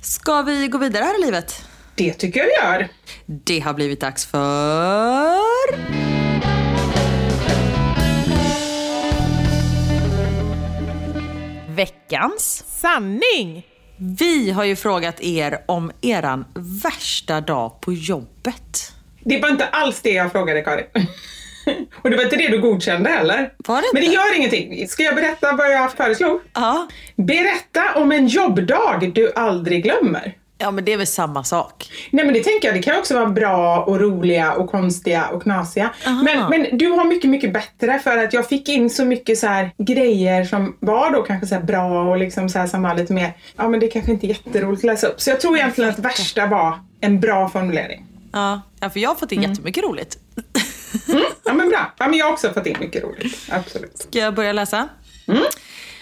Ska 0.00 0.42
vi 0.42 0.68
gå 0.68 0.78
vidare 0.78 1.04
här 1.04 1.22
i 1.22 1.24
livet? 1.24 1.64
Det 1.94 2.12
tycker 2.12 2.40
jag 2.40 2.46
vi 2.46 2.52
gör. 2.52 2.88
Det 3.26 3.60
har 3.60 3.74
blivit 3.74 4.00
dags 4.00 4.26
för... 4.26 5.38
Veckans 11.68 12.64
sanning. 12.68 13.66
Vi 13.96 14.50
har 14.50 14.64
ju 14.64 14.76
frågat 14.76 15.20
er 15.20 15.58
om 15.66 15.92
eran 16.00 16.44
värsta 16.82 17.40
dag 17.40 17.80
på 17.80 17.92
jobbet. 17.92 18.92
Det 19.20 19.38
var 19.40 19.48
inte 19.48 19.66
alls 19.66 20.00
det 20.00 20.10
jag 20.10 20.32
frågade 20.32 20.62
Karin. 20.62 20.86
Och 22.02 22.10
det 22.10 22.16
var 22.16 22.24
inte 22.24 22.36
det 22.36 22.48
du 22.48 22.60
godkände 22.60 23.10
heller. 23.10 23.52
Var 23.56 23.76
det 23.76 23.86
inte? 23.86 23.88
Men 23.92 24.02
det 24.02 24.14
gör 24.14 24.36
ingenting. 24.36 24.88
Ska 24.88 25.02
jag 25.02 25.14
berätta 25.14 25.52
vad 25.52 25.72
jag 25.72 25.92
föreslog? 25.92 26.40
Ja. 26.54 26.88
Berätta 27.16 27.94
om 27.94 28.12
en 28.12 28.26
jobbdag 28.26 29.12
du 29.14 29.32
aldrig 29.32 29.82
glömmer. 29.82 30.34
Ja, 30.60 30.70
men 30.70 30.84
det 30.84 30.92
är 30.92 30.96
väl 30.96 31.06
samma 31.06 31.44
sak. 31.44 31.90
Nej 32.10 32.24
men 32.24 32.34
det 32.34 32.42
tänker 32.42 32.68
jag, 32.68 32.76
det 32.76 32.82
kan 32.82 32.98
också 32.98 33.14
vara 33.14 33.26
bra 33.26 33.84
och 33.84 34.00
roliga 34.00 34.52
och 34.52 34.70
konstiga 34.70 35.28
och 35.28 35.42
knasiga. 35.42 35.94
Men, 36.04 36.50
men 36.50 36.78
du 36.78 36.90
har 36.90 37.04
mycket, 37.04 37.30
mycket 37.30 37.52
bättre 37.52 37.98
för 37.98 38.18
att 38.18 38.32
jag 38.32 38.48
fick 38.48 38.68
in 38.68 38.90
så 38.90 39.04
mycket 39.04 39.38
så 39.38 39.46
här 39.46 39.70
grejer 39.78 40.44
som 40.44 40.76
var 40.80 41.10
då 41.10 41.22
kanske 41.22 41.46
så 41.46 41.54
här 41.54 41.62
bra 41.62 42.10
och 42.10 42.18
liksom 42.18 42.48
så 42.48 42.58
här 42.58 42.66
som 42.66 42.82
var 42.82 42.94
lite 42.94 43.12
mer, 43.12 43.32
ja 43.56 43.68
men 43.68 43.80
det 43.80 43.88
kanske 43.88 44.12
inte 44.12 44.26
är 44.26 44.28
jätteroligt 44.28 44.80
att 44.80 44.86
läsa 44.86 45.06
upp. 45.06 45.20
Så 45.20 45.30
jag 45.30 45.40
tror 45.40 45.56
egentligen 45.56 45.90
att 45.90 45.98
värsta 45.98 46.46
var 46.46 46.78
en 47.00 47.20
bra 47.20 47.48
formulering. 47.48 48.04
Ja, 48.32 48.62
ja 48.80 48.90
för 48.90 49.00
jag 49.00 49.10
har 49.10 49.16
fått 49.16 49.32
in 49.32 49.42
jättemycket 49.42 49.84
roligt. 49.84 50.18
Mm, 51.08 51.24
ja 51.44 51.54
men 51.54 51.68
bra. 51.68 51.94
Ja 51.98 52.08
men 52.08 52.18
jag 52.18 52.26
har 52.26 52.32
också 52.32 52.52
fått 52.52 52.66
in 52.66 52.76
mycket 52.80 53.04
roligt. 53.04 53.38
Absolut. 53.50 53.98
Ska 53.98 54.18
jag 54.18 54.34
börja 54.34 54.52
läsa? 54.52 54.88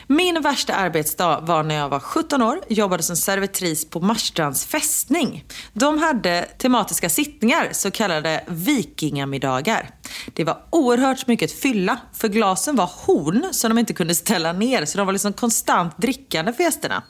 Min 0.09 0.43
värsta 0.43 0.75
arbetsdag 0.75 1.41
var 1.41 1.63
när 1.63 1.75
jag 1.75 1.89
var 1.89 2.01
17 2.01 2.43
år, 2.43 2.61
jobbade 2.69 3.03
som 3.03 3.17
servitris 3.17 3.91
på 3.91 4.01
Marstrands 4.01 4.67
fästning. 4.67 5.45
De 5.73 5.99
hade 5.99 6.43
tematiska 6.59 7.09
sittningar, 7.09 7.69
så 7.73 7.91
kallade 7.91 8.45
vikingamiddagar. 8.47 9.91
Det 10.33 10.45
var 10.45 10.59
oerhört 10.71 11.27
mycket 11.27 11.53
fylla, 11.53 11.99
för 12.13 12.29
glasen 12.29 12.77
var 12.77 12.91
horn 13.07 13.47
som 13.53 13.71
de 13.71 13.79
inte 13.79 13.93
kunde 13.93 14.15
ställa 14.15 14.53
ner, 14.53 14.85
så 14.85 14.99
de 14.99 15.07
var 15.07 15.13
liksom 15.13 15.33
konstant 15.33 15.99
drickande 15.99 16.53
för 16.53 16.63
gästerna. 16.63 17.03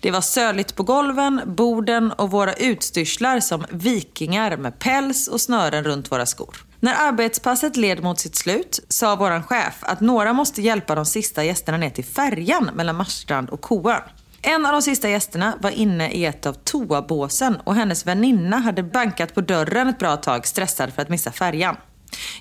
Det 0.00 0.10
var 0.10 0.20
söligt 0.20 0.74
på 0.74 0.82
golven, 0.82 1.40
borden 1.46 2.12
och 2.12 2.30
våra 2.30 2.54
utstyrslar 2.54 3.40
som 3.40 3.64
vikingar 3.70 4.56
med 4.56 4.78
päls 4.78 5.28
och 5.28 5.40
snören 5.40 5.84
runt 5.84 6.12
våra 6.12 6.26
skor. 6.26 6.67
När 6.80 7.08
arbetspasset 7.08 7.76
led 7.76 8.02
mot 8.02 8.20
sitt 8.20 8.36
slut 8.36 8.80
sa 8.88 9.16
vår 9.16 9.42
chef 9.42 9.74
att 9.80 10.00
några 10.00 10.32
måste 10.32 10.62
hjälpa 10.62 10.94
de 10.94 11.06
sista 11.06 11.44
gästerna 11.44 11.78
ner 11.78 11.90
till 11.90 12.04
färjan 12.04 12.70
mellan 12.74 12.96
Marstrand 12.96 13.50
och 13.50 13.60
Koön. 13.60 14.02
En 14.42 14.66
av 14.66 14.72
de 14.72 14.82
sista 14.82 15.08
gästerna 15.08 15.58
var 15.60 15.70
inne 15.70 16.10
i 16.10 16.24
ett 16.24 16.46
av 16.46 16.52
toabåsen 16.52 17.56
och 17.64 17.74
hennes 17.74 18.06
väninna 18.06 18.56
hade 18.58 18.82
bankat 18.82 19.34
på 19.34 19.40
dörren 19.40 19.88
ett 19.88 19.98
bra 19.98 20.16
tag 20.16 20.46
stressad 20.46 20.92
för 20.92 21.02
att 21.02 21.08
missa 21.08 21.32
färjan. 21.32 21.76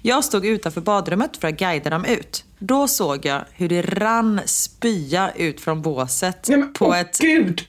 Jag 0.01 0.23
stod 0.23 0.45
utanför 0.45 0.81
badrummet 0.81 1.37
för 1.37 1.47
att 1.47 1.57
guida 1.57 1.89
dem 1.89 2.05
ut. 2.05 2.43
Då 2.59 2.87
såg 2.87 3.25
jag 3.25 3.45
hur 3.51 3.69
det 3.69 3.81
rann 3.81 4.41
spya 4.45 5.31
ut 5.31 5.61
från 5.61 5.81
båset 5.81 6.49
på 6.73 6.85
åh, 6.85 6.99
ett 6.99 7.19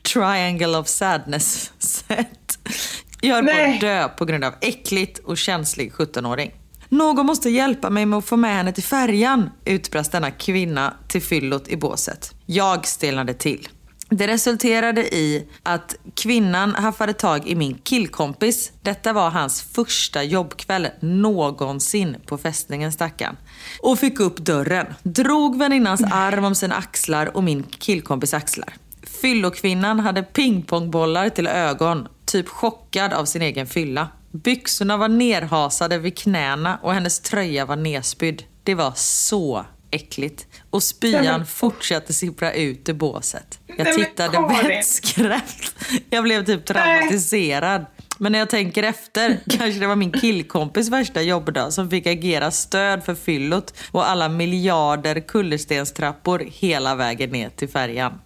triangle 0.03 0.79
of 0.79 0.89
sadness-sätt. 0.89 2.59
Jag 3.21 3.35
höll 3.35 3.47
på 3.47 3.75
att 3.75 3.81
dö 3.81 4.09
på 4.09 4.25
grund 4.25 4.45
av 4.45 4.55
äckligt 4.61 5.19
och 5.19 5.39
känslig 5.39 5.93
17-åring. 5.93 6.53
Någon 6.89 7.27
måste 7.27 7.51
hjälpa 7.51 7.91
mig 7.91 8.07
med 8.07 8.19
att 8.19 8.25
få 8.25 8.37
med 8.37 8.55
henne 8.55 8.73
till 8.73 8.83
färjan, 8.83 9.51
utbrast 9.65 10.13
denna 10.13 10.31
kvinna 10.31 10.95
till 11.09 11.23
fyllot 11.23 11.69
i 11.69 11.77
båset. 11.77 12.35
Jag 12.47 12.87
stelnade 12.87 13.35
till. 13.35 13.69
Det 14.11 14.27
resulterade 14.27 15.15
i 15.15 15.49
att 15.63 15.97
kvinnan 16.15 16.75
haffade 16.75 17.13
tag 17.13 17.49
i 17.49 17.55
min 17.55 17.75
killkompis. 17.75 18.73
Detta 18.83 19.13
var 19.13 19.31
hans 19.31 19.63
första 19.63 20.23
jobbkväll 20.23 20.89
någonsin 21.01 22.17
på 22.27 22.39
fästningen 22.39 22.93
stackarn. 22.93 23.37
Och 23.81 23.99
fick 23.99 24.21
upp 24.21 24.37
dörren. 24.37 24.87
Drog 25.03 25.59
väninnans 25.59 26.03
arm 26.11 26.45
om 26.45 26.55
sina 26.55 26.75
axlar 26.75 27.37
och 27.37 27.45
min 27.45 27.63
killkompis 27.63 28.35
axlar. 28.35 28.75
Fyllokvinnan 29.23 30.01
hade 30.01 30.23
pingpongbollar 30.23 31.29
till 31.29 31.47
ögon, 31.47 32.09
typ 32.29 32.49
chockad 32.49 33.13
av 33.13 33.25
sin 33.25 33.43
egen 33.43 33.67
fylla. 33.67 34.09
Byxorna 34.33 34.97
var 34.97 35.09
nerhasade 35.09 35.99
vid 35.99 36.19
knäna 36.19 36.79
och 36.83 36.95
hennes 36.95 37.21
tröja 37.21 37.67
var 37.67 37.77
nerspydd. 37.77 38.43
Det 38.63 38.75
var 38.75 38.93
så 38.97 39.65
äckligt. 39.91 40.47
Och 40.71 40.83
spyan 40.83 41.25
Nej, 41.25 41.33
men- 41.39 41.47
fortsatte 41.47 42.13
sippra 42.13 42.53
ut 42.53 42.89
ur 42.89 42.93
båset. 42.95 43.59
Jag 43.67 43.85
Nej, 43.85 43.95
tittade 43.97 44.39
vettskrämt. 44.69 45.75
Jag 46.11 46.25
blev 46.25 46.45
typ 46.45 46.65
traumatiserad. 46.67 47.87
Men 48.19 48.33
när 48.33 48.39
jag 48.39 48.51
tänker 48.51 48.83
efter 48.83 49.39
kanske 49.51 49.81
det 49.81 49.87
var 49.87 49.97
min 49.97 50.13
killkompis 50.13 50.89
värsta 50.89 51.23
jobbdag 51.23 51.71
som 51.73 51.91
fick 51.91 52.07
agera 52.07 52.51
stöd 52.51 53.05
för 53.05 53.15
fyllot 53.15 53.75
och 53.91 54.09
alla 54.09 54.29
miljarder 54.29 55.21
kullerstenstrappor 55.21 56.39
hela 56.47 56.95
vägen 56.95 57.31
ner 57.31 57.49
till 57.51 57.69
färjan. 57.69 58.21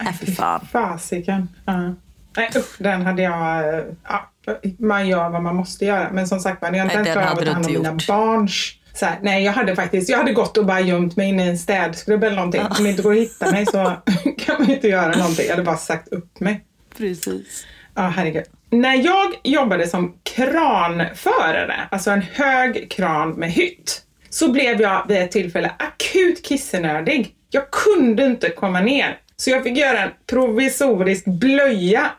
Äh, 0.00 0.06
fy 0.20 0.34
fan. 0.34 0.66
Fasiken. 0.72 1.48
Ja. 1.64 1.94
Nej 2.36 2.50
usch, 2.56 2.74
den 2.78 3.02
hade 3.02 3.22
jag... 3.22 3.74
eh, 3.78 3.84
Ja, 4.08 4.30
man 4.78 5.08
gör 5.08 5.28
vad 5.30 5.42
man 5.42 5.56
måste 5.56 5.84
göra. 5.84 6.08
Men 6.12 6.28
som 6.28 6.40
sagt, 6.40 6.62
när 6.62 6.72
jag 6.74 6.84
inte 6.86 6.94
ens 6.94 7.06
den 7.06 7.12
klarar 7.14 7.30
av 7.30 7.38
att 7.38 7.44
ta 7.44 7.50
hand 7.52 7.66
om 7.66 7.72
mina 7.72 7.92
gjort. 7.92 8.06
barns... 8.06 8.72
Så 8.94 9.06
här, 9.06 9.18
nej, 9.22 9.44
jag 9.44 9.52
hade 9.52 9.76
faktiskt 9.76 10.08
jag 10.08 10.18
hade 10.18 10.32
gått 10.32 10.56
och 10.58 10.66
bara 10.66 10.80
gömt 10.80 11.16
mig 11.16 11.28
inne 11.28 11.46
i 11.46 11.48
en 11.48 11.58
städskrubb 11.58 12.24
eller 12.24 12.36
någonting. 12.36 12.62
Om 12.78 12.84
det 12.84 12.90
inte 12.90 13.02
går 13.02 13.12
att 13.12 13.18
hitta 13.18 13.50
mig 13.50 13.66
så 13.66 13.92
kan 14.38 14.56
man 14.58 14.70
inte 14.70 14.88
göra 14.88 15.16
någonting. 15.16 15.44
Jag 15.46 15.52
hade 15.52 15.62
bara 15.64 15.76
sagt 15.76 16.08
upp 16.08 16.40
mig. 16.40 16.64
Precis. 16.98 17.66
Ja, 17.94 18.02
herregud. 18.02 18.44
När 18.70 18.94
jag 18.94 19.26
jobbade 19.44 19.86
som 19.86 20.14
kranförare, 20.22 21.74
alltså 21.90 22.10
en 22.10 22.22
hög 22.22 22.90
kran 22.90 23.30
med 23.30 23.50
hytt, 23.52 24.02
så 24.30 24.52
blev 24.52 24.80
jag 24.80 25.04
vid 25.08 25.16
ett 25.16 25.30
tillfälle 25.32 25.70
akut 25.78 26.44
kissenödig. 26.46 27.34
Jag 27.50 27.70
kunde 27.70 28.24
inte 28.26 28.50
komma 28.50 28.80
ner, 28.80 29.18
så 29.36 29.50
jag 29.50 29.62
fick 29.62 29.76
göra 29.78 29.98
en 29.98 30.10
provisorisk 30.26 31.24
blöja 31.24 32.10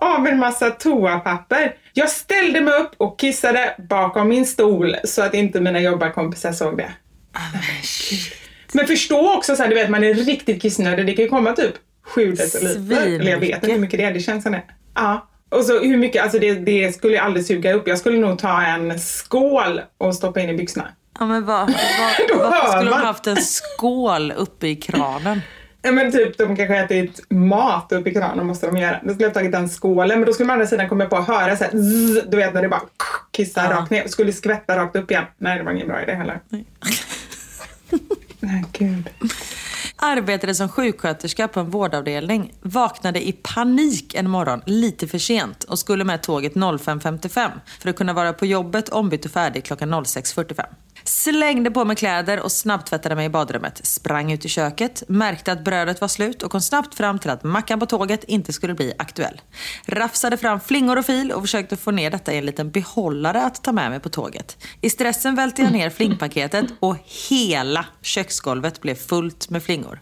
av 0.00 0.26
en 0.26 0.38
massa 0.38 0.70
toapapper. 0.70 1.76
Jag 1.92 2.10
ställde 2.10 2.60
mig 2.60 2.74
upp 2.74 2.90
och 2.96 3.18
kissade 3.18 3.74
bakom 3.78 4.28
min 4.28 4.46
stol 4.46 4.96
så 5.04 5.22
att 5.22 5.34
inte 5.34 5.60
mina 5.60 5.80
jobbarkompisar 5.80 6.52
såg 6.52 6.76
det. 6.78 6.92
Men 8.72 8.86
förstå 8.86 9.36
också 9.36 9.56
så 9.56 9.62
här, 9.62 9.70
du 9.70 9.74
vet 9.74 9.90
man 9.90 10.04
är 10.04 10.14
riktigt 10.14 10.62
kissnödig. 10.62 11.06
Det 11.06 11.12
kan 11.12 11.22
ju 11.22 11.28
komma 11.28 11.52
typ 11.52 11.74
sju 12.02 12.32
deciliter. 12.32 13.06
Eller 13.06 13.30
jag 13.30 13.38
vet 13.38 13.54
inte 13.62 13.72
hur 13.72 13.78
mycket 13.78 13.98
det 13.98 14.04
är, 14.04 14.14
det 14.14 14.20
känns 14.20 14.42
som 14.42 14.52
det. 14.52 14.62
Ja. 14.94 15.28
Och 15.50 15.64
så 15.64 15.80
hur 15.80 15.96
mycket, 15.96 16.22
alltså 16.22 16.38
det, 16.38 16.54
det 16.54 16.92
skulle 16.92 17.14
jag 17.14 17.24
aldrig 17.24 17.46
suga 17.46 17.72
upp. 17.72 17.88
Jag 17.88 17.98
skulle 17.98 18.18
nog 18.18 18.38
ta 18.38 18.62
en 18.62 18.98
skål 18.98 19.80
och 19.98 20.14
stoppa 20.14 20.40
in 20.40 20.50
i 20.50 20.54
byxorna. 20.54 20.88
Ja, 21.18 21.26
men 21.26 21.44
vad, 21.44 21.66
Då 22.28 22.38
vad, 22.38 22.50
varför 22.50 22.78
skulle 22.78 22.90
de 22.90 23.06
haft 23.06 23.26
en 23.26 23.36
skål 23.36 24.32
uppe 24.36 24.68
i 24.68 24.76
kranen? 24.76 25.40
Ja 25.82 25.92
men 25.92 26.12
typ 26.12 26.38
de 26.38 26.56
kanske 26.56 26.76
ätit 26.76 27.30
mat 27.30 27.92
upp 27.92 28.06
i 28.06 28.14
kranen 28.14 28.46
måste 28.46 28.66
de 28.66 28.76
göra. 28.76 29.00
Då 29.02 29.08
skulle 29.08 29.26
jag 29.26 29.34
tagit 29.34 29.52
den 29.52 29.68
skålen 29.68 30.18
men 30.18 30.26
då 30.26 30.32
skulle 30.32 30.46
man 30.46 30.54
å 30.54 30.54
andra 30.54 30.66
sidan 30.66 30.88
komma 30.88 31.06
på 31.06 31.16
att 31.16 31.26
höra 31.26 31.56
så 31.56 31.64
här, 31.64 31.70
zzz, 31.70 32.30
du 32.30 32.36
vet 32.36 32.54
när 32.54 32.62
det 32.62 32.68
bara 32.68 32.82
kissar 33.30 33.70
rakt 33.70 33.90
ner. 33.90 34.08
Skulle 34.08 34.32
skvätta 34.32 34.76
rakt 34.76 34.96
upp 34.96 35.10
igen. 35.10 35.24
Nej 35.38 35.58
det 35.58 35.64
var 35.64 35.72
ingen 35.72 35.88
bra 35.88 36.02
idé 36.02 36.12
heller. 36.12 36.40
Nej 38.40 38.64
gud. 38.72 39.08
Arbetade 39.96 40.54
som 40.54 40.68
sjuksköterska 40.68 41.48
på 41.48 41.60
en 41.60 41.70
vårdavdelning. 41.70 42.52
Vaknade 42.60 43.28
i 43.28 43.32
panik 43.32 44.14
en 44.14 44.30
morgon, 44.30 44.62
lite 44.66 45.08
för 45.08 45.18
sent 45.18 45.64
och 45.64 45.78
skulle 45.78 46.04
med 46.04 46.22
tåget 46.22 46.54
05.55 46.54 47.50
för 47.80 47.90
att 47.90 47.96
kunna 47.96 48.12
vara 48.12 48.32
på 48.32 48.46
jobbet 48.46 48.88
ombytt 48.88 49.24
och 49.24 49.30
färdig 49.30 49.64
klockan 49.64 49.94
06.45. 49.94 50.64
Slängde 51.08 51.70
på 51.70 51.84
mig 51.84 51.96
kläder 51.96 52.40
och 52.40 52.52
snabbtvättade 52.52 53.14
mig 53.14 53.26
i 53.26 53.28
badrummet. 53.28 53.86
Sprang 53.86 54.32
ut 54.32 54.44
i 54.44 54.48
köket, 54.48 55.02
märkte 55.08 55.52
att 55.52 55.64
brödet 55.64 56.00
var 56.00 56.08
slut 56.08 56.42
och 56.42 56.50
kom 56.50 56.60
snabbt 56.60 56.94
fram 56.94 57.18
till 57.18 57.30
att 57.30 57.44
mackan 57.44 57.80
på 57.80 57.86
tåget 57.86 58.24
inte 58.24 58.52
skulle 58.52 58.74
bli 58.74 58.92
aktuell. 58.98 59.40
Rafsade 59.86 60.36
fram 60.36 60.60
flingor 60.60 60.98
och 60.98 61.06
fil 61.06 61.32
och 61.32 61.42
försökte 61.42 61.76
få 61.76 61.90
ner 61.90 62.10
detta 62.10 62.32
i 62.32 62.38
en 62.38 62.46
liten 62.46 62.70
behållare 62.70 63.42
att 63.42 63.64
ta 63.64 63.72
med 63.72 63.90
mig 63.90 64.00
på 64.00 64.08
tåget. 64.08 64.56
I 64.80 64.90
stressen 64.90 65.34
välte 65.34 65.62
jag 65.62 65.72
ner 65.72 65.90
flingpaketet 65.90 66.66
och 66.80 66.96
hela 67.30 67.86
köksgolvet 68.02 68.80
blev 68.80 68.94
fullt 68.94 69.50
med 69.50 69.62
flingor. 69.62 70.00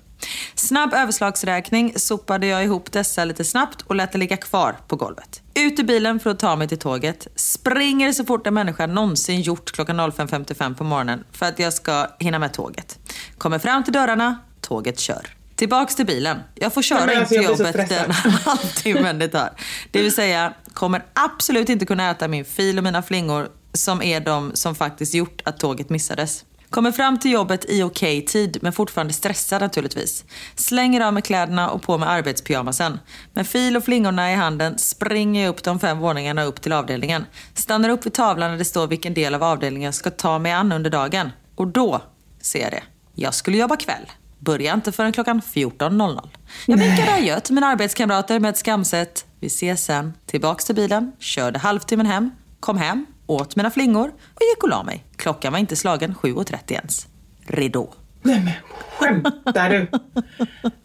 Snabb 0.55 0.95
överslagsräkning 0.95 1.93
sopade 1.97 2.47
jag 2.47 2.64
ihop 2.64 2.93
dessa 2.93 3.25
lite 3.25 3.45
snabbt 3.45 3.83
och 3.83 3.95
lät 3.95 4.12
det 4.12 4.19
ligga 4.19 4.37
kvar 4.37 4.77
på 4.89 4.97
golvet. 4.97 5.43
Ut 5.55 5.79
ur 5.79 5.85
bilen 5.85 6.21
för 6.21 6.31
att 6.31 6.39
ta 6.39 6.57
mig 6.57 6.69
till 6.69 6.79
tåget. 6.79 7.27
Springer 7.37 8.12
så 8.12 8.25
fort 8.25 8.47
en 8.47 8.55
människa 8.55 8.87
någonsin 8.87 9.41
gjort 9.41 9.73
klockan 9.73 10.01
05.55 10.01 10.75
på 10.75 10.85
morgonen 10.85 11.25
för 11.33 11.47
att 11.47 11.59
jag 11.59 11.73
ska 11.73 12.07
hinna 12.19 12.39
med 12.39 12.53
tåget. 12.53 12.99
Kommer 13.39 13.59
fram 13.59 13.85
till 13.85 13.93
dörrarna, 13.93 14.39
tåget 14.61 14.99
kör. 14.99 15.27
Tillbaks 15.57 15.95
till 15.95 16.07
bilen. 16.07 16.39
Jag 16.55 16.75
får 16.75 16.83
köra 16.83 17.12
in 17.12 17.19
alltså, 17.19 17.35
till 17.35 17.45
jobbet 17.45 17.89
den 17.89 18.11
halvtimmen 18.45 19.19
det 19.19 19.29
tar. 19.29 19.51
Det 19.91 20.03
vill 20.03 20.12
säga, 20.12 20.55
kommer 20.73 21.05
absolut 21.12 21.69
inte 21.69 21.87
kunna 21.87 22.11
äta 22.11 22.29
min 22.29 22.45
fil 22.45 22.79
och 22.79 22.85
mina 22.85 23.03
flingor 23.03 23.49
som 23.73 24.03
är 24.03 24.21
de 24.21 24.51
som 24.55 24.75
faktiskt 24.75 25.14
gjort 25.14 25.43
att 25.45 25.61
tåget 25.61 25.91
missades. 25.91 26.45
Kommer 26.71 26.93
fram 26.93 27.19
till 27.19 27.31
jobbet 27.31 27.64
i 27.69 27.83
okej 27.83 28.25
tid, 28.25 28.59
men 28.62 28.73
fortfarande 28.73 29.12
stressad 29.12 29.62
naturligtvis. 29.62 30.25
Slänger 30.55 31.01
av 31.01 31.14
mig 31.14 31.23
kläderna 31.23 31.71
och 31.71 31.83
på 31.83 31.99
med 31.99 32.11
arbetspyjamasen. 32.11 32.99
Med 33.33 33.47
fil 33.47 33.77
och 33.77 33.85
flingorna 33.85 34.33
i 34.33 34.35
handen 34.35 34.79
springer 34.79 35.43
jag 35.43 35.51
upp 35.51 35.62
de 35.62 35.79
fem 35.79 35.99
våningarna 35.99 36.45
upp 36.45 36.61
till 36.61 36.73
avdelningen. 36.73 37.27
Stannar 37.55 37.89
upp 37.89 38.07
vid 38.07 38.12
tavlan 38.12 38.51
där 38.51 38.59
det 38.59 38.64
står 38.64 38.87
vilken 38.87 39.14
del 39.14 39.35
av 39.35 39.43
avdelningen 39.43 39.87
jag 39.87 39.95
ska 39.95 40.11
ta 40.11 40.39
mig 40.39 40.53
an 40.53 40.73
under 40.73 40.91
dagen. 40.91 41.31
Och 41.55 41.69
då 41.69 42.03
ser 42.41 42.61
jag 42.62 42.71
det. 42.71 42.83
Jag 43.14 43.35
skulle 43.35 43.57
jobba 43.57 43.77
kväll. 43.77 44.11
Börjar 44.39 44.75
inte 44.75 44.93
förrän 44.93 45.12
klockan 45.12 45.41
14.00. 45.41 46.29
Jag 46.67 46.77
vinkade 46.77 47.14
adjö 47.14 47.41
till 47.41 47.55
mina 47.55 47.67
arbetskamrater 47.67 48.41
med 48.41 48.51
ett 48.51 48.59
skamset. 48.59 49.27
Vi 49.41 49.47
ses 49.47 49.85
sen. 49.85 50.12
Tillbaks 50.27 50.64
till 50.64 50.75
bilen, 50.75 51.12
körde 51.19 51.59
halvtimmen 51.59 52.07
hem, 52.07 52.31
kom 52.61 52.79
hem, 52.79 53.07
åt 53.27 53.57
mina 53.57 53.70
flingor 53.70 54.09
och 54.09 54.43
gick 54.55 54.62
och 54.62 54.68
la 54.68 54.83
mig. 54.83 55.05
Klockan 55.16 55.53
var 55.53 55.59
inte 55.61 55.77
slagen 55.77 56.14
7.30 56.14 56.72
ens. 56.72 57.07
Ridå. 57.47 57.95
Nej 58.22 58.41
men 58.45 58.53
skämtar 58.99 59.70
du? 59.70 59.87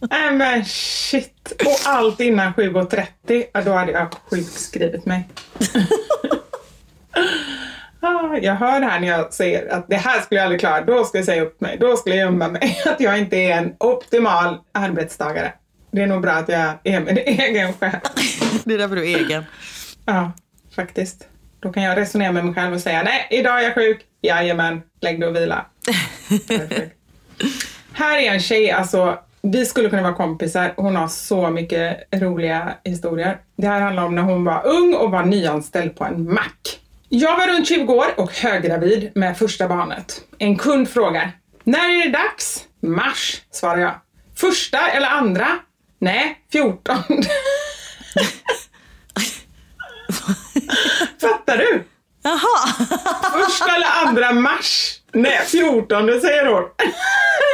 Nej 0.09 0.31
men 0.35 0.65
shit. 0.65 1.53
Och 1.65 1.77
allt 1.91 2.19
innan 2.19 2.53
7.30, 2.53 3.43
ja, 3.53 3.61
då 3.61 3.71
hade 3.71 3.91
jag 3.91 4.07
sjukskrivit 4.29 5.05
mig. 5.05 5.29
Ah, 8.03 8.37
Jag 8.41 8.55
hör 8.55 8.81
här 8.81 8.99
när 8.99 9.07
jag 9.07 9.33
säger 9.33 9.67
att 9.73 9.85
det 9.89 9.95
här 9.95 10.21
skulle 10.21 10.39
jag 10.39 10.45
aldrig 10.45 10.59
klara, 10.59 10.81
då 10.81 11.05
skulle 11.05 11.19
jag 11.19 11.25
säga 11.25 11.41
upp 11.41 11.61
mig, 11.61 11.77
då 11.79 11.97
skulle 11.97 12.15
jag 12.15 12.25
gömma 12.25 12.47
mig. 12.47 12.81
Att 12.85 12.99
jag 12.99 13.19
inte 13.19 13.37
är 13.37 13.57
en 13.57 13.73
optimal 13.79 14.57
arbetstagare. 14.71 15.53
Det 15.91 16.01
är 16.01 16.07
nog 16.07 16.21
bra 16.21 16.31
att 16.31 16.49
jag 16.49 16.73
är 16.83 16.99
min 16.99 17.17
egen 17.25 17.73
chef. 17.73 17.93
Det 18.63 18.73
är 18.73 18.77
därför 18.77 18.95
du 18.95 19.11
är 19.11 19.17
egen. 19.25 19.43
Ja, 20.05 20.31
faktiskt. 20.75 21.27
Då 21.61 21.73
kan 21.73 21.83
jag 21.83 21.97
resonera 21.97 22.31
med 22.31 22.45
mig 22.45 22.53
själv 22.53 22.73
och 22.73 22.81
säga 22.81 23.03
nej, 23.03 23.27
idag 23.29 23.59
är 23.59 23.63
jag 23.63 23.73
sjuk. 23.73 24.01
Jajamän, 24.21 24.81
lägg 25.01 25.19
dig 25.19 25.29
och 25.29 25.35
vila. 25.35 25.65
Här 27.93 28.17
är 28.17 28.33
en 28.33 28.39
tjej, 28.39 28.71
alltså 28.71 29.19
vi 29.41 29.65
skulle 29.65 29.89
kunna 29.89 30.01
vara 30.01 30.13
kompisar. 30.13 30.73
Hon 30.77 30.95
har 30.95 31.07
så 31.07 31.49
mycket 31.49 32.07
roliga 32.11 32.73
historier. 32.83 33.37
Det 33.55 33.67
här 33.67 33.81
handlar 33.81 34.05
om 34.05 34.15
när 34.15 34.21
hon 34.21 34.45
var 34.45 34.67
ung 34.67 34.93
och 34.93 35.11
var 35.11 35.25
nyanställd 35.25 35.95
på 35.95 36.05
en 36.05 36.33
mack. 36.33 36.79
Jag 37.09 37.37
var 37.37 37.47
runt 37.47 37.67
20 37.67 37.93
år 37.93 38.05
och 38.17 38.33
höggravid 38.33 39.11
med 39.15 39.37
första 39.37 39.67
barnet. 39.67 40.21
En 40.37 40.57
kund 40.57 40.89
frågar, 40.89 41.31
när 41.63 41.89
är 41.89 42.05
det 42.05 42.11
dags? 42.11 42.63
Mars, 42.79 43.41
svarar 43.51 43.81
jag. 43.81 43.93
Första 44.35 44.87
eller 44.87 45.07
andra? 45.07 45.47
Nej, 45.99 46.37
14. 46.51 46.97
Fattar 51.21 51.57
du? 51.57 51.83
Jaha! 52.23 52.67
Första 53.45 53.75
eller 53.75 53.87
andra 54.07 54.31
mars? 54.33 54.97
Nej, 55.13 55.39
14 55.45 56.07
säger 56.21 56.45
hon. 56.45 56.63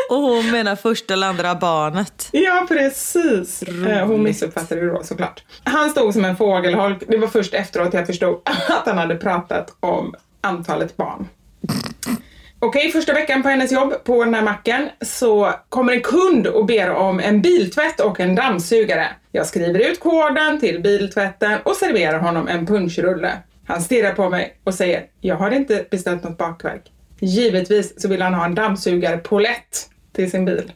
Och 0.10 0.18
hon 0.22 0.52
menar 0.52 0.76
första 0.76 1.14
eller 1.14 1.28
andra 1.28 1.56
barnet. 1.56 2.30
Ja, 2.32 2.66
precis. 2.68 3.64
Eh, 3.64 4.08
Hon 4.08 4.24
missuppfattade 4.24 4.82
det 4.82 4.88
då 4.92 5.04
såklart. 5.04 5.44
Han 5.64 5.90
stod 5.90 6.14
som 6.14 6.26
en 6.26 6.38
fågelholk. 6.38 7.04
Det 7.08 7.18
var 7.18 7.28
först 7.28 7.54
efteråt 7.54 7.94
jag 7.94 8.08
förstod 8.08 8.42
att 8.70 8.86
han 8.88 8.98
hade 8.98 9.16
pratat 9.16 9.76
om 9.80 10.16
antalet 10.42 10.98
barn. 10.98 11.28
Okej, 12.60 12.92
första 12.92 13.14
veckan 13.14 13.44
på 13.44 13.50
hennes 13.50 13.72
jobb 13.72 13.94
på 14.04 14.24
den 14.24 14.34
här 14.34 14.42
macken 14.42 14.90
så 15.02 15.54
kommer 15.70 15.94
en 15.94 16.02
kund 16.02 16.48
och 16.48 16.66
ber 16.66 16.90
om 16.90 17.20
en 17.20 17.42
biltvätt 17.42 18.00
och 18.00 18.20
en 18.20 18.36
dammsugare. 18.36 19.08
Jag 19.32 19.46
skriver 19.48 19.80
ut 19.92 20.00
koden 20.00 20.60
till 20.60 20.82
biltvätten 20.82 21.60
och 21.64 21.76
serverar 21.76 22.20
honom 22.20 22.48
en 22.48 22.66
punschrulle. 22.66 23.32
Han 23.68 23.82
stirrar 23.82 24.14
på 24.14 24.30
mig 24.30 24.58
och 24.64 24.74
säger, 24.74 25.06
jag 25.22 25.36
har 25.36 25.52
inte 25.52 25.86
beställt 25.92 26.24
något 26.24 26.38
bakverk. 26.38 26.92
Givetvis 27.20 28.02
så 28.02 28.08
vill 28.08 28.22
han 28.22 28.34
ha 28.34 28.46
en 28.46 28.56
dammsugare 28.56 29.18
polett 29.18 29.90
till 30.14 30.32
sin 30.32 30.46
bil. 30.46 30.72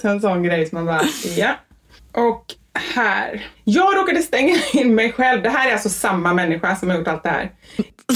Så 0.00 0.08
en 0.08 0.20
sån 0.20 0.42
grej 0.42 0.66
som 0.66 0.76
man 0.76 0.86
bara, 0.86 1.08
ja. 1.36 1.54
Och 2.12 2.54
här. 2.76 3.46
Jag 3.64 3.96
råkade 3.96 4.22
stänga 4.22 4.56
in 4.72 4.94
mig 4.94 5.12
själv. 5.12 5.42
Det 5.42 5.48
här 5.48 5.68
är 5.68 5.72
alltså 5.72 5.88
samma 5.88 6.34
människa 6.34 6.76
som 6.76 6.90
har 6.90 6.96
gjort 6.96 7.08
allt 7.08 7.22
det 7.22 7.28
här. 7.28 7.50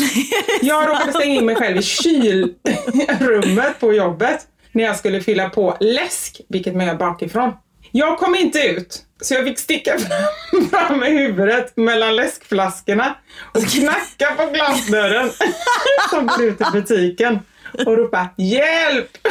Jag 0.63 0.89
råkade 0.89 1.13
stänga 1.13 1.35
in 1.35 1.47
mig 1.47 1.57
själv 1.57 1.77
i 1.77 1.83
kylrummet 1.83 3.81
på 3.81 3.93
jobbet 3.93 4.41
när 4.73 4.85
jag 4.85 4.97
skulle 4.97 5.21
fylla 5.21 5.49
på 5.49 5.77
läsk, 5.81 6.41
vilket 6.49 6.75
man 6.75 6.87
gör 6.87 6.95
bakifrån. 6.95 7.53
Jag 7.91 8.19
kom 8.19 8.35
inte 8.35 8.59
ut, 8.59 9.03
så 9.21 9.35
jag 9.35 9.45
fick 9.45 9.59
sticka 9.59 9.99
fram, 9.99 10.69
fram 10.71 10.99
med 10.99 11.11
huvudet 11.11 11.77
mellan 11.77 12.17
läskflaskorna 12.17 13.15
och 13.55 13.65
knacka 13.65 14.35
på 14.37 14.53
glasdörren 14.53 15.31
som 16.11 16.27
går 16.27 16.45
ut 16.45 16.59
till 16.59 16.67
butiken 16.73 17.39
och 17.87 17.97
ropa 17.97 18.29
hjälp! 18.37 19.19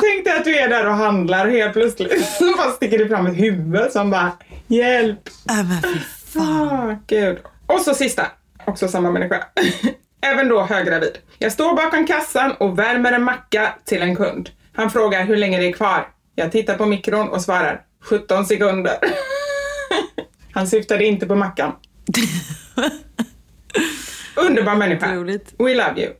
Tänk 0.00 0.24
dig 0.24 0.36
att 0.36 0.44
du 0.44 0.58
är 0.58 0.68
där 0.68 0.86
och 0.86 0.94
handlar 0.94 1.46
och 1.46 1.52
helt 1.52 1.72
plötsligt 1.72 2.28
så 2.38 2.56
bara 2.56 2.70
sticker 2.70 2.98
det 2.98 3.08
fram 3.08 3.26
ett 3.26 3.36
huvud 3.36 3.92
som 3.92 4.10
bara 4.10 4.32
hjälp! 4.66 5.28
Äh, 5.50 5.56
men 5.56 5.82
fy 5.82 6.00
Ah, 6.38 6.96
gud. 7.06 7.38
Och 7.66 7.80
så 7.80 7.94
sista, 7.94 8.26
också 8.64 8.88
samma 8.88 9.10
människa. 9.10 9.44
Även 10.20 10.48
då 10.48 10.62
höggravid. 10.62 11.18
Jag 11.38 11.52
står 11.52 11.76
bakom 11.76 12.06
kassan 12.06 12.52
och 12.52 12.78
värmer 12.78 13.12
en 13.12 13.22
macka 13.22 13.74
till 13.84 14.02
en 14.02 14.16
kund. 14.16 14.50
Han 14.76 14.90
frågar 14.90 15.24
hur 15.24 15.36
länge 15.36 15.58
det 15.58 15.68
är 15.68 15.72
kvar. 15.72 16.08
Jag 16.34 16.52
tittar 16.52 16.78
på 16.78 16.86
mikron 16.86 17.28
och 17.28 17.42
svarar 17.42 17.84
17 18.00 18.46
sekunder. 18.46 18.98
Han 20.52 20.66
syftade 20.66 21.04
inte 21.04 21.26
på 21.26 21.34
mackan. 21.34 21.72
Underbar 24.36 24.74
människa. 24.74 25.14
Roligt. 25.14 25.54
We 25.58 25.74
love 25.74 26.02
you. 26.02 26.12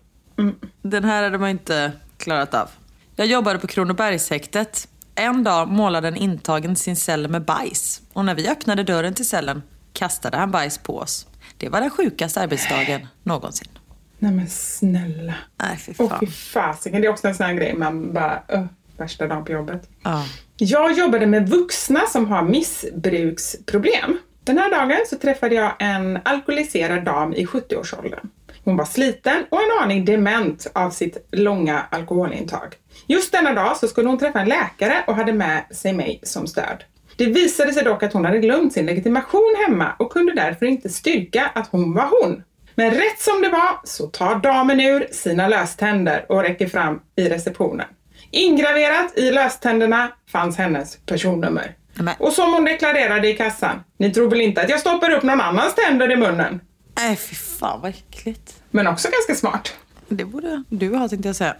Den 0.82 1.04
här 1.04 1.22
hade 1.22 1.38
man 1.38 1.50
inte 1.50 1.92
klarat 2.18 2.54
av. 2.54 2.68
Jag 3.16 3.26
jobbade 3.26 3.59
på 3.59 3.66
Kronobergshäktet. 3.66 4.88
En 5.14 5.44
dag 5.44 5.68
målade 5.68 6.09
en 6.09 6.16
intagen 6.16 6.76
sin 6.76 6.96
cell 6.96 7.28
med 7.28 7.44
bajs. 7.44 8.02
Och 8.12 8.24
när 8.24 8.34
vi 8.34 8.48
öppnade 8.48 8.82
dörren 8.82 9.14
till 9.14 9.28
cellen 9.28 9.62
kastade 9.92 10.36
han 10.36 10.50
bajs 10.50 10.78
på 10.78 10.98
oss. 10.98 11.26
Det 11.57 11.68
var 11.68 11.80
den 11.80 11.90
sjukaste 11.90 12.40
arbetsdagen 12.40 13.07
någonsin. 13.22 13.76
Nej 14.19 14.33
men 14.33 14.49
snälla. 14.49 15.35
Nej, 15.62 15.77
fy 15.77 15.95
fan. 15.95 16.21
fy 16.21 16.27
fasiken. 16.27 17.01
Det 17.01 17.07
är 17.07 17.11
också 17.11 17.29
en 17.29 17.35
sån 17.35 17.47
här 17.47 17.55
grej 17.55 17.75
man 17.75 18.12
bara, 18.12 18.43
uh, 18.55 18.64
värsta 18.97 19.27
dagen 19.27 19.45
på 19.45 19.53
jobbet. 19.53 19.89
Ja. 20.03 20.25
Jag 20.57 20.93
jobbade 20.93 21.27
med 21.27 21.49
vuxna 21.49 22.01
som 22.07 22.27
har 22.27 22.43
missbruksproblem. 22.43 24.19
Den 24.45 24.59
här 24.59 24.71
dagen 24.71 25.05
så 25.07 25.17
träffade 25.17 25.55
jag 25.55 25.73
en 25.79 26.19
alkoholiserad 26.25 27.05
dam 27.05 27.35
i 27.35 27.47
70-årsåldern. 27.47 28.29
Hon 28.64 28.77
var 28.77 28.85
sliten 28.85 29.45
och 29.51 29.61
en 29.62 29.83
aning 29.83 30.05
dement 30.05 30.67
av 30.73 30.91
sitt 30.91 31.29
långa 31.33 31.87
alkoholintag. 31.91 32.75
Just 33.07 33.33
denna 33.33 33.53
dag 33.53 33.77
så 33.77 33.89
skulle 33.89 34.09
hon 34.09 34.19
träffa 34.19 34.41
en 34.41 34.49
läkare 34.49 35.05
och 35.07 35.14
hade 35.14 35.33
med 35.33 35.64
sig 35.71 35.93
mig 35.93 36.21
som 36.23 36.47
stöd. 36.47 36.85
Det 37.17 37.27
visade 37.27 37.73
sig 37.73 37.85
dock 37.85 38.03
att 38.03 38.12
hon 38.12 38.25
hade 38.25 38.39
glömt 38.39 38.73
sin 38.73 38.87
legitimation 38.87 39.55
hemma 39.67 39.93
och 39.99 40.12
kunde 40.12 40.35
därför 40.35 40.67
inte 40.67 40.89
styrka 40.89 41.51
att 41.55 41.69
hon 41.69 41.95
var 41.95 42.09
hon. 42.23 42.43
Men 42.79 42.91
rätt 42.91 43.20
som 43.20 43.43
det 43.43 43.49
var 43.49 43.81
så 43.85 44.07
tar 44.07 44.35
damen 44.39 44.81
ur 44.81 45.07
sina 45.12 45.49
löständer 45.49 46.27
och 46.29 46.43
räcker 46.43 46.68
fram 46.68 47.01
i 47.16 47.29
receptionen. 47.29 47.87
Ingraverat 48.31 49.18
i 49.18 49.31
löständerna 49.31 50.09
fanns 50.33 50.57
hennes 50.57 50.99
personnummer. 51.07 51.77
Men- 51.95 52.14
Och 52.18 52.33
som 52.33 52.53
hon 52.53 52.64
deklarerade 52.64 53.29
i 53.29 53.37
kassan, 53.37 53.85
ni 53.99 54.11
tror 54.12 54.31
väl 54.31 54.41
inte 54.41 54.62
att 54.62 54.68
jag 54.68 54.81
stoppar 54.81 55.11
upp 55.11 55.22
någon 55.22 55.41
annans 55.41 55.74
tänder 55.74 56.12
i 56.12 56.16
munnen? 56.16 56.61
Nej, 56.97 57.16
fy 57.16 57.35
fan 57.35 57.81
vad 57.81 57.91
äckligt. 57.91 58.62
Men 58.70 58.87
också 58.87 59.09
ganska 59.12 59.35
smart. 59.35 59.72
Det 60.09 60.24
borde 60.24 60.62
du 60.68 60.95
ha 60.97 61.09
tänkte 61.09 61.29
jag 61.29 61.37
säga. 61.37 61.57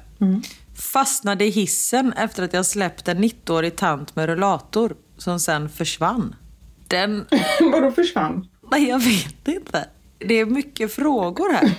Fastnade 0.93 1.45
i 1.45 1.51
hissen 1.51 2.12
efter 2.12 2.43
att 2.43 2.53
jag 2.53 2.67
släppt 2.67 3.09
en 3.09 3.19
90-årig 3.25 3.77
tant 3.77 4.17
med 4.17 4.27
rullator 4.27 4.95
som 5.19 5.41
sen 5.41 5.69
försvann. 5.69 6.35
Den... 6.89 7.27
Vadå 7.73 7.91
försvann? 7.91 8.49
Nej, 8.71 8.89
jag 8.89 8.99
vet 8.99 9.49
inte. 9.49 9.89
Det 10.19 10.35
är 10.35 10.47
mycket 10.47 10.93
frågor 10.93 11.53
här. 11.53 11.71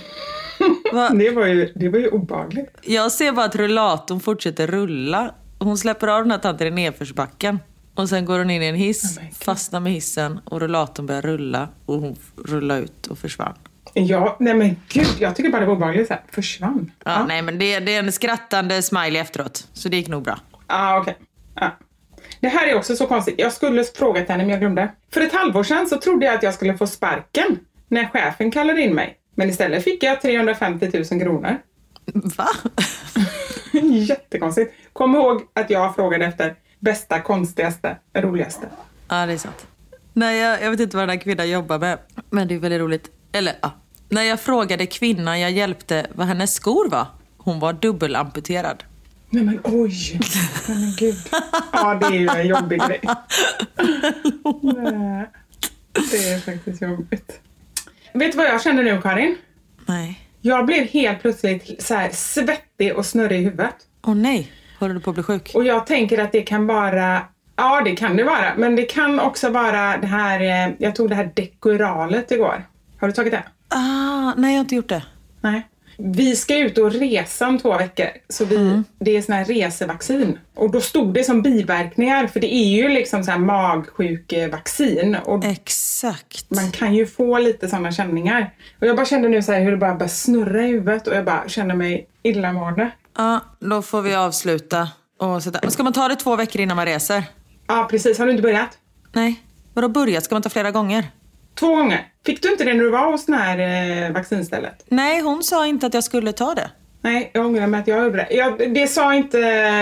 Va? 0.92 1.08
Det 1.08 1.30
var 1.30 1.46
ju, 1.46 1.72
det 1.74 1.88
var 1.88 1.98
ju 1.98 2.08
obehagligt. 2.08 2.78
Jag 2.82 3.12
ser 3.12 3.32
bara 3.32 3.46
att 3.46 3.56
rullatorn 3.56 4.20
fortsätter 4.20 4.66
rulla. 4.66 5.34
Hon 5.58 5.78
släpper 5.78 6.08
av 6.08 6.22
den 6.22 6.30
här 6.30 6.38
tanten 6.38 6.66
i 6.66 6.70
nedförsbacken. 6.70 7.58
Och 7.94 8.08
sen 8.08 8.24
går 8.24 8.38
hon 8.38 8.50
in 8.50 8.62
i 8.62 8.66
en 8.66 8.74
hiss, 8.74 9.18
fastnar 9.40 9.80
med 9.80 9.92
hissen 9.92 10.40
och 10.44 10.60
rullatorn 10.60 11.06
börjar 11.06 11.22
rulla. 11.22 11.68
Och 11.86 11.94
hon 12.00 12.16
rullar 12.44 12.78
ut 12.78 13.06
och 13.06 13.18
försvann. 13.18 13.54
Ja, 13.94 14.36
nej 14.40 14.54
men 14.54 14.76
gud, 14.88 15.06
jag 15.18 15.36
tycker 15.36 15.50
bara 15.50 15.60
det 15.60 15.66
var 15.66 15.74
obehagligt 15.74 16.08
så 16.08 16.14
här. 16.14 16.22
Försvann. 16.32 16.92
Ja, 17.04 17.24
Nej, 17.28 17.42
men 17.42 17.58
det, 17.58 17.80
det 17.80 17.94
är 17.94 17.98
en 17.98 18.12
skrattande 18.12 18.82
smiley 18.82 19.20
efteråt. 19.20 19.68
Så 19.72 19.88
det 19.88 19.96
gick 19.96 20.08
nog 20.08 20.22
bra. 20.22 20.38
Ah, 20.66 20.98
okej. 20.98 21.16
Ah. 21.54 21.70
Det 22.40 22.48
här 22.48 22.68
är 22.68 22.76
också 22.76 22.96
så 22.96 23.06
konstigt. 23.06 23.34
Jag 23.38 23.52
skulle 23.52 23.84
frågat 23.84 24.28
henne 24.28 24.42
men 24.42 24.50
jag 24.50 24.60
glömde. 24.60 24.92
För 25.12 25.20
ett 25.20 25.32
halvår 25.32 25.62
sedan 25.62 25.88
så 25.88 25.98
trodde 25.98 26.26
jag 26.26 26.34
att 26.34 26.42
jag 26.42 26.54
skulle 26.54 26.78
få 26.78 26.86
sparken 26.86 27.58
när 27.88 28.08
chefen 28.08 28.50
kallade 28.50 28.82
in 28.82 28.94
mig. 28.94 29.18
Men 29.34 29.50
istället 29.50 29.84
fick 29.84 30.02
jag 30.02 30.22
350 30.22 30.90
000 31.10 31.20
kronor. 31.20 31.58
Va? 32.14 32.48
Jättekonstigt. 33.82 34.74
Kom 34.92 35.14
ihåg 35.14 35.42
att 35.52 35.70
jag 35.70 35.94
frågade 35.94 36.24
efter 36.24 36.54
bästa, 36.78 37.20
konstigaste, 37.20 37.96
roligaste. 38.14 38.66
Ja, 39.08 39.26
det 39.26 39.32
är 39.32 39.36
sant. 39.38 39.66
Nej, 40.12 40.38
jag, 40.38 40.62
jag 40.62 40.70
vet 40.70 40.80
inte 40.80 40.96
vad 40.96 41.02
den 41.08 41.16
här 41.16 41.22
kvinnan 41.22 41.50
jobbar 41.50 41.78
med. 41.78 41.98
Men 42.30 42.48
det 42.48 42.54
är 42.54 42.58
väldigt 42.58 42.80
roligt. 42.80 43.10
Eller 43.32 43.54
ja. 43.62 43.72
När 44.08 44.22
jag 44.22 44.40
frågade 44.40 44.86
kvinnan 44.86 45.40
jag 45.40 45.50
hjälpte 45.50 46.06
vad 46.14 46.26
hennes 46.26 46.54
skor 46.54 46.90
var. 46.90 47.06
Hon 47.38 47.60
var 47.60 47.72
dubbelamputerad. 47.72 48.84
Nej 49.30 49.44
men 49.44 49.60
oj! 49.64 50.20
Nej, 50.68 50.78
men 50.78 50.94
gud. 50.98 51.16
Ja, 51.72 51.94
det 51.94 52.06
är 52.06 52.12
ju 52.12 52.28
en 52.28 52.46
jobbig 52.46 52.80
grej. 52.80 53.00
Nej, 54.62 55.26
Det 56.10 56.28
är 56.32 56.40
faktiskt 56.40 56.82
jobbigt. 56.82 57.40
Vet 58.12 58.32
du 58.32 58.38
vad 58.38 58.46
jag 58.46 58.62
känner 58.62 58.82
nu 58.82 59.00
Karin? 59.02 59.36
Nej. 59.86 60.20
Jag 60.40 60.66
blev 60.66 60.86
helt 60.86 61.20
plötsligt 61.22 61.82
så 61.82 61.94
här 61.94 62.10
svettig 62.12 62.96
och 62.96 63.06
snurrig 63.06 63.40
i 63.40 63.44
huvudet. 63.44 63.74
Åh 64.06 64.14
nej, 64.14 64.52
håller 64.80 64.94
du 64.94 65.00
på 65.00 65.10
att 65.10 65.16
bli 65.16 65.22
sjuk? 65.22 65.52
Och 65.54 65.64
jag 65.64 65.86
tänker 65.86 66.18
att 66.18 66.32
det 66.32 66.42
kan 66.42 66.66
vara, 66.66 67.22
ja 67.56 67.80
det 67.84 67.96
kan 67.96 68.16
det 68.16 68.24
vara, 68.24 68.54
men 68.56 68.76
det 68.76 68.82
kan 68.82 69.20
också 69.20 69.50
vara 69.50 69.96
det 69.96 70.06
här, 70.06 70.40
eh, 70.40 70.74
jag 70.78 70.94
tog 70.96 71.08
det 71.08 71.14
här 71.14 71.30
Dekoralet 71.34 72.30
igår. 72.30 72.66
Har 73.00 73.08
du 73.08 73.12
tagit 73.14 73.32
det? 73.32 73.42
Ah, 73.68 74.34
nej, 74.36 74.50
jag 74.52 74.58
har 74.58 74.60
inte 74.60 74.74
gjort 74.74 74.88
det. 74.88 75.02
Nej. 75.40 75.68
Vi 76.00 76.36
ska 76.36 76.56
ut 76.56 76.78
och 76.78 76.92
resa 76.92 77.48
om 77.48 77.58
två 77.58 77.78
veckor, 77.78 78.06
så 78.28 78.44
vi, 78.44 78.82
det 79.00 79.16
är 79.16 79.22
sån 79.22 79.34
här 79.34 79.44
resevaccin. 79.44 80.38
Och 80.54 80.70
då 80.70 80.80
stod 80.80 81.14
det 81.14 81.24
som 81.24 81.42
biverkningar, 81.42 82.26
för 82.26 82.40
det 82.40 82.54
är 82.54 82.68
ju 82.76 82.88
liksom 82.88 83.24
så 83.24 83.30
här 83.30 83.38
magsjukevaccin. 83.38 85.16
Och 85.24 85.44
Exakt. 85.44 86.50
man 86.50 86.70
kan 86.70 86.94
ju 86.94 87.06
få 87.06 87.38
lite 87.38 87.68
sådana 87.68 87.92
känningar. 87.92 88.54
Och 88.80 88.86
jag 88.86 88.96
bara 88.96 89.06
kände 89.06 89.28
nu 89.28 89.42
så 89.42 89.52
hur 89.52 89.70
det 89.70 89.76
bara 89.76 89.94
började 89.94 90.08
snurra 90.08 90.62
i 90.62 90.66
huvudet 90.66 91.06
och 91.06 91.14
jag 91.14 91.24
bara 91.24 91.48
kände 91.48 91.74
mig 91.74 92.08
illamående. 92.22 92.90
Ja, 93.16 93.40
då 93.60 93.82
får 93.82 94.02
vi 94.02 94.14
avsluta. 94.14 94.88
Och 95.18 95.42
sätta. 95.42 95.70
Ska 95.70 95.82
man 95.82 95.92
ta 95.92 96.08
det 96.08 96.16
två 96.16 96.36
veckor 96.36 96.60
innan 96.60 96.76
man 96.76 96.86
reser? 96.86 97.24
Ja, 97.66 97.86
precis. 97.90 98.18
Har 98.18 98.26
du 98.26 98.30
inte 98.32 98.42
börjat? 98.42 98.78
Nej. 99.12 99.42
Vadå 99.74 99.88
börjat? 99.88 100.24
Ska 100.24 100.34
man 100.34 100.42
ta 100.42 100.48
flera 100.48 100.70
gånger? 100.70 101.04
Två 101.58 101.76
gånger. 101.76 102.12
Fick 102.26 102.42
du 102.42 102.50
inte 102.52 102.64
det 102.64 102.74
när 102.74 102.84
du 102.84 102.90
var 102.90 103.10
hos 103.12 103.26
det 103.26 103.36
här 103.36 103.58
eh, 104.06 104.12
vaccinstället? 104.12 104.84
Nej, 104.88 105.20
hon 105.20 105.42
sa 105.42 105.66
inte 105.66 105.86
att 105.86 105.94
jag 105.94 106.04
skulle 106.04 106.32
ta 106.32 106.54
det. 106.54 106.70
Nej, 107.00 107.30
jag 107.34 107.46
ångrar 107.46 107.66
mig 107.66 107.80
att 107.80 107.88
jag 107.88 108.04
gjorde 108.04 108.16
det. 108.16 108.34
Jag, 108.34 108.74
det 108.74 108.86
sa 108.86 109.14
inte, 109.14 109.38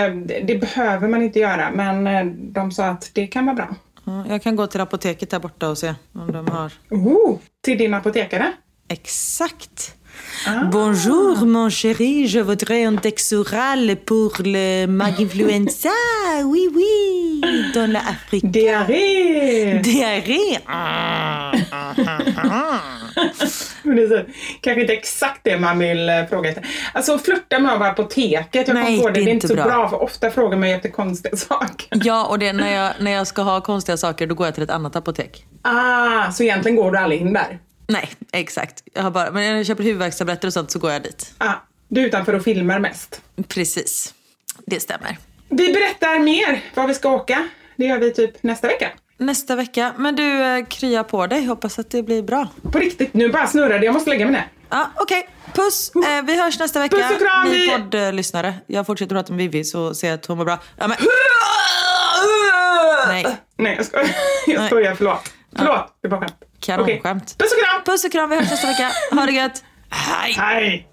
det, 0.09 0.39
det 0.39 0.55
behöver 0.55 1.07
man 1.07 1.21
inte 1.21 1.39
göra, 1.39 1.71
men 1.71 2.07
eh, 2.07 2.25
de 2.25 2.71
sa 2.71 2.85
att 2.85 3.11
det 3.13 3.27
kan 3.27 3.45
vara 3.45 3.55
bra. 3.55 3.75
Ja, 4.05 4.25
Jag 4.29 4.41
kan 4.43 4.55
gå 4.55 4.67
till 4.67 4.81
apoteket 4.81 5.29
där 5.29 5.39
borta 5.39 5.69
och 5.69 5.77
se 5.77 5.95
om 6.13 6.31
de 6.31 6.47
har... 6.47 6.71
Oh, 6.89 7.37
till 7.63 7.77
din 7.77 7.93
apotekare? 7.93 8.51
Exakt. 8.89 9.95
Bonjour 10.71 11.45
mon 11.45 11.69
chéri, 11.69 12.27
je 12.27 12.39
voudrais 12.39 12.83
un 12.83 12.91
Dexoral 12.93 13.95
pour 14.05 14.33
le 14.43 14.85
maginfluenza. 14.85 15.89
Oui, 16.45 16.69
oui, 16.75 17.41
dans 17.73 17.91
l'Afrique. 17.91 18.45
Diarré! 18.51 19.79
Diarré. 19.81 20.59
Precis. 23.15 23.75
Kanske 24.61 24.81
inte 24.81 24.93
exakt 24.93 25.39
det 25.43 25.57
man 25.59 25.79
vill 25.79 26.09
eh, 26.09 26.25
fråga 26.29 26.49
efter. 26.49 26.65
Alltså 26.93 27.17
flirta 27.19 27.59
med 27.59 27.73
att 27.73 27.79
vara 27.79 27.89
apoteket. 27.89 28.67
Jag 28.67 28.73
Nej, 28.73 29.01
på 29.01 29.09
det, 29.09 29.13
det 29.13 29.31
är 29.31 29.33
inte 29.33 29.47
så 29.47 29.53
bra. 29.53 29.63
bra. 29.63 29.89
för 29.89 30.03
ofta 30.03 30.29
frågar 30.29 30.57
man 30.57 30.69
efter 30.69 30.89
konstiga 30.89 31.35
saker. 31.37 31.87
Ja, 32.03 32.27
och 32.27 32.39
det, 32.39 32.53
när, 32.53 32.75
jag, 32.75 32.93
när 32.99 33.11
jag 33.11 33.27
ska 33.27 33.41
ha 33.41 33.61
konstiga 33.61 33.97
saker 33.97 34.27
då 34.27 34.35
går 34.35 34.47
jag 34.47 34.53
till 34.53 34.63
ett 34.63 34.69
annat 34.69 34.95
apotek. 34.95 35.45
Ah, 35.61 36.31
så 36.31 36.43
egentligen 36.43 36.75
går 36.75 36.91
du 36.91 36.97
aldrig 36.97 37.21
in 37.21 37.33
där? 37.33 37.59
Nej, 37.87 38.09
exakt. 38.31 38.83
Jag 38.93 39.03
har 39.03 39.11
bara, 39.11 39.31
men 39.31 39.43
när 39.43 39.55
jag 39.57 39.65
köper 39.65 39.83
huvudvärkstabletter 39.83 40.47
och 40.47 40.53
sånt 40.53 40.71
så 40.71 40.79
går 40.79 40.91
jag 40.91 41.03
dit. 41.03 41.33
Ah, 41.37 41.53
du 41.87 42.01
är 42.01 42.05
utanför 42.05 42.33
och 42.33 42.43
filmar 42.43 42.79
mest. 42.79 43.21
Precis. 43.47 44.13
Det 44.65 44.79
stämmer. 44.79 45.17
Vi 45.49 45.73
berättar 45.73 46.19
mer 46.19 46.61
var 46.73 46.87
vi 46.87 46.93
ska 46.93 47.09
åka. 47.09 47.47
Det 47.75 47.85
gör 47.85 47.97
vi 47.99 48.13
typ 48.13 48.43
nästa 48.43 48.67
vecka. 48.67 48.89
Nästa 49.17 49.55
vecka. 49.55 49.93
Men 49.97 50.15
du, 50.15 50.43
eh, 50.43 50.65
krya 50.65 51.03
på 51.03 51.27
dig. 51.27 51.45
Hoppas 51.45 51.79
att 51.79 51.89
det 51.89 52.03
blir 52.03 52.21
bra. 52.23 52.47
På 52.71 52.79
riktigt, 52.79 53.13
nu 53.13 53.29
bara 53.29 53.47
snurrar 53.47 53.79
det. 53.79 53.85
Jag 53.85 53.93
måste 53.93 54.09
lägga 54.09 54.25
mig 54.25 54.31
ner. 54.33 54.47
Ja, 54.69 54.91
okej. 54.95 55.29
Puss. 55.53 55.91
Eh, 55.95 56.25
vi 56.25 56.41
hörs 56.41 56.59
nästa 56.59 56.79
vecka. 56.79 56.95
Puss 56.95 57.11
och 57.11 57.19
kram, 57.19 57.47
Ni 57.49 57.69
poddlyssnare. 57.69 58.53
Jag 58.67 58.85
fortsätter 58.85 59.15
prata 59.15 59.33
med 59.33 59.37
Vivi 59.37 59.63
så 59.63 59.93
ser 59.95 60.07
jag 60.07 60.15
att 60.15 60.25
hon 60.25 60.37
mår 60.37 60.45
bra. 60.45 60.59
Ja, 60.77 60.87
men... 60.87 60.97
Nej. 63.07 63.25
Nej, 63.57 63.75
jag 63.77 63.85
skojar. 63.85 64.09
Jag 64.47 64.65
skojar. 64.65 64.95
Förlåt. 64.95 65.33
Förlåt. 65.55 65.97
Det 66.01 66.07
var 66.07 66.19
skämt. 66.19 66.35
Kanonskämt. 66.59 67.37
Puss 67.37 67.53
och 67.53 67.59
kram! 67.63 67.83
Puss 67.85 68.05
och 68.05 68.11
kram. 68.11 68.29
Vi 68.29 68.35
hörs 68.35 68.49
nästa 68.51 68.67
vecka. 68.67 68.91
Ha 69.11 69.25
det 69.25 69.31
gött. 69.31 69.63
Hej! 69.89 70.33
Hej! 70.37 70.87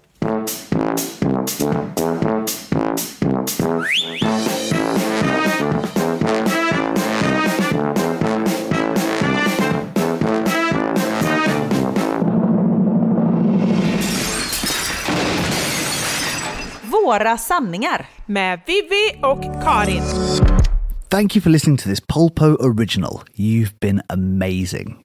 Våra 16.83 17.37
sanningar. 17.37 18.05
Med 18.25 18.59
Vivi 18.67 19.19
och 19.23 19.63
Karin. 19.63 20.03
Thank 21.09 21.35
you 21.35 21.41
for 21.41 21.49
listening 21.49 21.77
to 21.77 21.89
this 21.89 21.99
Polpo 21.99 22.55
original. 22.59 23.21
You've 23.35 23.79
been 23.79 24.01
amazing. 24.09 25.04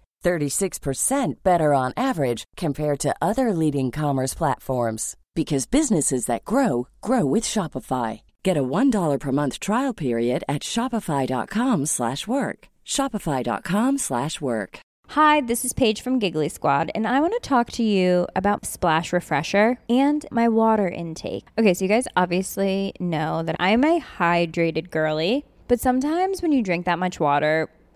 36% 0.23 1.43
better 1.43 1.73
on 1.73 1.91
average 1.97 2.45
compared 2.55 2.99
to 2.99 3.15
other 3.21 3.53
leading 3.53 3.91
commerce 3.91 4.33
platforms 4.33 5.17
because 5.35 5.65
businesses 5.65 6.25
that 6.25 6.45
grow 6.45 6.87
grow 7.01 7.25
with 7.25 7.43
Shopify. 7.43 8.21
Get 8.43 8.57
a 8.57 8.63
$1 8.63 9.19
per 9.19 9.31
month 9.31 9.59
trial 9.59 9.93
period 9.93 10.43
at 10.47 10.61
shopify.com/work. 10.61 12.67
shopify.com/work. 12.85 14.79
Hi, 15.11 15.41
this 15.41 15.65
is 15.65 15.73
Paige 15.73 16.01
from 16.01 16.19
Giggly 16.19 16.47
Squad, 16.47 16.89
and 16.95 17.05
I 17.05 17.19
want 17.19 17.33
to 17.33 17.39
talk 17.41 17.69
to 17.71 17.83
you 17.83 18.27
about 18.33 18.65
Splash 18.65 19.11
Refresher 19.11 19.77
and 19.89 20.25
my 20.31 20.47
water 20.47 20.87
intake. 20.87 21.49
Okay, 21.59 21.73
so 21.73 21.83
you 21.83 21.89
guys 21.89 22.07
obviously 22.15 22.93
know 22.97 23.43
that 23.43 23.57
I'm 23.59 23.83
a 23.83 23.99
hydrated 23.99 24.89
girly, 24.89 25.43
but 25.67 25.81
sometimes 25.81 26.41
when 26.41 26.53
you 26.53 26.63
drink 26.63 26.85
that 26.85 26.97
much 26.97 27.19
water, 27.19 27.69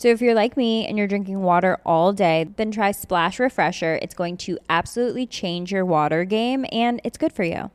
So 0.00 0.08
if 0.08 0.22
you're 0.22 0.34
like 0.34 0.56
me 0.56 0.86
and 0.86 0.96
you're 0.96 1.06
drinking 1.06 1.42
water 1.42 1.76
all 1.84 2.14
day, 2.14 2.46
then 2.56 2.70
try 2.70 2.90
Splash 2.90 3.38
Refresher. 3.38 3.98
It's 4.00 4.14
going 4.14 4.38
to 4.38 4.58
absolutely 4.70 5.26
change 5.26 5.70
your 5.70 5.84
water 5.84 6.24
game 6.24 6.64
and 6.72 7.02
it's 7.04 7.18
good 7.18 7.34
for 7.34 7.44
you. 7.44 7.70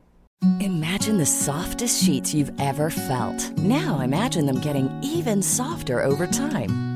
Imagine 0.60 1.18
the 1.18 1.26
softest 1.26 2.02
sheets 2.02 2.34
you've 2.34 2.50
ever 2.60 2.90
felt. 2.90 3.56
Now 3.58 4.00
imagine 4.00 4.46
them 4.46 4.58
getting 4.58 4.90
even 5.04 5.40
softer 5.40 6.02
over 6.02 6.26
time. 6.26 6.95